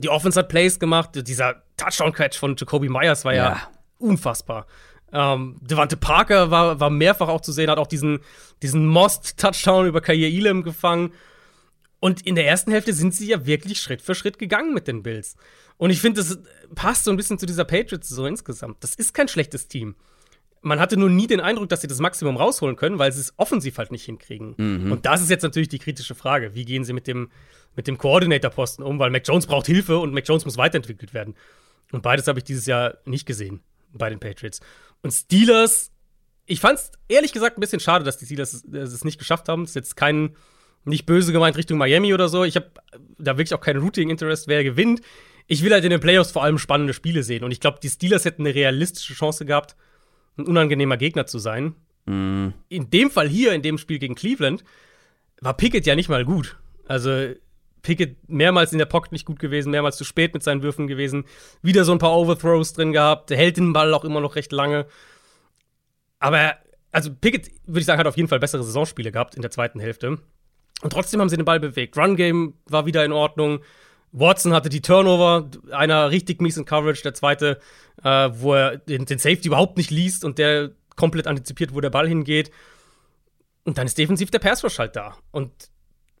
Die 0.00 0.08
Offense 0.08 0.38
hat 0.38 0.48
Plays 0.48 0.78
gemacht. 0.78 1.10
Dieser 1.14 1.62
Touchdown-Catch 1.76 2.36
von 2.38 2.56
Jacoby 2.56 2.88
Myers 2.88 3.24
war 3.24 3.34
ja, 3.34 3.50
ja 3.50 3.60
unfassbar. 3.98 4.66
Ähm, 5.12 5.56
Devante 5.60 5.96
Parker 5.96 6.50
war, 6.50 6.78
war 6.80 6.90
mehrfach 6.90 7.28
auch 7.28 7.40
zu 7.40 7.52
sehen, 7.52 7.70
hat 7.70 7.78
auch 7.78 7.86
diesen, 7.86 8.20
diesen 8.62 8.86
Most-Touchdown 8.86 9.86
über 9.86 10.00
Kair 10.00 10.28
Elam 10.28 10.62
gefangen. 10.62 11.12
Und 11.98 12.26
in 12.26 12.34
der 12.34 12.46
ersten 12.46 12.70
Hälfte 12.70 12.92
sind 12.92 13.14
sie 13.14 13.26
ja 13.26 13.44
wirklich 13.44 13.80
Schritt 13.80 14.00
für 14.02 14.14
Schritt 14.14 14.38
gegangen 14.38 14.72
mit 14.72 14.88
den 14.88 15.02
Bills. 15.02 15.36
Und 15.76 15.90
ich 15.90 16.00
finde, 16.00 16.20
das 16.22 16.38
passt 16.74 17.04
so 17.04 17.10
ein 17.10 17.16
bisschen 17.16 17.38
zu 17.38 17.46
dieser 17.46 17.64
Patriots 17.64 18.08
so 18.08 18.26
insgesamt. 18.26 18.82
Das 18.82 18.94
ist 18.94 19.12
kein 19.12 19.28
schlechtes 19.28 19.68
Team 19.68 19.96
man 20.62 20.78
hatte 20.78 20.96
nur 20.96 21.08
nie 21.08 21.26
den 21.26 21.40
Eindruck, 21.40 21.68
dass 21.68 21.80
sie 21.80 21.86
das 21.86 22.00
Maximum 22.00 22.36
rausholen 22.36 22.76
können, 22.76 22.98
weil 22.98 23.12
sie 23.12 23.20
es 23.20 23.32
offensiv 23.38 23.78
halt 23.78 23.90
nicht 23.90 24.04
hinkriegen. 24.04 24.54
Mhm. 24.56 24.92
Und 24.92 25.06
das 25.06 25.22
ist 25.22 25.30
jetzt 25.30 25.42
natürlich 25.42 25.68
die 25.68 25.78
kritische 25.78 26.14
Frage. 26.14 26.54
Wie 26.54 26.64
gehen 26.64 26.84
sie 26.84 26.92
mit 26.92 27.06
dem, 27.06 27.30
mit 27.76 27.86
dem 27.86 27.96
Coordinator-Posten 27.96 28.82
um? 28.82 28.98
Weil 28.98 29.10
Mac 29.10 29.26
Jones 29.26 29.46
braucht 29.46 29.66
Hilfe 29.66 29.98
und 29.98 30.12
Mac 30.12 30.28
Jones 30.28 30.44
muss 30.44 30.58
weiterentwickelt 30.58 31.14
werden. 31.14 31.34
Und 31.92 32.02
beides 32.02 32.26
habe 32.28 32.38
ich 32.38 32.44
dieses 32.44 32.66
Jahr 32.66 32.98
nicht 33.04 33.26
gesehen 33.26 33.60
bei 33.92 34.10
den 34.10 34.20
Patriots. 34.20 34.60
Und 35.02 35.12
Steelers, 35.12 35.92
ich 36.46 36.60
fand 36.60 36.78
es 36.78 36.92
ehrlich 37.08 37.32
gesagt 37.32 37.56
ein 37.56 37.60
bisschen 37.60 37.80
schade, 37.80 38.04
dass 38.04 38.18
die 38.18 38.26
Steelers 38.26 38.52
es, 38.52 38.92
es 38.92 39.04
nicht 39.04 39.18
geschafft 39.18 39.48
haben. 39.48 39.62
Das 39.62 39.70
ist 39.70 39.76
jetzt 39.76 39.96
kein, 39.96 40.36
nicht 40.84 41.06
böse 41.06 41.32
gemeint 41.32 41.56
Richtung 41.56 41.78
Miami 41.78 42.12
oder 42.12 42.28
so. 42.28 42.44
Ich 42.44 42.56
habe 42.56 42.70
da 43.18 43.38
wirklich 43.38 43.54
auch 43.54 43.62
keinen 43.62 43.80
Routing-Interest, 43.80 44.46
wer 44.46 44.62
gewinnt. 44.62 45.00
Ich 45.46 45.64
will 45.64 45.72
halt 45.72 45.84
in 45.84 45.90
den 45.90 46.00
Playoffs 46.00 46.30
vor 46.30 46.44
allem 46.44 46.58
spannende 46.58 46.92
Spiele 46.92 47.22
sehen. 47.22 47.44
Und 47.44 47.50
ich 47.50 47.60
glaube, 47.60 47.78
die 47.82 47.88
Steelers 47.88 48.24
hätten 48.26 48.42
eine 48.42 48.54
realistische 48.54 49.14
Chance 49.14 49.46
gehabt, 49.46 49.74
ein 50.36 50.46
unangenehmer 50.46 50.96
Gegner 50.96 51.26
zu 51.26 51.38
sein. 51.38 51.74
Mm. 52.06 52.48
In 52.68 52.90
dem 52.90 53.10
Fall 53.10 53.28
hier, 53.28 53.52
in 53.52 53.62
dem 53.62 53.78
Spiel 53.78 53.98
gegen 53.98 54.14
Cleveland, 54.14 54.64
war 55.40 55.56
Pickett 55.56 55.86
ja 55.86 55.94
nicht 55.94 56.08
mal 56.08 56.24
gut. 56.24 56.58
Also 56.86 57.34
Pickett 57.82 58.28
mehrmals 58.28 58.72
in 58.72 58.78
der 58.78 58.86
Pocket 58.86 59.12
nicht 59.12 59.24
gut 59.24 59.38
gewesen, 59.38 59.70
mehrmals 59.70 59.96
zu 59.96 60.04
spät 60.04 60.34
mit 60.34 60.42
seinen 60.42 60.62
Würfen 60.62 60.86
gewesen, 60.86 61.24
wieder 61.62 61.84
so 61.84 61.92
ein 61.92 61.98
paar 61.98 62.16
Overthrows 62.16 62.72
drin 62.72 62.92
gehabt, 62.92 63.30
der 63.30 63.36
hält 63.36 63.56
den 63.56 63.72
Ball 63.72 63.92
auch 63.94 64.04
immer 64.04 64.20
noch 64.20 64.36
recht 64.36 64.52
lange. 64.52 64.86
Aber, 66.18 66.56
also 66.92 67.10
Pickett, 67.14 67.50
würde 67.66 67.80
ich 67.80 67.86
sagen, 67.86 67.98
hat 67.98 68.06
auf 68.06 68.16
jeden 68.16 68.28
Fall 68.28 68.40
bessere 68.40 68.62
Saisonspiele 68.62 69.12
gehabt 69.12 69.34
in 69.34 69.42
der 69.42 69.50
zweiten 69.50 69.80
Hälfte. 69.80 70.18
Und 70.82 70.92
trotzdem 70.92 71.20
haben 71.20 71.28
sie 71.28 71.36
den 71.36 71.44
Ball 71.44 71.60
bewegt. 71.60 71.96
Run-Game 71.96 72.54
war 72.66 72.86
wieder 72.86 73.04
in 73.04 73.12
Ordnung. 73.12 73.60
Watson 74.12 74.52
hatte 74.52 74.68
die 74.68 74.80
Turnover, 74.80 75.50
einer 75.70 76.10
richtig 76.10 76.40
miesen 76.40 76.64
Coverage, 76.64 77.02
der 77.02 77.14
zweite, 77.14 77.60
äh, 78.02 78.30
wo 78.32 78.54
er 78.54 78.78
den, 78.78 79.04
den, 79.06 79.18
Safety 79.18 79.48
überhaupt 79.48 79.76
nicht 79.76 79.90
liest 79.90 80.24
und 80.24 80.38
der 80.38 80.70
komplett 80.96 81.26
antizipiert, 81.26 81.74
wo 81.74 81.80
der 81.80 81.90
Ball 81.90 82.08
hingeht. 82.08 82.50
Und 83.64 83.78
dann 83.78 83.86
ist 83.86 83.98
defensiv 83.98 84.30
der 84.30 84.40
Pass 84.40 84.64
Rush 84.64 84.78
halt 84.78 84.96
da. 84.96 85.16
Und 85.30 85.52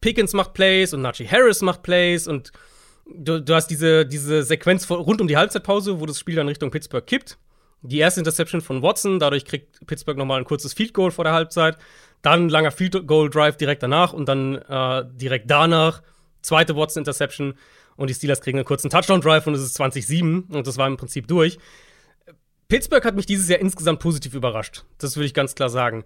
Pickens 0.00 0.32
macht 0.32 0.54
Plays 0.54 0.94
und 0.94 1.02
Najee 1.02 1.26
Harris 1.26 1.62
macht 1.62 1.82
Plays 1.82 2.28
und 2.28 2.52
du, 3.12 3.40
du 3.40 3.54
hast 3.54 3.68
diese, 3.68 4.06
diese 4.06 4.42
Sequenz 4.42 4.88
rund 4.90 5.20
um 5.20 5.28
die 5.28 5.36
Halbzeitpause, 5.36 6.00
wo 6.00 6.06
das 6.06 6.18
Spiel 6.18 6.36
dann 6.36 6.48
Richtung 6.48 6.70
Pittsburgh 6.70 7.06
kippt. 7.06 7.38
Die 7.82 7.98
erste 7.98 8.20
Interception 8.20 8.60
von 8.60 8.82
Watson, 8.82 9.18
dadurch 9.18 9.44
kriegt 9.44 9.84
Pittsburgh 9.86 10.18
nochmal 10.18 10.38
ein 10.38 10.44
kurzes 10.44 10.74
Field 10.74 10.92
Goal 10.92 11.10
vor 11.10 11.24
der 11.24 11.32
Halbzeit. 11.32 11.78
Dann 12.22 12.46
ein 12.46 12.48
langer 12.50 12.70
Field 12.70 13.06
Goal 13.06 13.30
Drive 13.30 13.56
direkt 13.56 13.82
danach 13.82 14.12
und 14.12 14.28
dann 14.28 14.56
äh, 14.56 15.04
direkt 15.14 15.50
danach 15.50 16.02
zweite 16.42 16.76
Watson 16.76 17.00
Interception 17.00 17.54
und 18.00 18.08
die 18.08 18.14
Steelers 18.14 18.40
kriegen 18.40 18.56
einen 18.56 18.64
kurzen 18.64 18.88
Touchdown-Drive 18.88 19.46
und 19.46 19.54
es 19.54 19.60
ist 19.60 19.78
20-7 19.78 20.50
und 20.50 20.66
das 20.66 20.78
war 20.78 20.86
im 20.86 20.96
Prinzip 20.96 21.28
durch. 21.28 21.58
Pittsburgh 22.68 23.04
hat 23.04 23.14
mich 23.14 23.26
dieses 23.26 23.46
Jahr 23.48 23.60
insgesamt 23.60 24.00
positiv 24.00 24.32
überrascht. 24.32 24.84
Das 24.96 25.16
würde 25.16 25.26
ich 25.26 25.34
ganz 25.34 25.54
klar 25.54 25.68
sagen. 25.68 26.04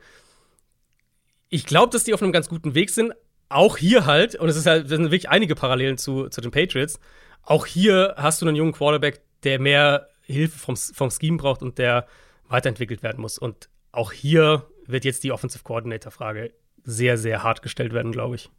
Ich 1.51 1.67
glaube, 1.67 1.93
dass 1.93 2.03
die 2.03 2.13
auf 2.13 2.21
einem 2.21 2.33
ganz 2.33 2.49
guten 2.49 2.75
Weg 2.75 2.91
sind. 2.91 3.15
Auch 3.49 3.77
hier 3.77 4.07
halt, 4.07 4.35
und 4.35 4.49
es 4.49 4.57
ist 4.57 4.67
halt, 4.67 4.89
sind 4.89 5.05
wirklich 5.05 5.29
einige 5.29 5.55
Parallelen 5.55 5.97
zu, 5.97 6.29
zu 6.31 6.41
den 6.41 6.51
Patriots. 6.51 6.99
Auch 7.43 7.65
hier 7.65 8.15
hast 8.17 8.43
du 8.43 8.47
einen 8.49 8.57
jungen 8.57 8.73
Quarterback, 8.73 9.21
der 9.45 9.61
mehr 9.61 10.09
Hilfe 10.23 10.59
vom, 10.59 10.77
vom 10.77 11.13
Scheme 11.13 11.37
braucht 11.37 11.63
und 11.63 11.79
der 11.79 12.09
weiterentwickelt 12.49 13.05
werden 13.05 13.21
muss. 13.21 13.39
Und 13.39 13.69
auch 13.93 14.11
hier 14.11 14.67
wird 14.87 15.05
jetzt 15.05 15.23
die 15.23 15.31
Offensive 15.31 15.63
Coordinator-Frage 15.63 16.55
sehr, 16.83 17.19
sehr 17.19 17.45
hart 17.45 17.63
gestellt 17.63 17.93
werden, 17.93 18.11
glaube 18.11 18.35
ich. 18.35 18.51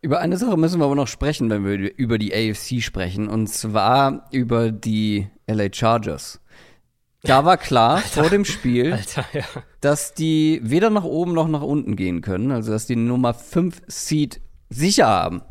Über 0.00 0.20
eine 0.20 0.36
Sache 0.36 0.56
müssen 0.56 0.80
wir 0.80 0.84
aber 0.84 0.94
noch 0.94 1.08
sprechen, 1.08 1.50
wenn 1.50 1.64
wir 1.64 1.96
über 1.96 2.18
die 2.18 2.32
AFC 2.32 2.82
sprechen, 2.82 3.28
und 3.28 3.48
zwar 3.48 4.28
über 4.30 4.70
die 4.70 5.28
LA 5.48 5.72
Chargers. 5.72 6.40
Da 7.22 7.44
war 7.44 7.56
klar 7.56 7.96
Alter, 7.96 8.22
vor 8.22 8.30
dem 8.30 8.44
Spiel, 8.44 8.92
Alter, 8.92 9.24
ja. 9.32 9.44
dass 9.80 10.14
die 10.14 10.60
weder 10.62 10.90
nach 10.90 11.04
oben 11.04 11.34
noch 11.34 11.48
nach 11.48 11.62
unten 11.62 11.96
gehen 11.96 12.20
können, 12.20 12.52
also 12.52 12.70
dass 12.70 12.86
die 12.86 12.96
Nummer 12.96 13.34
5 13.34 13.82
Seed 13.88 14.40
sicher 14.70 15.08
haben. 15.08 15.42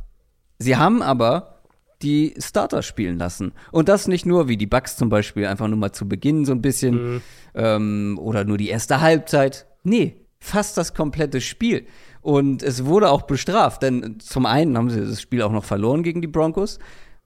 Sie 0.59 0.77
haben 0.77 1.01
aber 1.01 1.61
die 2.01 2.35
Starter 2.37 2.83
spielen 2.83 3.17
lassen. 3.17 3.53
Und 3.71 3.89
das 3.89 4.07
nicht 4.07 4.25
nur 4.25 4.47
wie 4.47 4.57
die 4.57 4.67
Bucks 4.67 4.97
zum 4.97 5.09
Beispiel, 5.09 5.45
einfach 5.45 5.67
nur 5.67 5.77
mal 5.77 5.91
zu 5.91 6.07
Beginn 6.07 6.45
so 6.45 6.51
ein 6.51 6.61
bisschen 6.61 7.15
mhm. 7.15 7.21
ähm, 7.55 8.19
oder 8.21 8.45
nur 8.45 8.57
die 8.57 8.69
erste 8.69 9.01
Halbzeit. 9.01 9.65
Nee, 9.83 10.15
fast 10.39 10.77
das 10.77 10.93
komplette 10.93 11.41
Spiel. 11.41 11.87
Und 12.27 12.61
es 12.61 12.83
wurde 12.83 13.09
auch 13.09 13.21
bestraft, 13.21 13.83
denn 13.83 14.19
zum 14.19 14.45
einen 14.45 14.77
haben 14.77 14.89
sie 14.89 14.99
das 14.99 15.21
Spiel 15.21 15.41
auch 15.43 15.51
noch 15.53 15.63
verloren 15.63 16.03
gegen 16.03 16.19
die 16.21 16.27
Broncos 16.27 16.77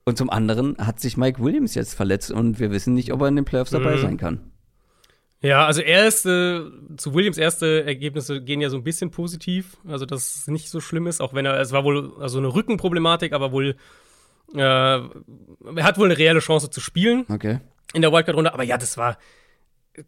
und 0.04 0.16
zum 0.16 0.30
anderen 0.30 0.76
hat 0.78 1.00
sich 1.00 1.16
Mike 1.16 1.42
Williams 1.42 1.74
jetzt 1.74 1.94
verletzt 1.94 2.30
und 2.30 2.60
wir 2.60 2.70
wissen 2.70 2.94
nicht, 2.94 3.12
ob 3.12 3.20
er 3.22 3.26
in 3.26 3.34
den 3.34 3.44
Playoffs 3.44 3.72
dabei 3.72 3.96
Mhm. 3.96 4.00
sein 4.00 4.16
kann. 4.16 4.52
Ja, 5.40 5.66
also 5.66 5.80
erste, 5.80 6.70
zu 6.98 7.14
Williams 7.14 7.36
erste 7.36 7.82
Ergebnisse 7.84 8.40
gehen 8.44 8.60
ja 8.60 8.70
so 8.70 8.76
ein 8.76 8.84
bisschen 8.84 9.10
positiv, 9.10 9.76
also 9.88 10.06
dass 10.06 10.36
es 10.36 10.46
nicht 10.46 10.70
so 10.70 10.78
schlimm 10.78 11.08
ist, 11.08 11.20
auch 11.20 11.34
wenn 11.34 11.46
er, 11.46 11.58
es 11.60 11.72
war 11.72 11.82
wohl 11.82 12.12
also 12.20 12.38
eine 12.38 12.54
Rückenproblematik, 12.54 13.32
aber 13.32 13.50
wohl, 13.50 13.74
äh, 14.54 14.58
er 14.60 15.00
hat 15.80 15.98
wohl 15.98 16.04
eine 16.06 16.16
reelle 16.16 16.38
Chance 16.38 16.70
zu 16.70 16.80
spielen 16.80 17.24
Okay. 17.28 17.58
in 17.92 18.02
der 18.02 18.12
Wildcard-Runde, 18.12 18.54
aber 18.54 18.62
ja, 18.62 18.78
das 18.78 18.96
war 18.96 19.18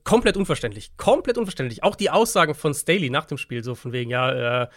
komplett 0.04 0.36
unverständlich, 0.36 0.96
komplett 0.96 1.38
unverständlich. 1.38 1.82
Auch 1.82 1.96
die 1.96 2.10
Aussagen 2.10 2.54
von 2.54 2.74
Staley 2.74 3.10
nach 3.10 3.26
dem 3.26 3.38
Spiel, 3.38 3.62
so 3.62 3.74
von 3.74 3.92
wegen, 3.92 4.10
ja, 4.10 4.62
äh, 4.62 4.68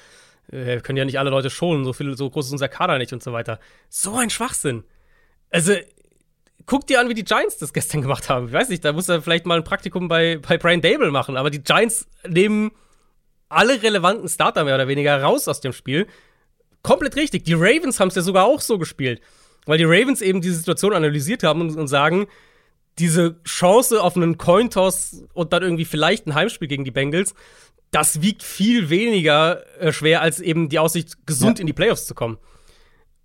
wir 0.49 0.81
können 0.81 0.97
ja 0.97 1.05
nicht 1.05 1.19
alle 1.19 1.29
Leute 1.29 1.49
schonen, 1.49 1.83
so 1.85 1.93
viel, 1.93 2.15
so 2.15 2.29
groß 2.29 2.47
ist 2.47 2.51
unser 2.51 2.69
Kader 2.69 2.97
nicht 2.97 3.13
und 3.13 3.23
so 3.23 3.33
weiter. 3.33 3.59
So 3.89 4.15
ein 4.15 4.29
Schwachsinn. 4.29 4.83
Also, 5.49 5.73
guck 6.65 6.87
dir 6.87 6.99
an, 6.99 7.09
wie 7.09 7.13
die 7.13 7.23
Giants 7.23 7.57
das 7.57 7.73
gestern 7.73 8.01
gemacht 8.01 8.29
haben. 8.29 8.47
Ich 8.47 8.53
weiß 8.53 8.69
nicht, 8.69 8.83
da 8.83 8.93
muss 8.93 9.09
er 9.09 9.21
vielleicht 9.21 9.45
mal 9.45 9.57
ein 9.57 9.63
Praktikum 9.63 10.07
bei, 10.07 10.37
bei 10.37 10.57
Brian 10.57 10.81
Dable 10.81 11.11
machen, 11.11 11.37
aber 11.37 11.49
die 11.49 11.63
Giants 11.63 12.07
nehmen 12.27 12.71
alle 13.49 13.81
relevanten 13.81 14.27
Starter 14.27 14.65
mehr 14.65 14.75
oder 14.75 14.87
weniger 14.87 15.21
raus 15.21 15.47
aus 15.47 15.61
dem 15.61 15.73
Spiel. 15.73 16.07
Komplett 16.81 17.15
richtig. 17.15 17.45
Die 17.45 17.53
Ravens 17.53 17.99
haben 17.99 18.09
es 18.09 18.15
ja 18.15 18.21
sogar 18.21 18.45
auch 18.45 18.61
so 18.61 18.77
gespielt. 18.77 19.21
Weil 19.65 19.77
die 19.77 19.85
Ravens 19.85 20.21
eben 20.21 20.41
diese 20.41 20.55
Situation 20.55 20.93
analysiert 20.93 21.43
haben 21.43 21.61
und, 21.61 21.75
und 21.75 21.87
sagen, 21.87 22.27
diese 22.99 23.41
Chance 23.43 24.01
auf 24.01 24.15
einen 24.15 24.37
Cointoss 24.37 25.23
und 25.33 25.53
dann 25.53 25.63
irgendwie 25.63 25.85
vielleicht 25.85 26.25
ein 26.27 26.33
Heimspiel 26.35 26.67
gegen 26.67 26.83
die 26.83 26.91
Bengals, 26.91 27.33
das 27.91 28.21
wiegt 28.21 28.43
viel 28.43 28.89
weniger 28.89 29.63
äh, 29.79 29.91
schwer, 29.93 30.21
als 30.21 30.39
eben 30.39 30.67
die 30.69 30.79
Aussicht, 30.79 31.25
gesund 31.25 31.59
Ja. 31.59 31.61
in 31.61 31.67
die 31.67 31.73
Playoffs 31.73 32.05
zu 32.05 32.15
kommen. 32.15 32.37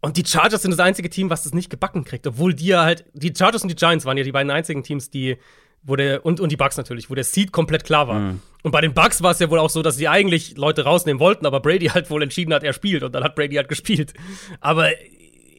Und 0.00 0.16
die 0.16 0.24
Chargers 0.26 0.62
sind 0.62 0.72
das 0.72 0.80
einzige 0.80 1.08
Team, 1.11 1.30
was 1.30 1.44
das 1.44 1.54
nicht 1.54 1.70
gebacken 1.70 2.04
kriegt, 2.04 2.26
obwohl 2.26 2.54
die 2.54 2.66
ja 2.66 2.82
halt, 2.85 3.04
die 3.12 3.32
Chargers 3.37 3.62
und 3.62 3.68
die 3.68 3.76
Giants 3.76 4.04
waren 4.04 4.16
ja 4.18 4.24
die 4.24 4.32
beiden 4.32 4.50
einzigen 4.50 4.82
Teams, 4.82 5.11
die, 5.11 5.37
wo 5.82 5.94
der, 5.96 6.24
und, 6.26 6.40
und 6.40 6.50
die 6.50 6.56
Bucks 6.56 6.76
natürlich, 6.76 7.08
wo 7.08 7.14
der 7.14 7.24
Seed 7.24 7.52
komplett 7.52 7.85
klar 7.85 8.08
war. 8.08 8.35
Und 8.64 8.70
bei 8.72 8.80
den 8.80 8.94
Bucks 8.94 9.22
war 9.22 9.30
es 9.30 9.38
ja 9.38 9.48
wohl 9.48 9.58
auch 9.61 9.70
so, 9.70 9.80
dass 9.82 9.96
sie 9.96 10.08
eigentlich 10.08 10.56
Leute 10.56 10.85
rausnehmen 10.85 11.20
wollten, 11.20 11.46
aber 11.46 11.61
Brady 11.61 11.87
halt 11.87 12.11
wohl 12.11 12.22
entschieden 12.22 12.52
hat, 12.52 12.62
er 12.64 12.72
spielt 12.72 13.02
und 13.04 13.12
dann 13.14 13.22
hat 13.24 13.35
Brady 13.37 13.54
halt 13.56 13.68
gespielt. 13.68 14.12
Aber 14.61 14.88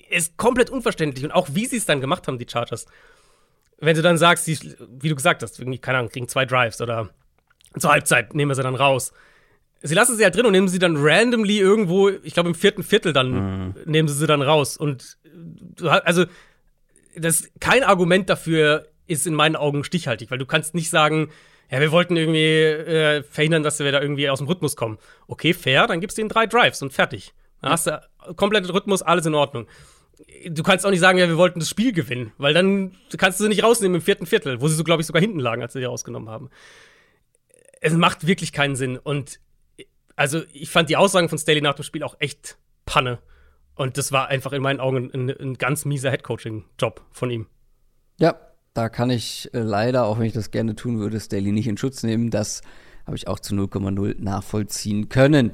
ist 0.09 0.37
komplett 0.37 0.69
unverständlich 0.69 1.23
und 1.25 1.31
auch 1.31 1.47
wie 1.53 1.65
sie 1.65 1.77
es 1.77 1.85
dann 1.85 1.99
gemacht 2.01 2.27
haben, 2.27 2.37
die 2.37 2.45
Chargers. 2.49 2.85
Wenn 3.83 3.95
du 3.95 4.01
dann 4.01 4.17
sagst, 4.17 4.47
die, 4.47 4.57
wie 4.99 5.09
du 5.09 5.15
gesagt 5.15 5.43
hast, 5.43 5.59
irgendwie, 5.59 5.77
keine 5.77 5.97
Ahnung, 5.97 6.11
kriegen 6.11 6.27
zwei 6.27 6.45
Drives 6.45 6.79
oder 6.79 7.09
zur 7.77 7.91
Halbzeit 7.91 8.33
nehmen 8.33 8.51
wir 8.51 8.55
sie 8.55 8.63
dann 8.63 8.75
raus. 8.75 9.13
Sie 9.81 9.95
lassen 9.95 10.15
sie 10.15 10.23
halt 10.23 10.35
drin 10.35 10.45
und 10.45 10.53
nehmen 10.53 10.69
sie 10.69 10.79
dann 10.79 10.95
randomly 10.97 11.59
irgendwo, 11.59 12.09
ich 12.09 12.33
glaube 12.33 12.49
im 12.49 12.55
vierten 12.55 12.83
Viertel 12.83 13.11
dann, 13.11 13.75
nehmen 13.85 14.07
sie 14.07 14.13
sie 14.13 14.27
dann 14.27 14.41
raus. 14.41 14.77
Und 14.77 15.17
du 15.23 15.91
hast, 15.91 16.05
also, 16.05 16.25
das, 17.17 17.51
kein 17.59 17.83
Argument 17.83 18.29
dafür 18.29 18.87
ist 19.07 19.27
in 19.27 19.33
meinen 19.33 19.57
Augen 19.57 19.83
stichhaltig, 19.83 20.31
weil 20.31 20.37
du 20.37 20.45
kannst 20.45 20.75
nicht 20.75 20.89
sagen, 20.89 21.29
ja, 21.69 21.81
wir 21.81 21.91
wollten 21.91 22.15
irgendwie 22.15 22.39
äh, 22.39 23.23
verhindern, 23.23 23.63
dass 23.63 23.79
wir 23.79 23.91
da 23.91 24.01
irgendwie 24.01 24.29
aus 24.29 24.39
dem 24.39 24.47
Rhythmus 24.47 24.75
kommen. 24.75 24.97
Okay, 25.27 25.53
fair, 25.53 25.87
dann 25.87 25.99
gibst 25.99 26.17
du 26.17 26.21
ihnen 26.21 26.29
drei 26.29 26.45
Drives 26.45 26.81
und 26.81 26.93
fertig. 26.93 27.33
Dann 27.61 27.71
hast 27.71 27.87
du 27.87 28.01
kompletten 28.35 28.69
Rhythmus, 28.69 29.01
alles 29.01 29.25
in 29.25 29.35
Ordnung. 29.35 29.67
Du 30.49 30.63
kannst 30.63 30.85
auch 30.85 30.89
nicht 30.89 30.99
sagen, 30.99 31.17
ja, 31.17 31.27
wir 31.27 31.37
wollten 31.37 31.59
das 31.59 31.69
Spiel 31.69 31.93
gewinnen, 31.93 32.31
weil 32.37 32.53
dann 32.53 32.95
kannst 33.17 33.39
du 33.39 33.43
sie 33.43 33.49
nicht 33.49 33.63
rausnehmen 33.63 33.95
im 33.95 34.01
vierten 34.01 34.25
Viertel, 34.25 34.61
wo 34.61 34.67
sie 34.67 34.75
so, 34.75 34.83
glaube 34.83 35.01
ich, 35.01 35.07
sogar 35.07 35.21
hinten 35.21 35.39
lagen, 35.39 35.61
als 35.61 35.73
sie 35.73 35.79
die 35.79 35.85
rausgenommen 35.85 36.29
haben. 36.29 36.49
Es 37.81 37.93
macht 37.93 38.27
wirklich 38.27 38.51
keinen 38.51 38.75
Sinn. 38.75 38.97
Und 38.97 39.39
also, 40.15 40.43
ich 40.51 40.69
fand 40.69 40.89
die 40.89 40.97
Aussagen 40.97 41.29
von 41.29 41.37
Staley 41.37 41.61
nach 41.61 41.75
dem 41.75 41.83
Spiel 41.83 42.03
auch 42.03 42.15
echt 42.19 42.57
Panne. 42.85 43.19
Und 43.75 43.97
das 43.97 44.11
war 44.11 44.27
einfach 44.27 44.53
in 44.53 44.61
meinen 44.61 44.79
Augen 44.79 45.11
ein, 45.13 45.29
ein 45.29 45.53
ganz 45.55 45.85
mieser 45.85 46.11
Headcoaching-Job 46.11 47.01
von 47.11 47.29
ihm. 47.31 47.47
Ja, 48.19 48.35
da 48.73 48.89
kann 48.89 49.09
ich 49.09 49.49
äh, 49.53 49.59
leider, 49.59 50.05
auch 50.05 50.19
wenn 50.19 50.25
ich 50.25 50.33
das 50.33 50.51
gerne 50.51 50.75
tun 50.75 50.99
würde, 50.99 51.19
Staley 51.19 51.51
nicht 51.51 51.67
in 51.67 51.77
Schutz 51.77 52.03
nehmen. 52.03 52.29
Das 52.29 52.61
habe 53.05 53.17
ich 53.17 53.27
auch 53.27 53.39
zu 53.39 53.55
0,0 53.55 54.15
nachvollziehen 54.19 55.09
können. 55.09 55.51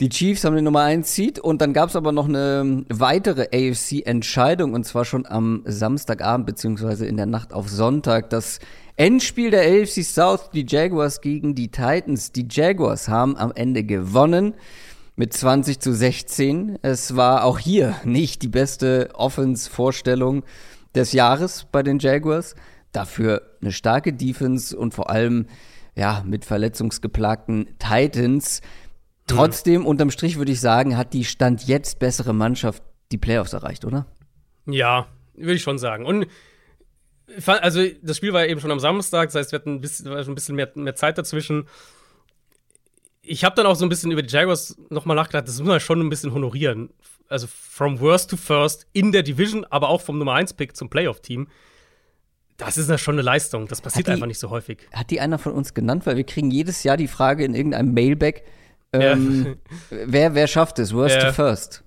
Die 0.00 0.08
Chiefs 0.08 0.44
haben 0.44 0.54
den 0.54 0.64
Nummer 0.64 0.80
1 0.80 1.14
Seed 1.14 1.38
und 1.38 1.60
dann 1.60 1.74
gab 1.74 1.90
es 1.90 1.96
aber 1.96 2.10
noch 2.10 2.26
eine 2.26 2.86
weitere 2.88 3.48
AFC-Entscheidung 3.52 4.72
und 4.72 4.84
zwar 4.84 5.04
schon 5.04 5.26
am 5.26 5.62
Samstagabend 5.66 6.46
beziehungsweise 6.46 7.04
in 7.04 7.18
der 7.18 7.26
Nacht 7.26 7.52
auf 7.52 7.68
Sonntag. 7.68 8.30
Das 8.30 8.60
Endspiel 8.96 9.50
der 9.50 9.60
AFC 9.60 10.02
South, 10.02 10.52
die 10.54 10.64
Jaguars 10.66 11.20
gegen 11.20 11.54
die 11.54 11.68
Titans. 11.68 12.32
Die 12.32 12.48
Jaguars 12.50 13.10
haben 13.10 13.36
am 13.36 13.52
Ende 13.54 13.84
gewonnen 13.84 14.54
mit 15.16 15.34
20 15.34 15.80
zu 15.80 15.92
16. 15.92 16.78
Es 16.80 17.14
war 17.14 17.44
auch 17.44 17.58
hier 17.58 17.94
nicht 18.02 18.40
die 18.40 18.48
beste 18.48 19.10
Offense-Vorstellung 19.12 20.44
des 20.94 21.12
Jahres 21.12 21.66
bei 21.70 21.82
den 21.82 21.98
Jaguars. 21.98 22.54
Dafür 22.92 23.42
eine 23.60 23.70
starke 23.70 24.14
Defense 24.14 24.74
und 24.74 24.94
vor 24.94 25.10
allem 25.10 25.44
ja 25.94 26.22
mit 26.26 26.46
verletzungsgeplagten 26.46 27.68
Titans. 27.78 28.62
Trotzdem, 29.36 29.86
unterm 29.86 30.10
Strich 30.10 30.36
würde 30.38 30.52
ich 30.52 30.60
sagen, 30.60 30.96
hat 30.96 31.12
die 31.12 31.24
Stand 31.24 31.66
jetzt 31.66 31.98
bessere 31.98 32.32
Mannschaft 32.32 32.82
die 33.12 33.18
Playoffs 33.18 33.52
erreicht, 33.52 33.84
oder? 33.84 34.06
Ja, 34.66 35.06
würde 35.34 35.54
ich 35.54 35.62
schon 35.62 35.78
sagen. 35.78 36.04
Und 36.06 36.26
also 37.46 37.82
das 38.02 38.16
Spiel 38.16 38.32
war 38.32 38.46
eben 38.46 38.60
schon 38.60 38.70
am 38.70 38.80
Samstag, 38.80 39.28
das 39.28 39.34
heißt, 39.36 39.52
wir 39.52 39.58
hatten 39.60 39.74
ein 39.76 39.80
bisschen, 39.80 40.12
ein 40.12 40.34
bisschen 40.34 40.56
mehr, 40.56 40.70
mehr 40.74 40.94
Zeit 40.96 41.16
dazwischen. 41.18 41.66
Ich 43.22 43.44
habe 43.44 43.54
dann 43.54 43.66
auch 43.66 43.76
so 43.76 43.84
ein 43.84 43.88
bisschen 43.88 44.10
über 44.10 44.22
die 44.22 44.32
Jaguars 44.32 44.76
nochmal 44.88 45.16
nachgedacht, 45.16 45.46
das 45.46 45.58
muss 45.58 45.68
man 45.68 45.80
schon 45.80 46.00
ein 46.00 46.08
bisschen 46.10 46.32
honorieren. 46.32 46.90
Also 47.28 47.46
from 47.46 48.00
worst 48.00 48.30
to 48.30 48.36
first 48.36 48.86
in 48.92 49.12
der 49.12 49.22
Division, 49.22 49.64
aber 49.70 49.88
auch 49.88 50.00
vom 50.00 50.18
Nummer 50.18 50.32
1 50.34 50.54
Pick 50.54 50.76
zum 50.76 50.90
Playoff-Team. 50.90 51.46
Das 52.56 52.76
ist 52.76 52.90
ja 52.90 52.98
schon 52.98 53.14
eine 53.14 53.22
Leistung. 53.22 53.68
Das 53.68 53.80
passiert 53.80 54.08
die- 54.08 54.12
einfach 54.12 54.26
nicht 54.26 54.40
so 54.40 54.50
häufig. 54.50 54.88
Hat 54.92 55.10
die 55.10 55.20
einer 55.20 55.38
von 55.38 55.52
uns 55.52 55.72
genannt? 55.72 56.06
Weil 56.06 56.16
wir 56.16 56.24
kriegen 56.24 56.50
jedes 56.50 56.82
Jahr 56.82 56.96
die 56.96 57.08
Frage 57.08 57.44
in 57.44 57.54
irgendeinem 57.54 57.94
Mailback, 57.94 58.44
ähm, 58.92 59.56
wer, 59.90 60.34
wer 60.34 60.46
schafft 60.46 60.78
es? 60.78 60.92
Worst 60.94 61.16
Ja. 61.16 61.26
to 61.26 61.32
first. 61.32 61.84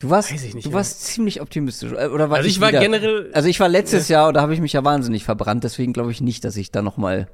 Du 0.00 0.10
warst, 0.10 0.30
ich 0.32 0.54
nicht, 0.54 0.66
du 0.66 0.70
ja. 0.70 0.74
warst 0.76 1.02
ziemlich 1.04 1.40
optimistisch. 1.40 1.92
Äh, 1.92 2.08
Oder 2.08 2.28
war 2.28 2.38
Also 2.38 2.48
ich 2.48 2.60
war 2.60 2.68
wieder? 2.68 2.80
generell- 2.80 3.30
Also 3.32 3.48
ich 3.48 3.58
war 3.60 3.68
letztes 3.68 4.08
Jahr 4.08 4.28
und 4.28 4.34
da 4.34 4.42
habe 4.42 4.52
ich 4.52 4.60
mich 4.60 4.72
ja 4.74 4.84
wahnsinnig 4.84 5.24
verbrannt. 5.24 5.64
Deswegen 5.64 5.92
glaube 5.92 6.10
ich 6.10 6.20
nicht, 6.20 6.44
dass 6.44 6.56
ich 6.56 6.70
da 6.70 6.82
noch 6.82 6.96
mal 6.98 7.28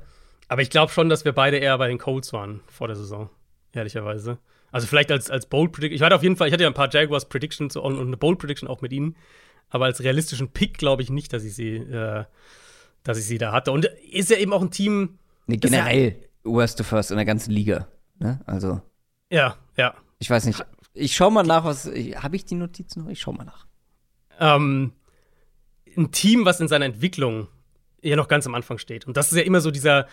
Aber 0.49 0.63
ich 0.63 0.71
glaube 0.71 0.93
schon, 0.93 1.09
dass 1.09 1.25
wir 1.25 1.33
beide 1.33 1.57
eher 1.57 1.77
bei 1.79 1.89
den 1.89 1.99
Colts 1.99 2.33
waren 2.33 2.61
vor 2.71 2.87
der 2.87 2.97
Saison, 2.97 3.29
ehrlicherweise. 3.73 4.39
Also 4.73 4.87
vielleicht 4.87 5.11
als, 5.11 5.31
als 5.31 5.47
Bold 5.47 5.73
Prediction. 5.73 5.97
Ich 5.97 6.03
hatte 6.03 6.15
auf 6.15 6.23
jeden 6.23 6.37
Fall, 6.37 6.47
ich 6.47 6.53
hatte 6.53 6.63
ja 6.63 6.69
ein 6.69 6.75
paar 6.75 6.93
Jaguars 6.93 7.29
Predictions 7.29 7.75
und, 7.77 7.99
und 7.99 8.07
eine 8.07 8.17
Bold 8.17 8.39
Prediction 8.39 8.69
auch 8.69 8.83
mit 8.83 8.93
ihnen. 8.93 9.17
Aber 9.69 9.87
als 9.87 10.01
realistischen 10.03 10.49
Pick 10.53 10.79
glaube 10.79 11.03
ich 11.03 11.11
nicht, 11.11 11.33
dass 11.33 11.43
ich 11.43 11.55
sie, 11.55 11.77
äh, 11.77 12.25
dass 13.03 13.19
ich 13.19 13.25
sie 13.27 13.39
da 13.39 13.51
hatte. 13.53 13.73
Und 13.73 13.87
ist 14.13 14.31
ja 14.31 14.37
eben 14.37 14.53
auch 14.53 14.63
ein 14.63 14.71
Team. 14.71 15.19
Nee, 15.47 15.57
ist 15.57 15.65
ja- 15.65 15.71
generell 15.71 16.17
Worst 16.45 16.79
to 16.79 16.85
First 16.85 17.11
in 17.11 17.17
der 17.17 17.27
ganzen 17.27 17.51
Liga. 17.53 17.89
Ne? 18.21 18.41
Also, 18.47 18.81
Ja, 19.31 19.57
ja. 19.77 19.95
ich 20.19 20.31
weiß 20.31 20.45
nicht. 20.47 20.65
Ich 20.93 21.15
schau 21.15 21.31
mal 21.31 21.43
nach, 21.43 21.65
was. 21.65 21.87
Habe 21.87 22.37
ich 22.37 22.45
die 22.45 22.55
Notizen 22.55 23.03
noch? 23.03 23.11
Ich 23.11 23.21
schau 23.21 23.33
mal 23.33 23.45
nach. 23.45 23.67
ähm, 24.39 24.93
ein 25.97 26.13
Team, 26.13 26.45
was 26.45 26.61
in 26.61 26.69
seiner 26.69 26.85
Entwicklung 26.85 27.49
ja 28.03 28.17
noch 28.17 28.29
ganz 28.29 28.47
am 28.47 28.55
Anfang 28.55 28.79
steht. 28.79 29.07
Und 29.07 29.17
das 29.17 29.33
ist 29.33 29.39
ja 29.39 29.45
immer 29.45 29.61
so 29.61 29.71
dieser, 29.71 30.07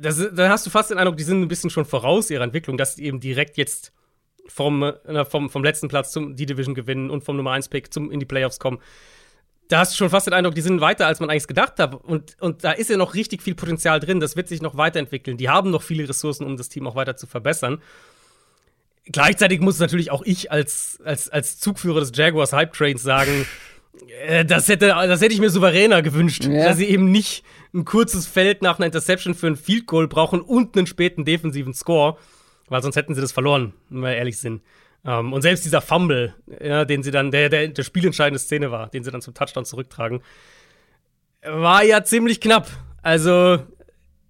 das, 0.00 0.22
da 0.34 0.48
hast 0.48 0.66
du 0.66 0.70
fast 0.70 0.90
den 0.90 0.98
Eindruck, 0.98 1.16
die 1.16 1.22
sind 1.22 1.42
ein 1.42 1.48
bisschen 1.48 1.70
schon 1.70 1.84
voraus 1.84 2.30
ihrer 2.30 2.44
Entwicklung, 2.44 2.76
dass 2.76 2.96
die 2.96 3.04
eben 3.04 3.20
direkt 3.20 3.56
jetzt 3.56 3.92
vom, 4.48 4.82
äh, 4.82 5.24
vom, 5.24 5.50
vom 5.50 5.64
letzten 5.64 5.88
Platz 5.88 6.12
zum 6.12 6.36
die 6.36 6.46
Division 6.46 6.74
gewinnen 6.74 7.10
und 7.10 7.24
vom 7.24 7.36
Nummer 7.36 7.52
1 7.52 7.68
Pick 7.68 7.92
zum 7.92 8.10
in 8.10 8.20
die 8.20 8.26
Playoffs 8.26 8.58
kommen. 8.58 8.78
Da 9.68 9.78
hast 9.80 9.92
du 9.92 9.96
schon 9.96 10.10
fast 10.10 10.26
den 10.26 10.34
Eindruck, 10.34 10.54
die 10.54 10.60
sind 10.60 10.80
weiter, 10.80 11.06
als 11.06 11.18
man 11.18 11.28
eigentlich 11.28 11.48
gedacht 11.48 11.78
hat. 11.78 11.94
Und, 11.94 12.36
und 12.40 12.62
da 12.62 12.72
ist 12.72 12.88
ja 12.88 12.96
noch 12.96 13.14
richtig 13.14 13.42
viel 13.42 13.54
Potenzial 13.56 13.98
drin. 13.98 14.20
Das 14.20 14.36
wird 14.36 14.46
sich 14.48 14.62
noch 14.62 14.76
weiterentwickeln. 14.76 15.36
Die 15.36 15.48
haben 15.48 15.70
noch 15.70 15.82
viele 15.82 16.08
Ressourcen, 16.08 16.46
um 16.46 16.56
das 16.56 16.68
Team 16.68 16.86
auch 16.86 16.94
weiter 16.94 17.16
zu 17.16 17.26
verbessern. 17.26 17.82
Gleichzeitig 19.06 19.60
muss 19.60 19.78
natürlich 19.78 20.10
auch 20.10 20.22
ich 20.24 20.50
als, 20.50 20.98
als, 21.04 21.28
als 21.28 21.58
Zugführer 21.60 22.00
des 22.00 22.12
Jaguars 22.14 22.52
Hype 22.52 22.72
Trains 22.72 23.02
sagen, 23.02 23.46
äh, 24.24 24.44
das, 24.44 24.68
hätte, 24.68 24.88
das 24.88 25.20
hätte 25.20 25.32
ich 25.32 25.40
mir 25.40 25.50
souveräner 25.50 26.02
gewünscht, 26.02 26.44
Ja. 26.44 26.64
dass 26.68 26.76
sie 26.78 26.86
eben 26.86 27.10
nicht 27.12 27.44
ein 27.72 27.84
kurzes 27.84 28.26
Feld 28.26 28.62
nach 28.62 28.78
einer 28.78 28.86
Interception 28.86 29.34
für 29.34 29.46
ein 29.46 29.56
Field 29.56 29.86
Goal 29.86 30.08
brauchen 30.08 30.40
und 30.40 30.76
einen 30.76 30.86
späten 30.88 31.24
defensiven 31.24 31.72
Score, 31.72 32.16
weil 32.68 32.82
sonst 32.82 32.96
hätten 32.96 33.14
sie 33.14 33.20
das 33.20 33.30
verloren, 33.32 33.74
wenn 33.90 34.02
wir 34.02 34.16
ehrlich 34.16 34.38
sind. 34.38 34.60
Ähm, 35.06 35.32
und 35.32 35.42
selbst 35.42 35.64
dieser 35.64 35.80
Fumble, 35.80 36.34
ja, 36.60 36.84
den 36.84 37.02
sie 37.02 37.10
dann, 37.10 37.30
der, 37.30 37.48
der, 37.48 37.68
der 37.68 37.82
spielentscheidende 37.84 38.38
Szene 38.38 38.70
war, 38.70 38.88
den 38.88 39.04
sie 39.04 39.10
dann 39.10 39.22
zum 39.22 39.34
Touchdown 39.34 39.64
zurücktragen, 39.64 40.20
war 41.42 41.84
ja 41.84 42.02
ziemlich 42.02 42.40
knapp. 42.40 42.68
Also, 43.02 43.58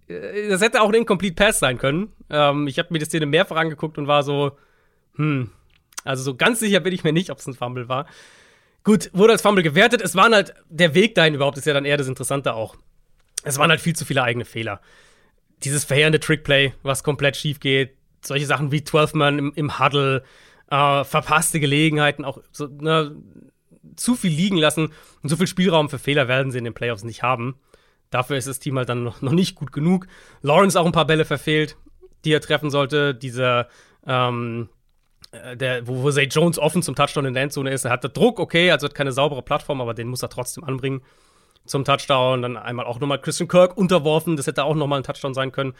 äh, 0.08 0.48
das 0.48 0.60
hätte 0.60 0.82
auch 0.82 0.88
ein 0.88 0.94
Incomplete 0.94 1.34
Pass 1.34 1.58
sein 1.58 1.78
können. 1.78 2.12
Ähm, 2.28 2.66
ich 2.66 2.78
habe 2.78 2.92
mir 2.92 2.98
die 2.98 3.06
Szene 3.06 3.26
mehrfach 3.26 3.56
angeguckt 3.56 3.96
und 3.96 4.06
war 4.06 4.22
so, 4.22 4.58
hm, 5.14 5.50
also 6.04 6.22
so 6.22 6.36
ganz 6.36 6.60
sicher 6.60 6.80
bin 6.80 6.92
ich 6.92 7.04
mir 7.04 7.12
nicht, 7.12 7.30
ob 7.30 7.38
es 7.38 7.46
ein 7.46 7.54
Fumble 7.54 7.88
war. 7.88 8.06
Gut, 8.84 9.10
wurde 9.12 9.32
als 9.32 9.42
Fumble 9.42 9.64
gewertet. 9.64 10.02
Es 10.02 10.14
waren 10.14 10.34
halt, 10.34 10.54
der 10.68 10.94
Weg 10.94 11.14
dahin 11.14 11.34
überhaupt 11.34 11.58
ist 11.58 11.66
ja 11.66 11.74
dann 11.74 11.84
eher 11.84 11.96
das 11.96 12.06
Interessante 12.06 12.54
auch. 12.54 12.76
Es 13.42 13.58
waren 13.58 13.70
halt 13.70 13.80
viel 13.80 13.96
zu 13.96 14.04
viele 14.04 14.22
eigene 14.22 14.44
Fehler. 14.44 14.80
Dieses 15.64 15.84
verheerende 15.84 16.20
Trickplay, 16.20 16.74
was 16.82 17.02
komplett 17.02 17.36
schief 17.36 17.60
geht. 17.60 17.96
solche 18.22 18.46
Sachen 18.46 18.70
wie 18.72 18.84
12 18.84 19.14
Man 19.14 19.38
im, 19.38 19.52
im 19.54 19.78
Huddle, 19.78 20.22
äh, 20.70 21.04
verpasste 21.04 21.60
Gelegenheiten, 21.60 22.24
auch 22.24 22.38
so, 22.52 22.66
ne, 22.66 23.16
zu 23.96 24.14
viel 24.14 24.32
liegen 24.32 24.56
lassen 24.56 24.92
und 25.22 25.28
so 25.28 25.36
viel 25.36 25.46
Spielraum 25.46 25.88
für 25.88 25.98
Fehler 25.98 26.28
werden 26.28 26.50
sie 26.52 26.58
in 26.58 26.64
den 26.64 26.74
Playoffs 26.74 27.04
nicht 27.04 27.22
haben. 27.22 27.56
Dafür 28.10 28.36
ist 28.36 28.48
das 28.48 28.58
Team 28.58 28.76
halt 28.78 28.88
dann 28.88 29.04
noch, 29.04 29.20
nicht 29.20 29.54
gut 29.54 29.72
genug. 29.72 30.06
Lawrence 30.42 30.78
auch 30.78 30.86
ein 30.86 30.92
paar 30.92 31.06
Bälle 31.06 31.24
verfehlt, 31.24 31.76
die 32.24 32.32
er 32.32 32.40
treffen 32.40 32.70
sollte. 32.70 33.14
Dieser, 33.14 33.68
ähm, 34.06 34.68
äh, 35.32 35.56
der, 35.56 35.86
wo, 35.86 36.02
wo 36.02 36.10
Zay 36.10 36.26
Jones 36.26 36.58
offen 36.58 36.82
zum 36.82 36.94
Touchdown 36.94 37.26
in 37.26 37.34
der 37.34 37.44
Endzone 37.44 37.70
ist. 37.70 37.84
Er 37.84 37.90
hatte 37.90 38.08
Druck, 38.08 38.38
okay, 38.38 38.70
also 38.70 38.86
hat 38.86 38.94
keine 38.94 39.12
saubere 39.12 39.42
Plattform, 39.42 39.80
aber 39.80 39.94
den 39.94 40.08
muss 40.08 40.22
er 40.22 40.28
trotzdem 40.28 40.64
anbringen 40.64 41.02
zum 41.64 41.84
Touchdown. 41.84 42.42
Dann 42.42 42.56
einmal 42.56 42.86
auch 42.86 43.00
nochmal 43.00 43.20
Christian 43.20 43.48
Kirk 43.48 43.76
unterworfen. 43.76 44.36
Das 44.36 44.46
hätte 44.46 44.64
auch 44.64 44.74
nochmal 44.74 45.00
ein 45.00 45.04
Touchdown 45.04 45.34
sein 45.34 45.52
können 45.52 45.74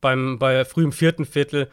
beim, 0.00 0.38
bei 0.38 0.64
frühem 0.64 0.92
vierten 0.92 1.24
Viertel. 1.24 1.70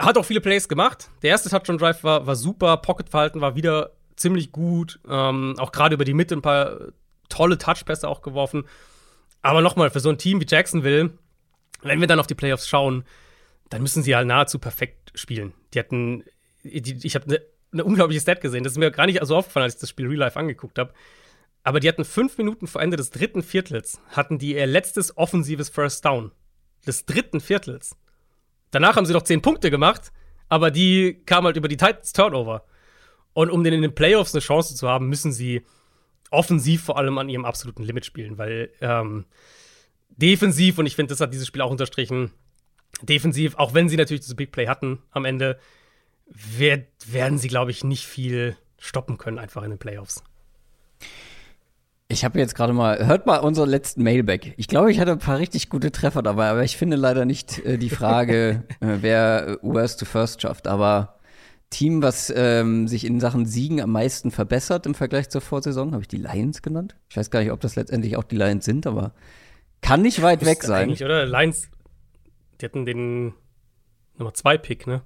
Hat 0.00 0.16
auch 0.16 0.24
viele 0.24 0.40
Plays 0.40 0.66
gemacht. 0.66 1.10
Der 1.20 1.30
erste 1.30 1.50
Touchdown-Drive 1.50 2.02
war, 2.04 2.26
war 2.26 2.34
super. 2.34 2.78
Pocket-Verhalten 2.78 3.42
war 3.42 3.54
wieder 3.54 3.90
ziemlich 4.16 4.50
gut. 4.50 4.98
Ähm, 5.06 5.54
auch 5.58 5.72
gerade 5.72 5.94
über 5.94 6.06
die 6.06 6.14
Mitte 6.14 6.34
ein 6.34 6.42
paar 6.42 6.78
tolle 7.28 7.58
Touchpässe 7.58 8.08
auch 8.08 8.22
geworfen. 8.22 8.64
Aber 9.42 9.60
nochmal, 9.60 9.90
für 9.90 10.00
so 10.00 10.08
ein 10.08 10.16
Team 10.16 10.40
wie 10.40 10.46
Jacksonville, 10.48 11.10
wenn 11.82 12.00
wir 12.00 12.06
dann 12.06 12.18
auf 12.18 12.26
die 12.26 12.34
Playoffs 12.34 12.66
schauen, 12.66 13.04
dann 13.68 13.82
müssen 13.82 14.02
sie 14.02 14.16
halt 14.16 14.26
nahezu 14.26 14.58
perfekt 14.58 15.12
spielen. 15.14 15.52
Die 15.74 15.78
hatten, 15.78 16.24
die, 16.62 16.98
ich 17.06 17.14
habe 17.14 17.26
eine 17.26 17.40
ne 17.72 17.84
unglaubliche 17.84 18.22
Stat 18.22 18.40
gesehen. 18.40 18.64
Das 18.64 18.72
ist 18.72 18.78
mir 18.78 18.90
gar 18.90 19.04
nicht 19.04 19.20
so 19.22 19.36
aufgefallen, 19.36 19.64
als 19.64 19.74
ich 19.74 19.80
das 19.80 19.90
Spiel 19.90 20.06
Real 20.06 20.18
Life 20.18 20.38
angeguckt 20.38 20.78
habe. 20.78 20.94
Aber 21.62 21.78
die 21.78 21.88
hatten 21.88 22.06
fünf 22.06 22.38
Minuten 22.38 22.66
vor 22.66 22.80
Ende 22.80 22.96
des 22.96 23.10
dritten 23.10 23.42
Viertels, 23.42 24.00
hatten 24.08 24.38
die 24.38 24.54
ihr 24.54 24.66
letztes 24.66 25.18
offensives 25.18 25.68
First 25.68 26.06
Down. 26.06 26.32
Des 26.86 27.04
dritten 27.04 27.40
Viertels. 27.40 27.96
Danach 28.70 28.96
haben 28.96 29.06
sie 29.06 29.12
noch 29.12 29.22
zehn 29.22 29.42
Punkte 29.42 29.70
gemacht, 29.70 30.12
aber 30.48 30.70
die 30.70 31.22
kamen 31.26 31.46
halt 31.46 31.56
über 31.56 31.68
die 31.68 31.76
Titans 31.76 32.12
Turnover. 32.12 32.64
Und 33.32 33.50
um 33.50 33.64
in 33.64 33.82
den 33.82 33.94
Playoffs 33.94 34.34
eine 34.34 34.40
Chance 34.40 34.74
zu 34.74 34.88
haben, 34.88 35.08
müssen 35.08 35.32
sie 35.32 35.62
offensiv 36.30 36.82
vor 36.82 36.96
allem 36.96 37.18
an 37.18 37.28
ihrem 37.28 37.44
absoluten 37.44 37.82
Limit 37.82 38.04
spielen, 38.04 38.38
weil 38.38 38.70
ähm, 38.80 39.26
defensiv, 40.10 40.78
und 40.78 40.86
ich 40.86 40.96
finde, 40.96 41.12
das 41.12 41.20
hat 41.20 41.32
dieses 41.32 41.46
Spiel 41.46 41.62
auch 41.62 41.70
unterstrichen, 41.70 42.32
defensiv, 43.02 43.56
auch 43.56 43.74
wenn 43.74 43.88
sie 43.88 43.96
natürlich 43.96 44.24
das 44.24 44.34
Big 44.34 44.52
Play 44.52 44.66
hatten 44.66 45.02
am 45.10 45.24
Ende, 45.24 45.58
werd, 46.26 46.86
werden 47.06 47.38
sie, 47.38 47.48
glaube 47.48 47.70
ich, 47.70 47.82
nicht 47.84 48.06
viel 48.06 48.56
stoppen 48.78 49.18
können, 49.18 49.38
einfach 49.38 49.62
in 49.62 49.70
den 49.70 49.78
Playoffs. 49.78 50.22
Ich 52.10 52.24
habe 52.24 52.40
jetzt 52.40 52.56
gerade 52.56 52.72
mal, 52.72 53.06
hört 53.06 53.26
mal 53.26 53.36
unseren 53.36 53.68
letzten 53.68 54.02
Mailback. 54.02 54.54
Ich 54.56 54.66
glaube, 54.66 54.90
ich 54.90 54.98
hatte 54.98 55.12
ein 55.12 55.20
paar 55.20 55.38
richtig 55.38 55.68
gute 55.68 55.92
Treffer 55.92 56.22
dabei, 56.22 56.48
aber 56.48 56.64
ich 56.64 56.76
finde 56.76 56.96
leider 56.96 57.24
nicht 57.24 57.64
äh, 57.64 57.78
die 57.78 57.88
Frage, 57.88 58.64
äh, 58.80 58.98
wer 59.00 59.58
Worst 59.62 60.00
to 60.00 60.06
First 60.06 60.42
schafft. 60.42 60.66
Aber 60.66 61.20
Team, 61.70 62.02
was 62.02 62.32
ähm, 62.34 62.88
sich 62.88 63.04
in 63.06 63.20
Sachen 63.20 63.46
Siegen 63.46 63.80
am 63.80 63.92
meisten 63.92 64.32
verbessert 64.32 64.86
im 64.86 64.96
Vergleich 64.96 65.28
zur 65.28 65.40
Vorsaison, 65.40 65.92
habe 65.92 66.02
ich 66.02 66.08
die 66.08 66.16
Lions 66.16 66.62
genannt. 66.62 66.96
Ich 67.08 67.16
weiß 67.16 67.30
gar 67.30 67.40
nicht, 67.40 67.52
ob 67.52 67.60
das 67.60 67.76
letztendlich 67.76 68.16
auch 68.16 68.24
die 68.24 68.36
Lions 68.36 68.64
sind, 68.64 68.88
aber 68.88 69.12
kann 69.80 70.02
nicht 70.02 70.20
weit 70.20 70.44
weg 70.44 70.64
sein. 70.64 70.88
Eigentlich, 70.88 71.04
oder? 71.04 71.24
Lions, 71.26 71.68
die 72.60 72.64
hatten 72.64 72.86
den 72.86 73.34
Nummer 74.18 74.34
2 74.34 74.58
Pick, 74.58 74.88
ne? 74.88 75.02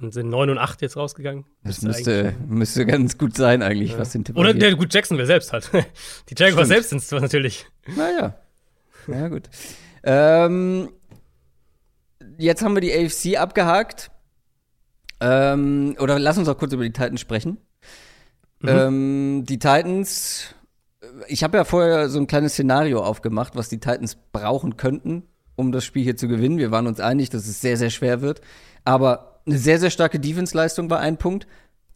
Und 0.00 0.12
sind 0.12 0.28
9 0.28 0.50
und 0.50 0.58
8 0.58 0.82
jetzt 0.82 0.96
rausgegangen. 0.96 1.46
Das 1.64 1.80
müsste, 1.80 2.34
müsste 2.46 2.84
ganz 2.84 3.16
gut 3.16 3.34
sein, 3.34 3.62
eigentlich, 3.62 3.92
ja. 3.92 3.98
was 3.98 4.12
den 4.12 4.24
Tipp 4.24 4.36
Oder 4.36 4.52
der 4.52 4.74
gut 4.74 4.92
Jacksonville 4.92 5.26
selbst 5.26 5.52
halt. 5.52 5.70
Die 6.28 6.34
Jaguars 6.36 6.68
selbst 6.68 6.90
sind 6.90 6.98
es 6.98 7.10
natürlich. 7.10 7.66
Naja. 7.96 8.34
Ja, 9.06 9.28
gut. 9.28 9.48
ähm, 10.02 10.90
jetzt 12.38 12.62
haben 12.62 12.74
wir 12.74 12.80
die 12.80 12.92
AFC 12.92 13.40
abgehakt. 13.40 14.10
Ähm, 15.20 15.96
oder 15.98 16.18
lass 16.18 16.36
uns 16.36 16.48
auch 16.48 16.58
kurz 16.58 16.72
über 16.72 16.82
die 16.82 16.92
Titans 16.92 17.20
sprechen. 17.20 17.58
Mhm. 18.60 18.68
Ähm, 18.68 19.44
die 19.46 19.58
Titans, 19.58 20.54
ich 21.28 21.42
habe 21.42 21.56
ja 21.56 21.64
vorher 21.64 22.08
so 22.08 22.18
ein 22.18 22.26
kleines 22.26 22.52
Szenario 22.52 23.02
aufgemacht, 23.02 23.56
was 23.56 23.68
die 23.68 23.78
Titans 23.78 24.16
brauchen 24.32 24.76
könnten, 24.76 25.22
um 25.54 25.72
das 25.72 25.84
Spiel 25.84 26.02
hier 26.02 26.16
zu 26.16 26.28
gewinnen. 26.28 26.58
Wir 26.58 26.70
waren 26.70 26.86
uns 26.86 27.00
einig, 27.00 27.30
dass 27.30 27.46
es 27.46 27.60
sehr, 27.60 27.76
sehr 27.76 27.90
schwer 27.90 28.20
wird. 28.20 28.40
Aber 28.84 29.35
eine 29.46 29.58
sehr, 29.58 29.78
sehr 29.78 29.90
starke 29.90 30.20
Defense-Leistung 30.20 30.90
war 30.90 31.00
ein 31.00 31.16
Punkt. 31.16 31.46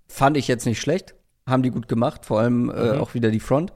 Fand 0.08 0.36
ich 0.36 0.48
jetzt 0.48 0.66
nicht 0.66 0.80
schlecht. 0.80 1.14
Haben 1.46 1.62
die 1.62 1.70
gut 1.70 1.88
gemacht, 1.88 2.24
vor 2.26 2.40
allem 2.40 2.70
äh, 2.70 2.94
mhm. 2.94 3.00
auch 3.00 3.14
wieder 3.14 3.30
die 3.30 3.40
Front. 3.40 3.72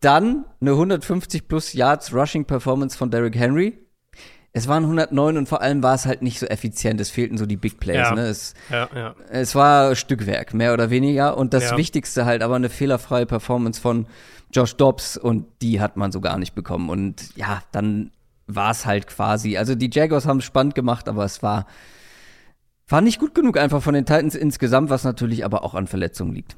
Dann 0.00 0.44
eine 0.60 0.72
150 0.72 1.48
plus 1.48 1.72
Yards 1.72 2.12
Rushing 2.12 2.44
Performance 2.44 2.96
von 2.96 3.10
Derrick 3.10 3.36
Henry 3.36 3.78
es 4.52 4.66
waren 4.66 4.84
109 4.84 5.36
und 5.36 5.48
vor 5.48 5.60
allem 5.60 5.82
war 5.82 5.94
es 5.94 6.06
halt 6.06 6.22
nicht 6.22 6.38
so 6.38 6.46
effizient. 6.46 7.00
Es 7.00 7.10
fehlten 7.10 7.36
so 7.36 7.46
die 7.46 7.56
Big 7.56 7.78
Plays. 7.78 7.96
Ja. 7.96 8.14
Ne? 8.14 8.22
Es, 8.22 8.54
ja, 8.70 8.88
ja. 8.94 9.14
es 9.28 9.54
war 9.54 9.94
Stückwerk, 9.94 10.54
mehr 10.54 10.72
oder 10.72 10.90
weniger. 10.90 11.36
Und 11.36 11.52
das 11.54 11.76
Wichtigste 11.76 12.24
halt 12.24 12.42
aber 12.42 12.56
eine 12.56 12.70
fehlerfreie 12.70 13.26
Performance 13.26 13.80
von 13.80 14.06
Josh 14.52 14.76
Dobbs 14.76 15.16
und 15.16 15.46
die 15.60 15.80
hat 15.80 15.96
man 15.96 16.12
so 16.12 16.20
gar 16.20 16.38
nicht 16.38 16.54
bekommen. 16.54 16.88
Und 16.88 17.36
ja, 17.36 17.62
dann 17.72 18.10
war 18.46 18.70
es 18.70 18.86
halt 18.86 19.06
quasi. 19.06 19.58
Also 19.58 19.74
die 19.74 19.90
Jaguars 19.92 20.26
haben 20.26 20.38
es 20.38 20.44
spannend 20.44 20.74
gemacht, 20.74 21.08
aber 21.08 21.24
es 21.24 21.42
war, 21.42 21.66
war 22.88 23.00
nicht 23.00 23.18
gut 23.18 23.34
genug 23.34 23.58
einfach 23.58 23.82
von 23.82 23.94
den 23.94 24.06
Titans 24.06 24.34
insgesamt, 24.34 24.90
was 24.90 25.04
natürlich 25.04 25.44
aber 25.44 25.64
auch 25.64 25.74
an 25.74 25.86
Verletzungen 25.86 26.34
liegt. 26.34 26.56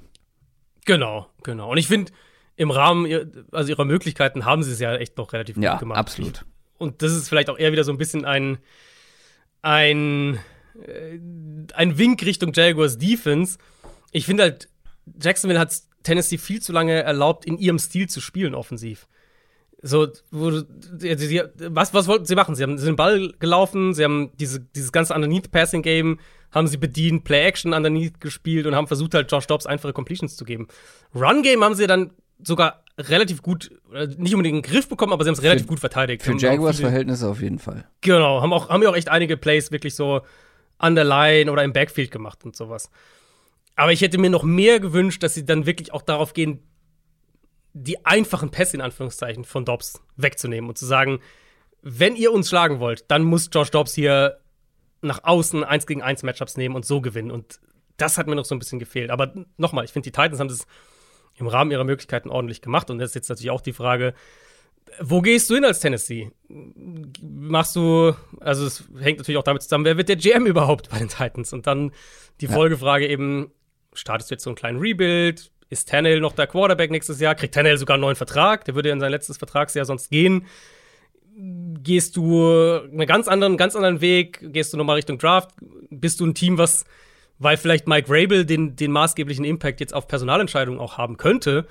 Genau, 0.84 1.26
genau. 1.42 1.70
Und 1.70 1.76
ich 1.76 1.88
finde, 1.88 2.12
im 2.56 2.70
Rahmen 2.70 3.06
also 3.52 3.70
ihrer 3.70 3.84
Möglichkeiten 3.84 4.44
haben 4.44 4.62
sie 4.62 4.72
es 4.72 4.80
ja 4.80 4.94
echt 4.94 5.16
noch 5.18 5.32
relativ 5.32 5.56
gut 5.56 5.78
gemacht. 5.78 5.96
Ja, 5.96 6.00
absolut 6.00 6.44
und 6.80 7.02
das 7.02 7.12
ist 7.12 7.28
vielleicht 7.28 7.50
auch 7.50 7.58
eher 7.58 7.72
wieder 7.72 7.84
so 7.84 7.92
ein 7.92 7.98
bisschen 7.98 8.24
ein, 8.24 8.58
ein, 9.60 10.40
äh, 10.82 11.18
ein 11.74 11.98
Wink 11.98 12.24
Richtung 12.24 12.52
Jaguars 12.54 12.96
Defense. 12.96 13.58
Ich 14.12 14.24
finde 14.24 14.44
halt, 14.44 14.68
Jacksonville 15.22 15.60
hat 15.60 15.74
Tennessee 16.02 16.38
viel 16.38 16.62
zu 16.62 16.72
lange 16.72 17.02
erlaubt, 17.02 17.44
in 17.44 17.58
ihrem 17.58 17.78
Stil 17.78 18.08
zu 18.08 18.22
spielen, 18.22 18.54
offensiv. 18.54 19.08
So, 19.82 20.08
wo, 20.30 20.50
sie, 20.98 21.42
was, 21.68 21.94
was 21.94 22.06
wollten 22.06 22.26
sie 22.26 22.34
machen? 22.34 22.54
Sie 22.54 22.62
haben 22.62 22.76
sie 22.76 22.86
den 22.86 22.96
Ball 22.96 23.32
gelaufen, 23.38 23.94
sie 23.94 24.04
haben 24.04 24.30
diese, 24.38 24.60
dieses 24.60 24.92
ganze 24.92 25.14
Underneath-Passing-Game, 25.14 26.20
haben 26.50 26.66
sie 26.66 26.76
bedient, 26.76 27.24
Play-Action 27.24 27.72
underneath 27.72 28.20
gespielt 28.20 28.66
und 28.66 28.74
haben 28.74 28.86
versucht, 28.86 29.14
halt 29.14 29.30
Josh 29.32 29.46
Dobbs 29.46 29.66
einfache 29.66 29.92
Completions 29.92 30.36
zu 30.36 30.44
geben. 30.44 30.68
Run-Game 31.14 31.64
haben 31.64 31.74
sie 31.74 31.86
dann 31.86 32.10
sogar 32.42 32.84
relativ 32.98 33.42
gut, 33.42 33.70
nicht 34.18 34.34
unbedingt 34.34 34.56
in 34.56 34.62
den 34.62 34.70
Griff 34.70 34.88
bekommen, 34.88 35.12
aber 35.12 35.24
sie 35.24 35.28
haben 35.28 35.36
es 35.36 35.42
relativ 35.42 35.66
gut 35.66 35.80
verteidigt. 35.80 36.22
Für 36.22 36.36
Jaguars-Verhältnisse 36.36 37.28
auf 37.28 37.40
jeden 37.40 37.58
Fall. 37.58 37.86
Genau, 38.02 38.42
haben 38.42 38.52
auch, 38.52 38.68
haben 38.68 38.82
ja 38.82 38.90
auch 38.90 38.96
echt 38.96 39.08
einige 39.08 39.36
Plays 39.36 39.72
wirklich 39.72 39.94
so 39.94 40.20
an 40.76 40.94
der 40.94 41.04
Line 41.04 41.50
oder 41.50 41.64
im 41.64 41.72
Backfield 41.72 42.10
gemacht 42.10 42.44
und 42.44 42.56
sowas. 42.56 42.90
Aber 43.76 43.92
ich 43.92 44.02
hätte 44.02 44.18
mir 44.18 44.30
noch 44.30 44.42
mehr 44.42 44.80
gewünscht, 44.80 45.22
dass 45.22 45.34
sie 45.34 45.46
dann 45.46 45.64
wirklich 45.64 45.92
auch 45.92 46.02
darauf 46.02 46.34
gehen, 46.34 46.62
die 47.72 48.04
einfachen 48.04 48.50
Pässe 48.50 48.76
in 48.76 48.80
Anführungszeichen 48.80 49.44
von 49.44 49.64
Dobbs 49.64 50.02
wegzunehmen 50.16 50.68
und 50.68 50.78
zu 50.78 50.86
sagen, 50.86 51.20
wenn 51.82 52.16
ihr 52.16 52.32
uns 52.32 52.48
schlagen 52.48 52.80
wollt, 52.80 53.10
dann 53.10 53.22
muss 53.22 53.48
Josh 53.52 53.70
Dobbs 53.70 53.94
hier 53.94 54.40
nach 55.02 55.24
außen 55.24 55.64
1 55.64 55.86
gegen 55.86 56.02
1 56.02 56.22
Matchups 56.22 56.56
nehmen 56.56 56.74
und 56.74 56.84
so 56.84 57.00
gewinnen. 57.00 57.30
Und 57.30 57.60
das 57.96 58.18
hat 58.18 58.26
mir 58.26 58.34
noch 58.34 58.44
so 58.44 58.54
ein 58.54 58.58
bisschen 58.58 58.78
gefehlt. 58.78 59.10
Aber 59.10 59.32
nochmal, 59.56 59.84
ich 59.84 59.92
finde, 59.92 60.10
die 60.10 60.12
Titans 60.12 60.40
haben 60.40 60.48
das 60.48 60.66
im 61.36 61.46
Rahmen 61.46 61.70
ihrer 61.70 61.84
Möglichkeiten 61.84 62.28
ordentlich 62.28 62.60
gemacht. 62.60 62.90
Und 62.90 62.98
das 62.98 63.10
ist 63.10 63.14
jetzt 63.14 63.28
natürlich 63.30 63.50
auch 63.50 63.62
die 63.62 63.72
Frage, 63.72 64.14
wo 65.00 65.20
gehst 65.20 65.48
du 65.48 65.54
hin 65.54 65.64
als 65.64 65.80
Tennessee? 65.80 66.30
Machst 67.22 67.76
du, 67.76 68.14
also 68.40 68.66
es 68.66 68.84
hängt 68.98 69.18
natürlich 69.18 69.38
auch 69.38 69.44
damit 69.44 69.62
zusammen, 69.62 69.84
wer 69.84 69.96
wird 69.96 70.08
der 70.08 70.16
GM 70.16 70.46
überhaupt 70.46 70.90
bei 70.90 70.98
den 70.98 71.08
Titans? 71.08 71.52
Und 71.52 71.66
dann 71.66 71.92
die 72.40 72.46
ja. 72.46 72.52
Folgefrage 72.52 73.06
eben, 73.06 73.52
startest 73.92 74.30
du 74.30 74.34
jetzt 74.34 74.44
so 74.44 74.50
einen 74.50 74.56
kleinen 74.56 74.80
Rebuild? 74.80 75.50
Ist 75.70 75.88
Tannehill 75.88 76.20
noch 76.20 76.32
der 76.32 76.46
Quarterback 76.46 76.90
nächstes 76.90 77.20
Jahr? 77.20 77.34
Kriegt 77.34 77.54
Tannehill 77.54 77.78
sogar 77.78 77.94
einen 77.94 78.02
neuen 78.02 78.16
Vertrag? 78.16 78.64
Der 78.66 78.74
würde 78.74 78.90
ja 78.90 78.92
in 78.92 79.00
sein 79.00 79.10
letztes 79.10 79.38
Vertragsjahr 79.38 79.84
sonst 79.84 80.10
gehen. 80.10 80.46
Gehst 81.36 82.16
du 82.16 82.80
einen 82.82 83.06
ganz 83.06 83.28
anderen, 83.28 83.56
ganz 83.56 83.74
anderen 83.74 84.00
Weg? 84.00 84.40
Gehst 84.52 84.72
du 84.72 84.76
nochmal 84.76 84.96
Richtung 84.96 85.18
Draft? 85.18 85.52
Bist 85.88 86.20
du 86.20 86.26
ein 86.26 86.34
Team, 86.34 86.58
was 86.58 86.84
weil 87.40 87.56
vielleicht 87.56 87.88
Mike 87.88 88.06
Rabel 88.08 88.44
den, 88.44 88.76
den 88.76 88.92
maßgeblichen 88.92 89.44
Impact 89.44 89.80
jetzt 89.80 89.94
auf 89.94 90.06
Personalentscheidungen 90.06 90.78
auch 90.78 90.98
haben 90.98 91.16
könnte, 91.16 91.66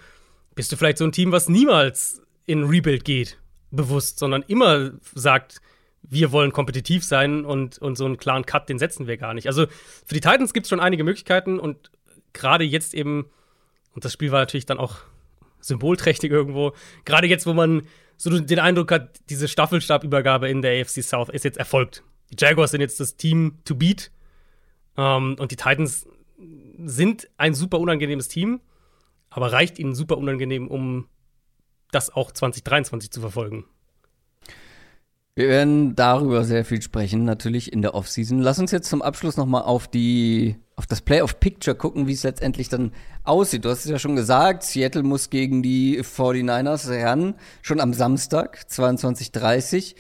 bist 0.56 0.72
du 0.72 0.76
vielleicht 0.76 0.98
so 0.98 1.06
ein 1.06 1.14
Team, 1.14 1.32
was 1.32 1.48
niemals 1.48 2.22
in 2.48 2.64
Rebuild 2.64 3.06
geht, 3.06 3.38
bewusst, 3.70 4.18
sondern 4.18 4.42
immer 4.48 4.92
sagt, 5.14 5.62
wir 6.02 6.32
wollen 6.32 6.52
kompetitiv 6.52 7.06
sein 7.06 7.46
und, 7.46 7.78
und 7.78 7.98
so 7.98 8.06
einen 8.06 8.18
klaren 8.18 8.48
Cut, 8.48 8.68
den 8.68 8.80
setzen 8.80 9.06
wir 9.06 9.18
gar 9.18 9.36
nicht. 9.36 9.46
Also 9.46 9.68
für 10.06 10.16
die 10.16 10.22
Titans 10.22 10.54
gibt 10.54 10.66
es 10.66 10.70
schon 10.70 10.80
einige 10.80 11.04
Möglichkeiten 11.04 11.60
und 11.60 11.92
gerade 12.34 12.64
jetzt 12.64 12.96
eben, 12.96 13.30
und 13.94 14.06
das 14.06 14.14
Spiel 14.14 14.32
war 14.32 14.40
natürlich 14.40 14.66
dann 14.66 14.78
auch 14.78 14.98
symbolträchtig 15.60 16.32
irgendwo, 16.32 16.74
gerade 17.06 17.28
jetzt, 17.28 17.46
wo 17.46 17.54
man 17.54 17.84
so 18.18 18.38
den 18.38 18.60
Eindruck 18.60 18.92
hat, 18.92 19.20
diese 19.30 19.48
Staffelstabübergabe 19.48 20.50
in 20.50 20.62
der 20.62 20.82
AFC 20.82 21.04
South 21.04 21.30
ist 21.30 21.46
jetzt 21.46 21.58
erfolgt. 21.58 22.04
Die 22.32 22.36
Jaguars 22.38 22.72
sind 22.72 22.82
jetzt 22.82 23.00
das 23.00 23.16
Team 23.16 23.60
to 23.66 23.76
beat 23.76 24.12
ähm, 24.98 25.36
und 25.40 25.52
die 25.52 25.56
Titans 25.56 26.08
sind 26.86 27.30
ein 27.38 27.54
super 27.54 27.80
unangenehmes 27.80 28.28
Team, 28.28 28.62
aber 29.30 29.52
reicht 29.52 29.80
ihnen 29.80 29.96
super 29.96 30.18
unangenehm, 30.18 30.68
um 30.68 31.08
das 31.92 32.14
auch 32.14 32.32
2023 32.32 33.12
zu 33.12 33.22
verfolgen. 33.22 33.66
Wir 35.36 35.48
werden 35.48 35.96
darüber 35.96 36.44
sehr 36.44 36.66
viel 36.66 36.82
sprechen, 36.82 37.24
natürlich 37.24 37.72
in 37.72 37.82
der 37.82 37.96
Offseason. 37.96 38.42
Lass 38.42 38.60
uns 38.60 38.72
jetzt 38.72 38.90
zum 38.90 39.02
Abschluss 39.02 39.38
nochmal 39.38 39.62
auf 39.62 39.88
die, 39.88 40.58
auf 40.80 40.88
das 40.88 41.02
Playoff-Picture 41.02 41.76
gucken, 41.76 42.08
wie 42.08 42.14
es 42.14 42.24
letztendlich 42.24 42.70
dann 42.70 42.94
aussieht. 43.24 43.66
Du 43.66 43.70
hast 43.70 43.86
es 43.86 43.92
ja 43.92 44.00
schon 44.00 44.16
gesagt, 44.16 44.64
Seattle 44.64 45.04
muss 45.04 45.30
gegen 45.30 45.62
die 45.62 46.02
49ers 46.02 46.90
ran, 47.04 47.36
schon 47.62 47.80
am 47.80 47.94
Samstag, 47.94 48.66
22.30 48.70 49.96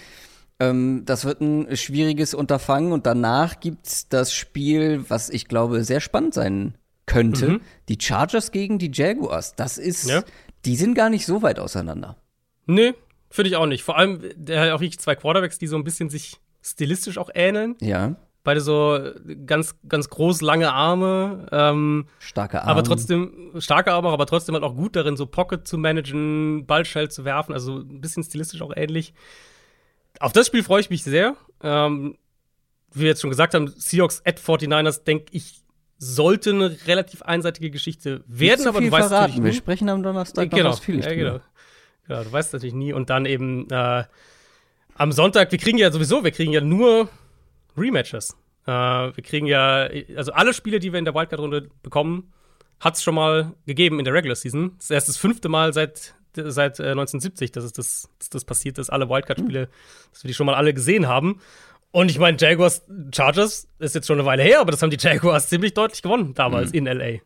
ähm, 0.61 1.03
das 1.05 1.23
wird 1.23 1.39
ein 1.39 1.77
schwieriges 1.77 2.34
Unterfangen 2.34 2.91
und 2.91 3.05
danach 3.05 3.61
gibt's 3.61 4.09
das 4.09 4.34
Spiel, 4.34 5.05
was 5.07 5.30
ich 5.30 5.47
glaube 5.47 5.86
sehr 5.86 6.01
spannend 6.01 6.34
sein 6.34 6.77
könnte. 7.05 7.47
Mhm. 7.47 7.61
Die 7.88 7.97
Chargers 7.97 8.51
gegen 8.51 8.77
die 8.77 8.91
Jaguars. 8.93 9.55
Das 9.55 9.77
ist, 9.77 10.09
ja. 10.09 10.21
die 10.65 10.75
sind 10.75 10.95
gar 10.95 11.09
nicht 11.09 11.25
so 11.25 11.41
weit 11.41 11.59
auseinander. 11.59 12.17
Nö, 12.65 12.91
Finde 13.32 13.49
ich 13.49 13.55
auch 13.55 13.67
nicht. 13.67 13.84
Vor 13.84 13.97
allem, 13.97 14.21
der 14.36 14.61
hat 14.61 14.71
auch 14.71 14.82
wirklich 14.82 14.99
zwei 14.99 15.15
Quarterbacks, 15.15 15.59
die 15.59 15.67
so 15.67 15.75
ein 15.75 15.84
bisschen 15.84 16.09
sich 16.09 16.38
stilistisch 16.61 17.17
auch 17.17 17.30
ähneln. 17.34 17.75
Ja. 17.80 18.15
Beide 18.49 18.61
so 18.61 18.99
ganz, 19.45 19.75
ganz 19.87 20.09
groß, 20.09 20.41
lange 20.41 20.73
Arme. 20.73 21.45
Ähm, 21.51 22.07
starke 22.17 22.61
Arme. 22.63 22.71
Aber 22.71 22.83
trotzdem, 22.83 23.51
starke 23.59 23.93
Arme, 23.93 24.09
aber 24.09 24.25
trotzdem 24.25 24.55
halt 24.55 24.63
auch 24.63 24.75
gut 24.75 24.95
darin, 24.95 25.15
so 25.17 25.27
Pocket 25.27 25.67
zu 25.67 25.77
managen, 25.77 26.65
Ball 26.65 26.83
schnell 26.83 27.11
zu 27.11 27.25
werfen. 27.25 27.53
Also 27.53 27.77
ein 27.77 28.01
bisschen 28.01 28.23
stilistisch 28.23 28.63
auch 28.63 28.75
ähnlich. 28.75 29.13
Auf 30.19 30.33
das 30.33 30.47
Spiel 30.47 30.63
freue 30.63 30.81
ich 30.81 30.89
mich 30.89 31.03
sehr. 31.03 31.35
Ähm, 31.61 32.17
wie 32.91 33.01
wir 33.01 33.09
jetzt 33.09 33.21
schon 33.21 33.29
gesagt 33.29 33.53
haben, 33.53 33.67
Seahawks 33.67 34.23
at 34.25 34.39
49ers, 34.39 35.03
denke 35.03 35.25
ich, 35.29 35.61
sollte 35.99 36.49
eine 36.49 36.75
relativ 36.87 37.21
einseitige 37.21 37.69
Geschichte 37.69 38.23
werden, 38.25 38.67
aber 38.67 38.81
du 38.81 38.89
weißt 38.89 39.09
verraten. 39.09 39.43
Wir 39.43 39.53
sprechen 39.53 39.89
am 39.89 40.01
Donnerstag 40.01 40.49
genau, 40.49 40.71
noch 40.71 40.81
viel 40.81 41.03
ja, 41.03 41.13
genau. 41.13 41.39
Ja, 42.07 42.23
du 42.23 42.31
weißt 42.31 42.53
natürlich 42.53 42.73
nie. 42.73 42.93
Und 42.93 43.11
dann 43.11 43.27
eben 43.27 43.69
äh, 43.69 44.05
am 44.95 45.11
Sonntag, 45.11 45.51
wir 45.51 45.59
kriegen 45.59 45.77
ja 45.77 45.91
sowieso, 45.91 46.23
wir 46.23 46.31
kriegen 46.31 46.51
ja 46.51 46.61
nur 46.61 47.09
Rematches. 47.78 48.36
Äh, 48.65 48.72
wir 48.72 49.24
kriegen 49.24 49.47
ja, 49.47 49.89
also 50.15 50.32
alle 50.32 50.53
Spiele, 50.53 50.80
die 50.80 50.91
wir 50.91 50.99
in 50.99 51.05
der 51.05 51.15
Wildcard-Runde 51.15 51.70
bekommen, 51.82 52.32
hat 52.80 52.95
es 52.95 53.03
schon 53.03 53.15
mal 53.15 53.53
gegeben 53.65 53.99
in 53.99 54.05
der 54.05 54.13
Regular 54.13 54.36
Season. 54.36 54.74
Das 54.78 54.86
ist 54.86 54.91
erst 54.91 55.09
das 55.09 55.17
fünfte 55.17 55.49
Mal 55.49 55.74
seit, 55.74 56.15
seit 56.36 56.80
äh, 56.80 56.91
1970, 56.91 57.51
dass, 57.51 57.63
es 57.63 57.74
das, 57.74 58.09
dass 58.20 58.30
das 58.30 58.45
passiert 58.45 58.78
ist, 58.78 58.89
alle 58.89 59.09
Wildcard-Spiele, 59.09 59.65
mhm. 59.65 60.11
dass 60.11 60.24
wir 60.24 60.28
die 60.28 60.34
schon 60.34 60.45
mal 60.45 60.55
alle 60.55 60.74
gesehen 60.74 61.07
haben. 61.07 61.41
Und 61.91 62.11
ich 62.11 62.20
meine, 62.20 62.38
Jaguars 62.39 62.84
Chargers 63.13 63.67
ist 63.80 63.95
jetzt 63.95 64.05
schon 64.05 64.20
eine 64.20 64.26
Weile 64.28 64.43
her, 64.43 64.61
aber 64.61 64.72
das 64.72 64.82
haben 64.82 64.91
die 64.91 64.97
Jaguars 64.99 65.49
ziemlich 65.49 65.74
deutlich 65.74 66.01
gewonnen 66.01 66.34
damals 66.36 66.72
mhm. 66.72 66.78
in 66.78 66.86
LA. 66.86 67.20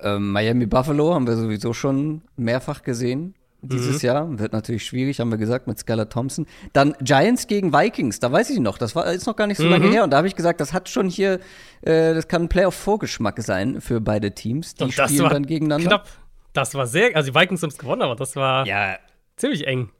Ähm, 0.00 0.32
Miami 0.32 0.66
Buffalo 0.66 1.14
haben 1.14 1.26
wir 1.26 1.36
sowieso 1.36 1.74
schon 1.74 2.22
mehrfach 2.36 2.82
gesehen 2.82 3.34
dieses 3.62 4.02
mhm. 4.02 4.06
Jahr. 4.06 4.38
Wird 4.38 4.52
natürlich 4.52 4.84
schwierig, 4.84 5.20
haben 5.20 5.30
wir 5.30 5.38
gesagt, 5.38 5.66
mit 5.66 5.78
Skylar 5.78 6.08
Thompson. 6.08 6.46
Dann 6.72 6.94
Giants 7.00 7.46
gegen 7.46 7.72
Vikings, 7.72 8.20
da 8.20 8.30
weiß 8.30 8.50
ich 8.50 8.58
noch, 8.58 8.78
das 8.78 8.94
war, 8.94 9.10
ist 9.12 9.26
noch 9.26 9.36
gar 9.36 9.46
nicht 9.46 9.58
so 9.58 9.64
mhm. 9.64 9.70
lange 9.70 9.88
her. 9.88 10.04
Und 10.04 10.10
da 10.10 10.18
habe 10.18 10.26
ich 10.26 10.36
gesagt, 10.36 10.60
das 10.60 10.72
hat 10.72 10.88
schon 10.88 11.08
hier, 11.08 11.40
äh, 11.82 12.14
das 12.14 12.28
kann 12.28 12.42
ein 12.42 12.48
Playoff-Vorgeschmack 12.48 13.40
sein 13.40 13.80
für 13.80 14.00
beide 14.00 14.32
Teams. 14.32 14.74
Die 14.74 14.90
spielen 14.90 15.28
dann 15.28 15.46
gegeneinander. 15.46 15.88
Knapp. 15.88 16.08
Das 16.52 16.74
war 16.74 16.86
sehr, 16.86 17.16
also 17.16 17.30
die 17.30 17.38
Vikings 17.38 17.62
haben 17.62 17.70
es 17.70 17.78
gewonnen, 17.78 18.02
aber 18.02 18.16
das 18.16 18.36
war 18.36 18.66
ja. 18.66 18.96
ziemlich 19.36 19.66
eng. 19.66 19.90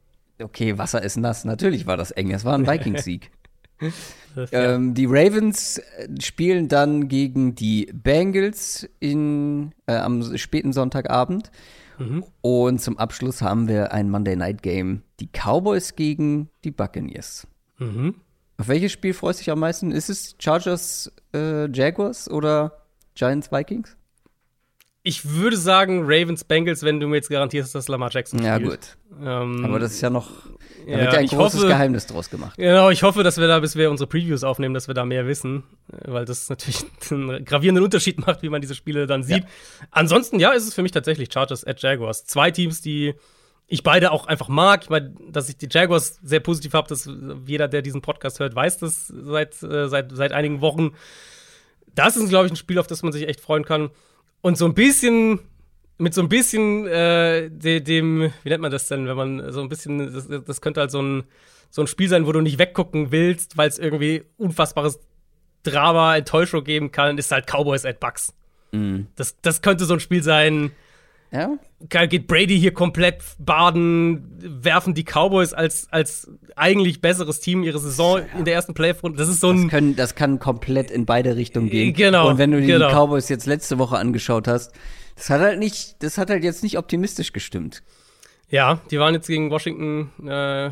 Okay, 0.41 0.77
Wasser 0.77 1.01
ist 1.01 1.17
nass. 1.17 1.45
Natürlich 1.45 1.87
war 1.87 1.97
das 1.97 2.11
eng. 2.11 2.31
Es 2.31 2.45
war 2.45 2.55
ein 2.55 2.67
Vikings-Sieg. 2.67 3.31
ähm, 4.51 4.93
die 4.93 5.05
Ravens 5.05 5.79
äh, 5.79 6.07
spielen 6.21 6.67
dann 6.67 7.07
gegen 7.07 7.55
die 7.55 7.91
Bengals 7.93 8.87
in, 8.99 9.73
äh, 9.87 9.95
am 9.95 10.37
späten 10.37 10.73
Sonntagabend. 10.73 11.51
Mhm. 11.97 12.23
Und 12.41 12.81
zum 12.81 12.97
Abschluss 12.97 13.41
haben 13.41 13.67
wir 13.67 13.91
ein 13.91 14.09
Monday 14.09 14.35
Night 14.35 14.61
Game. 14.63 15.03
Die 15.19 15.27
Cowboys 15.27 15.95
gegen 15.95 16.49
die 16.63 16.71
Buccaneers. 16.71 17.47
Mhm. 17.79 18.15
Auf 18.57 18.67
welches 18.67 18.91
Spiel 18.91 19.13
freust 19.13 19.39
du 19.39 19.43
dich 19.43 19.51
am 19.51 19.59
meisten? 19.59 19.91
Ist 19.91 20.09
es 20.09 20.35
Chargers 20.39 21.11
äh, 21.33 21.69
Jaguars 21.71 22.29
oder 22.29 22.83
Giants 23.15 23.51
Vikings? 23.51 23.97
Ich 25.03 25.29
würde 25.29 25.57
sagen 25.57 26.03
Ravens 26.05 26.45
Bengals, 26.45 26.83
wenn 26.83 26.99
du 26.99 27.07
mir 27.07 27.17
jetzt 27.17 27.29
garantierst, 27.29 27.75
dass 27.75 27.89
Lamar 27.89 28.09
Jackson 28.11 28.39
spielt. 28.39 28.61
Ja, 28.61 28.69
gut. 28.69 28.97
Ähm, 29.21 29.65
Aber 29.65 29.79
das 29.79 29.93
ist 29.93 30.01
ja 30.01 30.09
noch 30.09 30.29
da 30.85 30.91
ja, 30.91 30.99
wird 30.99 31.13
ja 31.13 31.19
ein 31.19 31.27
großes 31.27 31.59
hoffe, 31.61 31.67
Geheimnis 31.67 32.07
draus 32.07 32.29
gemacht. 32.29 32.57
Genau, 32.57 32.89
ich 32.89 33.03
hoffe, 33.03 33.23
dass 33.23 33.37
wir 33.37 33.47
da, 33.47 33.59
bis 33.59 33.75
wir 33.75 33.89
unsere 33.89 34.07
Previews 34.07 34.43
aufnehmen, 34.43 34.73
dass 34.73 34.87
wir 34.87 34.93
da 34.93 35.05
mehr 35.05 35.27
wissen, 35.27 35.63
weil 35.87 36.25
das 36.25 36.49
natürlich 36.49 36.83
einen 37.11 37.45
gravierenden 37.45 37.83
Unterschied 37.83 38.25
macht, 38.25 38.41
wie 38.41 38.49
man 38.49 38.61
diese 38.61 38.75
Spiele 38.75 39.07
dann 39.07 39.23
sieht. 39.23 39.43
Ja. 39.43 39.49
Ansonsten, 39.91 40.39
ja, 40.39 40.51
ist 40.51 40.67
es 40.67 40.73
für 40.73 40.81
mich 40.81 40.91
tatsächlich 40.91 41.31
Chargers 41.31 41.65
at 41.65 41.81
Jaguars. 41.81 42.25
Zwei 42.25 42.51
Teams, 42.51 42.81
die 42.81 43.13
ich 43.67 43.83
beide 43.83 44.11
auch 44.11 44.27
einfach 44.27 44.49
mag. 44.49 44.83
Ich 44.83 44.89
meine, 44.89 45.13
dass 45.31 45.49
ich 45.49 45.57
die 45.57 45.69
Jaguars 45.69 46.19
sehr 46.21 46.41
positiv 46.41 46.73
habe, 46.73 46.87
dass 46.87 47.09
jeder, 47.45 47.67
der 47.67 47.81
diesen 47.81 48.01
Podcast 48.01 48.39
hört, 48.39 48.55
weiß 48.55 48.79
das 48.79 49.07
seit, 49.07 49.61
äh, 49.63 49.87
seit, 49.87 50.11
seit 50.11 50.31
einigen 50.33 50.61
Wochen. 50.61 50.91
Das 51.95 52.17
ist, 52.17 52.29
glaube 52.29 52.47
ich, 52.47 52.51
ein 52.51 52.57
Spiel, 52.57 52.79
auf 52.79 52.87
das 52.87 53.03
man 53.03 53.11
sich 53.11 53.27
echt 53.27 53.39
freuen 53.39 53.63
kann. 53.65 53.89
Und 54.43 54.57
so 54.57 54.65
ein 54.65 54.73
bisschen 54.73 55.39
mit 55.97 56.13
so 56.13 56.21
ein 56.21 56.27
bisschen 56.27 56.85
äh, 56.85 57.49
de, 57.49 57.79
dem, 57.79 58.31
wie 58.43 58.49
nennt 58.49 58.61
man 58.61 58.71
das 58.71 58.87
denn, 58.89 59.07
wenn 59.07 59.15
man 59.15 59.51
so 59.53 59.61
ein 59.61 59.69
bisschen, 59.69 60.13
das, 60.13 60.27
das 60.27 60.59
könnte 60.59 60.81
halt 60.81 60.91
so 60.91 61.01
ein, 61.01 61.23
so 61.69 61.81
ein 61.81 61.87
Spiel 61.87 62.09
sein, 62.09 62.27
wo 62.27 62.33
du 62.33 62.41
nicht 62.41 62.59
weggucken 62.59 63.11
willst, 63.11 63.57
weil 63.57 63.69
es 63.69 63.79
irgendwie 63.79 64.23
unfassbares 64.37 64.99
Drama, 65.63 66.17
Enttäuschung 66.17 66.65
geben 66.65 66.91
kann, 66.91 67.17
ist 67.17 67.31
halt 67.31 67.47
Cowboys 67.47 67.85
at 67.85 68.01
Bucks. 68.01 68.33
Mhm. 68.73 69.07
Das, 69.15 69.39
das 69.41 69.61
könnte 69.61 69.85
so 69.85 69.93
ein 69.93 70.01
Spiel 70.01 70.21
sein. 70.21 70.71
Ja. 71.33 71.57
Geht 72.05 72.27
Brady 72.27 72.59
hier 72.59 72.73
komplett 72.73 73.23
baden, 73.39 74.37
werfen 74.39 74.93
die 74.93 75.03
Cowboys 75.03 75.51
als, 75.53 75.87
als 75.91 76.29
eigentlich 76.55 77.01
besseres 77.01 77.39
Team 77.39 77.63
ihre 77.63 77.79
Saison 77.79 78.19
ja. 78.19 78.37
in 78.37 78.45
der 78.45 78.53
ersten 78.53 78.75
Playoff-Runde. 78.75 79.17
Das 79.17 79.27
ist 79.27 79.39
so 79.39 79.49
ein. 79.49 79.63
Das, 79.63 79.71
können, 79.71 79.95
das 79.95 80.15
kann 80.15 80.39
komplett 80.39 80.91
in 80.91 81.05
beide 81.07 81.35
Richtungen 81.35 81.69
gehen. 81.69 81.93
Genau. 81.93 82.29
Und 82.29 82.37
wenn 82.37 82.51
du 82.51 82.61
dir 82.61 82.75
genau. 82.75 82.87
die 82.87 82.93
Cowboys 82.93 83.29
jetzt 83.29 83.47
letzte 83.47 83.79
Woche 83.79 83.97
angeschaut 83.97 84.47
hast, 84.47 84.73
das 85.15 85.31
hat 85.31 85.41
halt 85.41 85.59
nicht, 85.59 86.03
das 86.03 86.19
hat 86.19 86.29
halt 86.29 86.43
jetzt 86.43 86.61
nicht 86.61 86.77
optimistisch 86.77 87.33
gestimmt. 87.33 87.81
Ja, 88.49 88.79
die 88.91 88.99
waren 88.99 89.15
jetzt 89.15 89.27
gegen 89.27 89.49
Washington, 89.49 90.11
äh, 90.27 90.65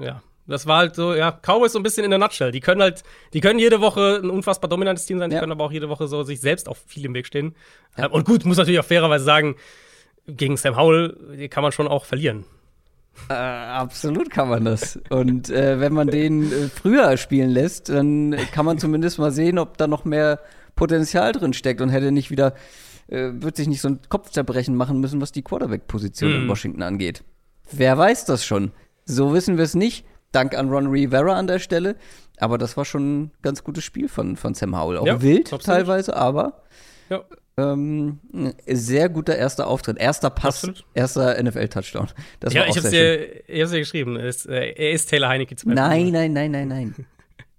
ja. 0.00 0.22
Das 0.48 0.66
war 0.66 0.78
halt 0.78 0.96
so, 0.96 1.14
ja, 1.14 1.30
Cowboys 1.30 1.72
so 1.72 1.78
ein 1.78 1.84
bisschen 1.84 2.04
in 2.04 2.10
der 2.10 2.18
Nutshell. 2.18 2.50
Die 2.50 2.58
können 2.58 2.82
halt, 2.82 3.04
die 3.32 3.40
können 3.40 3.60
jede 3.60 3.80
Woche 3.80 4.20
ein 4.22 4.28
unfassbar 4.28 4.68
dominantes 4.68 5.06
Team 5.06 5.20
sein, 5.20 5.30
die 5.30 5.34
ja. 5.34 5.40
können 5.40 5.52
aber 5.52 5.64
auch 5.64 5.72
jede 5.72 5.88
Woche 5.88 6.08
so 6.08 6.24
sich 6.24 6.40
selbst 6.40 6.68
auf 6.68 6.82
viel 6.86 7.04
im 7.04 7.14
Weg 7.14 7.26
stehen. 7.26 7.54
Ja. 7.96 8.06
Und 8.06 8.26
gut, 8.26 8.44
muss 8.44 8.56
natürlich 8.56 8.80
auch 8.80 8.84
fairerweise 8.84 9.24
sagen, 9.24 9.54
gegen 10.26 10.56
Sam 10.56 10.76
Howell 10.76 11.48
kann 11.48 11.62
man 11.62 11.72
schon 11.72 11.88
auch 11.88 12.04
verlieren. 12.04 12.44
Äh, 13.28 13.34
absolut 13.34 14.30
kann 14.30 14.48
man 14.48 14.64
das. 14.64 14.98
Und 15.10 15.50
äh, 15.50 15.80
wenn 15.80 15.92
man 15.92 16.08
den 16.08 16.50
äh, 16.50 16.68
früher 16.68 17.16
spielen 17.16 17.50
lässt, 17.50 17.90
dann 17.90 18.36
kann 18.52 18.64
man 18.64 18.78
zumindest 18.78 19.18
mal 19.18 19.30
sehen, 19.30 19.58
ob 19.58 19.76
da 19.76 19.86
noch 19.86 20.04
mehr 20.04 20.40
Potenzial 20.76 21.32
drin 21.32 21.52
steckt 21.52 21.80
und 21.80 21.90
hätte 21.90 22.10
nicht 22.10 22.30
wieder 22.30 22.54
äh, 23.08 23.30
wird 23.34 23.56
sich 23.56 23.68
nicht 23.68 23.80
so 23.80 23.88
ein 23.88 24.00
Kopfzerbrechen 24.08 24.74
machen 24.74 25.00
müssen, 25.00 25.20
was 25.20 25.32
die 25.32 25.42
Quarterback-Position 25.42 26.30
mhm. 26.30 26.42
in 26.42 26.48
Washington 26.48 26.82
angeht. 26.82 27.22
Wer 27.70 27.96
weiß 27.98 28.24
das 28.24 28.44
schon? 28.44 28.72
So 29.04 29.34
wissen 29.34 29.56
wir 29.56 29.64
es 29.64 29.74
nicht. 29.74 30.06
Dank 30.32 30.56
an 30.56 30.70
Ron 30.70 30.86
Rivera 30.86 31.34
an 31.34 31.46
der 31.46 31.58
Stelle. 31.58 31.96
Aber 32.38 32.56
das 32.56 32.76
war 32.76 32.84
schon 32.84 33.24
ein 33.24 33.30
ganz 33.42 33.62
gutes 33.64 33.84
Spiel 33.84 34.08
von, 34.08 34.36
von 34.36 34.54
Sam 34.54 34.78
Howell. 34.78 34.98
Auch 34.98 35.06
ja, 35.06 35.20
wild 35.20 35.52
absolut. 35.52 35.64
teilweise, 35.64 36.16
aber 36.16 36.62
ja. 37.10 37.22
Ähm, 37.56 38.18
sehr 38.66 39.08
guter 39.08 39.36
erster 39.36 39.66
Auftritt. 39.66 39.98
Erster 39.98 40.30
Pass, 40.30 40.56
absolut. 40.56 40.84
erster 40.94 41.42
NFL-Touchdown. 41.42 42.08
Ja, 42.50 42.66
ich 42.66 42.76
hab's, 42.76 42.90
dir, 42.90 43.48
ich 43.48 43.60
hab's 43.60 43.72
dir 43.72 43.80
geschrieben. 43.80 44.16
Er 44.16 44.26
ist, 44.26 44.46
äh, 44.46 44.70
er 44.70 44.92
ist 44.92 45.10
Taylor 45.10 45.28
Heineke. 45.28 45.54
Nein, 45.64 46.10
nein, 46.10 46.32
nein, 46.32 46.50
nein, 46.50 46.68
nein. 46.68 46.94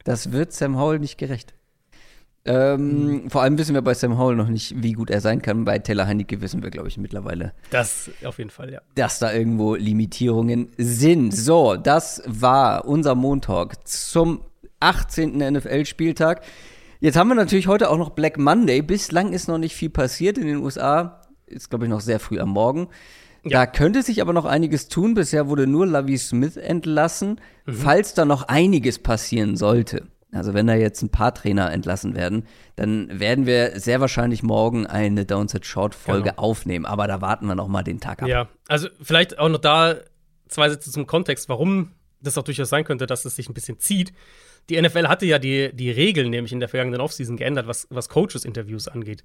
Das 0.03 0.31
wird 0.31 0.51
Sam 0.51 0.77
Howell 0.77 0.99
nicht 0.99 1.17
gerecht. 1.17 1.53
Ähm, 2.45 3.05
mhm. 3.05 3.29
Vor 3.29 3.41
allem 3.41 3.57
wissen 3.57 3.73
wir 3.73 3.81
bei 3.81 3.93
Sam 3.93 4.17
Howell 4.17 4.35
noch 4.35 4.49
nicht, 4.49 4.81
wie 4.81 4.93
gut 4.93 5.09
er 5.09 5.21
sein 5.21 5.41
kann. 5.41 5.63
Bei 5.63 5.79
Taylor 5.79 6.07
Heinecke 6.07 6.41
wissen 6.41 6.61
wir, 6.61 6.71
glaube 6.71 6.89
ich, 6.89 6.97
mittlerweile. 6.97 7.53
Das 7.69 8.09
auf 8.25 8.37
jeden 8.37 8.49
Fall, 8.49 8.73
ja. 8.73 8.81
Dass 8.95 9.19
da 9.19 9.31
irgendwo 9.31 9.75
Limitierungen 9.75 10.69
sind. 10.77 11.31
So, 11.31 11.77
das 11.77 12.21
war 12.25 12.85
unser 12.85 13.15
Montag 13.15 13.87
zum 13.87 14.41
18. 14.81 15.37
NFL-Spieltag. 15.37 16.41
Jetzt 17.03 17.17
haben 17.17 17.27
wir 17.27 17.35
natürlich 17.35 17.67
heute 17.67 17.89
auch 17.89 17.97
noch 17.97 18.11
Black 18.11 18.37
Monday. 18.37 18.81
Bislang 18.81 19.33
ist 19.33 19.49
noch 19.49 19.57
nicht 19.57 19.75
viel 19.75 19.89
passiert 19.89 20.37
in 20.37 20.47
den 20.47 20.63
USA. 20.63 21.19
Ist, 21.47 21.69
glaube 21.69 21.83
ich, 21.83 21.89
noch 21.89 21.99
sehr 21.99 22.17
früh 22.17 22.39
am 22.39 22.47
Morgen. 22.47 22.87
Ja. 23.43 23.59
Da 23.59 23.65
könnte 23.65 24.03
sich 24.03 24.21
aber 24.21 24.31
noch 24.31 24.45
einiges 24.45 24.87
tun. 24.87 25.13
Bisher 25.13 25.49
wurde 25.49 25.67
nur 25.67 25.85
Lavi 25.85 26.17
Smith 26.17 26.55
entlassen. 26.55 27.41
Mhm. 27.65 27.73
Falls 27.73 28.13
da 28.13 28.23
noch 28.23 28.43
einiges 28.43 28.99
passieren 28.99 29.57
sollte, 29.57 30.07
also 30.31 30.53
wenn 30.53 30.65
da 30.65 30.75
jetzt 30.75 31.01
ein 31.01 31.09
paar 31.09 31.33
Trainer 31.33 31.73
entlassen 31.73 32.15
werden, 32.15 32.47
dann 32.77 33.19
werden 33.19 33.45
wir 33.45 33.77
sehr 33.81 33.99
wahrscheinlich 33.99 34.41
morgen 34.41 34.87
eine 34.87 35.25
Downset 35.25 35.65
Short 35.65 35.95
Folge 35.95 36.29
genau. 36.29 36.41
aufnehmen. 36.41 36.85
Aber 36.85 37.07
da 37.07 37.19
warten 37.19 37.47
wir 37.47 37.55
noch 37.55 37.67
mal 37.67 37.83
den 37.83 37.99
Tag 37.99 38.23
ab. 38.23 38.29
Ja, 38.29 38.47
also 38.69 38.87
vielleicht 39.01 39.39
auch 39.39 39.49
noch 39.49 39.59
da 39.59 39.95
zwei 40.47 40.69
Sätze 40.69 40.89
zum 40.89 41.05
Kontext, 41.05 41.49
warum 41.49 41.91
das 42.21 42.37
auch 42.37 42.43
durchaus 42.43 42.69
sein 42.69 42.85
könnte, 42.85 43.07
dass 43.07 43.25
es 43.25 43.35
sich 43.35 43.49
ein 43.49 43.53
bisschen 43.53 43.77
zieht. 43.77 44.13
Die 44.69 44.81
NFL 44.81 45.07
hatte 45.07 45.25
ja 45.25 45.39
die, 45.39 45.71
die 45.73 45.91
Regeln 45.91 46.29
nämlich 46.29 46.53
in 46.53 46.59
der 46.59 46.69
vergangenen 46.69 47.01
Offseason 47.01 47.37
geändert, 47.37 47.67
was, 47.67 47.87
was 47.89 48.09
Coaches-Interviews 48.09 48.87
angeht. 48.87 49.23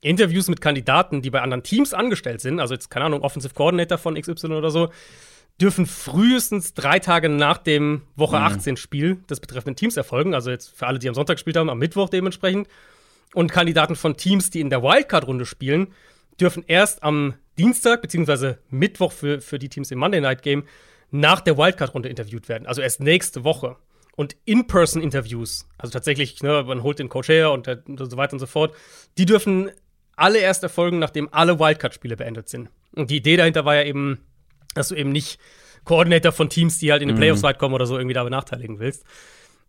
Interviews 0.00 0.48
mit 0.48 0.60
Kandidaten, 0.60 1.22
die 1.22 1.30
bei 1.30 1.40
anderen 1.40 1.64
Teams 1.64 1.92
angestellt 1.92 2.40
sind, 2.40 2.60
also 2.60 2.74
jetzt, 2.74 2.88
keine 2.88 3.06
Ahnung, 3.06 3.22
Offensive 3.22 3.54
Coordinator 3.54 3.98
von 3.98 4.14
XY 4.14 4.46
oder 4.52 4.70
so, 4.70 4.90
dürfen 5.60 5.86
frühestens 5.86 6.74
drei 6.74 7.00
Tage 7.00 7.28
nach 7.28 7.58
dem 7.58 8.02
Woche 8.14 8.38
18 8.38 8.76
Spiel 8.76 9.16
des 9.28 9.40
betreffenden 9.40 9.74
Teams 9.74 9.96
erfolgen. 9.96 10.34
Also 10.34 10.50
jetzt 10.50 10.76
für 10.76 10.86
alle, 10.86 11.00
die 11.00 11.08
am 11.08 11.14
Sonntag 11.14 11.34
gespielt 11.34 11.56
haben, 11.56 11.68
am 11.68 11.78
Mittwoch 11.78 12.08
dementsprechend. 12.08 12.68
Und 13.34 13.50
Kandidaten 13.52 13.96
von 13.96 14.16
Teams, 14.16 14.50
die 14.50 14.60
in 14.60 14.70
der 14.70 14.82
Wildcard-Runde 14.82 15.46
spielen, 15.46 15.88
dürfen 16.40 16.62
erst 16.66 17.02
am 17.02 17.34
Dienstag 17.58 18.02
beziehungsweise 18.02 18.58
Mittwoch 18.70 19.12
für, 19.12 19.40
für 19.40 19.58
die 19.58 19.68
Teams 19.68 19.90
im 19.90 19.98
Monday 19.98 20.20
Night 20.20 20.42
Game 20.42 20.64
nach 21.10 21.40
der 21.40 21.58
Wildcard-Runde 21.58 22.08
interviewt 22.08 22.48
werden. 22.48 22.66
Also 22.66 22.80
erst 22.80 23.00
nächste 23.00 23.42
Woche. 23.42 23.76
Und 24.18 24.34
In-Person-Interviews, 24.46 25.68
also 25.78 25.92
tatsächlich, 25.92 26.42
ne, 26.42 26.64
man 26.66 26.82
holt 26.82 26.98
den 26.98 27.08
Coach 27.08 27.28
her 27.28 27.52
und, 27.52 27.68
der, 27.68 27.84
und 27.86 28.10
so 28.10 28.16
weiter 28.16 28.32
und 28.32 28.40
so 28.40 28.46
fort, 28.46 28.74
die 29.16 29.26
dürfen 29.26 29.70
alle 30.16 30.40
erst 30.40 30.64
erfolgen, 30.64 30.98
nachdem 30.98 31.28
alle 31.30 31.60
Wildcard-Spiele 31.60 32.16
beendet 32.16 32.48
sind. 32.48 32.68
Und 32.96 33.10
die 33.10 33.18
Idee 33.18 33.36
dahinter 33.36 33.64
war 33.64 33.76
ja 33.76 33.84
eben, 33.84 34.18
dass 34.74 34.88
du 34.88 34.96
eben 34.96 35.12
nicht 35.12 35.38
Koordinator 35.84 36.32
von 36.32 36.48
Teams, 36.50 36.78
die 36.78 36.90
halt 36.90 37.00
in 37.00 37.06
den 37.06 37.16
Playoffs 37.16 37.44
weit 37.44 37.60
kommen 37.60 37.76
oder 37.76 37.86
so, 37.86 37.96
irgendwie 37.96 38.14
da 38.14 38.24
benachteiligen 38.24 38.80
willst. 38.80 39.04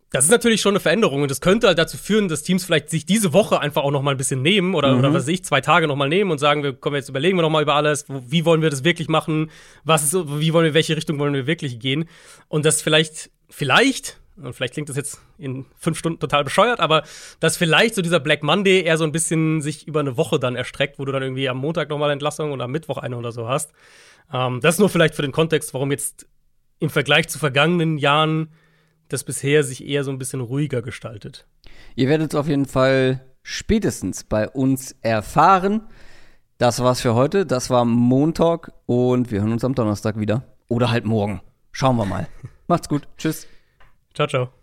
Das 0.09 0.25
ist 0.25 0.31
natürlich 0.31 0.61
schon 0.61 0.71
eine 0.71 0.79
Veränderung 0.79 1.21
und 1.21 1.29
das 1.29 1.41
könnte 1.41 1.67
halt 1.67 1.77
dazu 1.77 1.97
führen, 1.97 2.27
dass 2.27 2.41
Teams 2.41 2.65
vielleicht 2.65 2.89
sich 2.89 3.05
diese 3.05 3.33
Woche 3.33 3.59
einfach 3.59 3.83
auch 3.83 3.91
noch 3.91 4.01
mal 4.01 4.09
ein 4.09 4.17
bisschen 4.17 4.41
nehmen 4.41 4.73
oder, 4.73 4.97
oder 4.97 5.13
was 5.13 5.25
weiß 5.25 5.27
ich, 5.27 5.45
zwei 5.45 5.61
Tage 5.61 5.87
noch 5.87 5.95
mal 5.95 6.09
nehmen 6.09 6.31
und 6.31 6.39
sagen, 6.39 6.63
wir 6.63 6.73
kommen 6.73 6.95
jetzt 6.95 7.09
überlegen 7.09 7.37
wir 7.37 7.43
noch 7.43 7.51
mal 7.51 7.61
über 7.61 7.75
alles, 7.75 8.05
wie 8.07 8.45
wollen 8.45 8.63
wir 8.63 8.71
das 8.71 8.83
wirklich 8.83 9.09
machen, 9.09 9.51
was 9.83 10.01
ist, 10.01 10.15
wie 10.15 10.53
wollen 10.53 10.65
wir, 10.65 10.73
welche 10.73 10.97
Richtung 10.97 11.19
wollen 11.19 11.35
wir 11.35 11.45
wirklich 11.45 11.79
gehen? 11.79 12.09
Und 12.47 12.65
das 12.65 12.81
vielleicht, 12.81 13.29
vielleicht, 13.49 14.19
und 14.43 14.53
vielleicht 14.53 14.73
klingt 14.73 14.89
das 14.89 14.95
jetzt 14.95 15.21
in 15.37 15.65
fünf 15.77 15.97
Stunden 15.97 16.19
total 16.19 16.43
bescheuert, 16.43 16.79
aber 16.79 17.03
dass 17.39 17.57
vielleicht 17.57 17.95
so 17.95 18.01
dieser 18.01 18.19
Black 18.19 18.43
Monday 18.43 18.81
eher 18.81 18.97
so 18.97 19.03
ein 19.03 19.11
bisschen 19.11 19.61
sich 19.61 19.87
über 19.87 19.99
eine 19.99 20.17
Woche 20.17 20.39
dann 20.39 20.55
erstreckt, 20.55 20.99
wo 20.99 21.05
du 21.05 21.11
dann 21.11 21.23
irgendwie 21.23 21.49
am 21.49 21.57
Montag 21.57 21.89
noch 21.89 21.97
mal 21.97 22.11
Entlassung 22.11 22.51
und 22.51 22.61
am 22.61 22.71
Mittwoch 22.71 22.97
eine 22.97 23.17
oder 23.17 23.31
so 23.31 23.47
hast. 23.47 23.71
Ähm, 24.31 24.59
das 24.61 24.79
nur 24.79 24.89
vielleicht 24.89 25.15
für 25.15 25.21
den 25.21 25.31
Kontext, 25.31 25.73
warum 25.73 25.91
jetzt 25.91 26.27
im 26.79 26.89
Vergleich 26.89 27.27
zu 27.27 27.39
vergangenen 27.39 27.97
Jahren 27.97 28.49
das 29.09 29.23
bisher 29.23 29.63
sich 29.63 29.85
eher 29.85 30.03
so 30.03 30.11
ein 30.11 30.19
bisschen 30.19 30.39
ruhiger 30.39 30.81
gestaltet. 30.81 31.47
Ihr 31.95 32.07
werdet 32.07 32.33
es 32.33 32.39
auf 32.39 32.47
jeden 32.47 32.65
Fall 32.65 33.25
spätestens 33.43 34.23
bei 34.23 34.47
uns 34.47 34.95
erfahren. 35.01 35.81
Das 36.57 36.81
war's 36.81 37.01
für 37.01 37.15
heute. 37.15 37.45
Das 37.45 37.69
war 37.69 37.85
Montag 37.85 38.71
und 38.85 39.31
wir 39.31 39.41
hören 39.41 39.51
uns 39.51 39.63
am 39.63 39.75
Donnerstag 39.75 40.19
wieder. 40.19 40.43
Oder 40.67 40.91
halt 40.91 41.05
morgen. 41.05 41.41
Schauen 41.71 41.97
wir 41.97 42.05
mal. 42.05 42.27
Macht's 42.67 42.87
gut. 42.89 43.07
Tschüss. 43.17 43.47
Ciao, 44.19 44.27
ciao. 44.27 44.58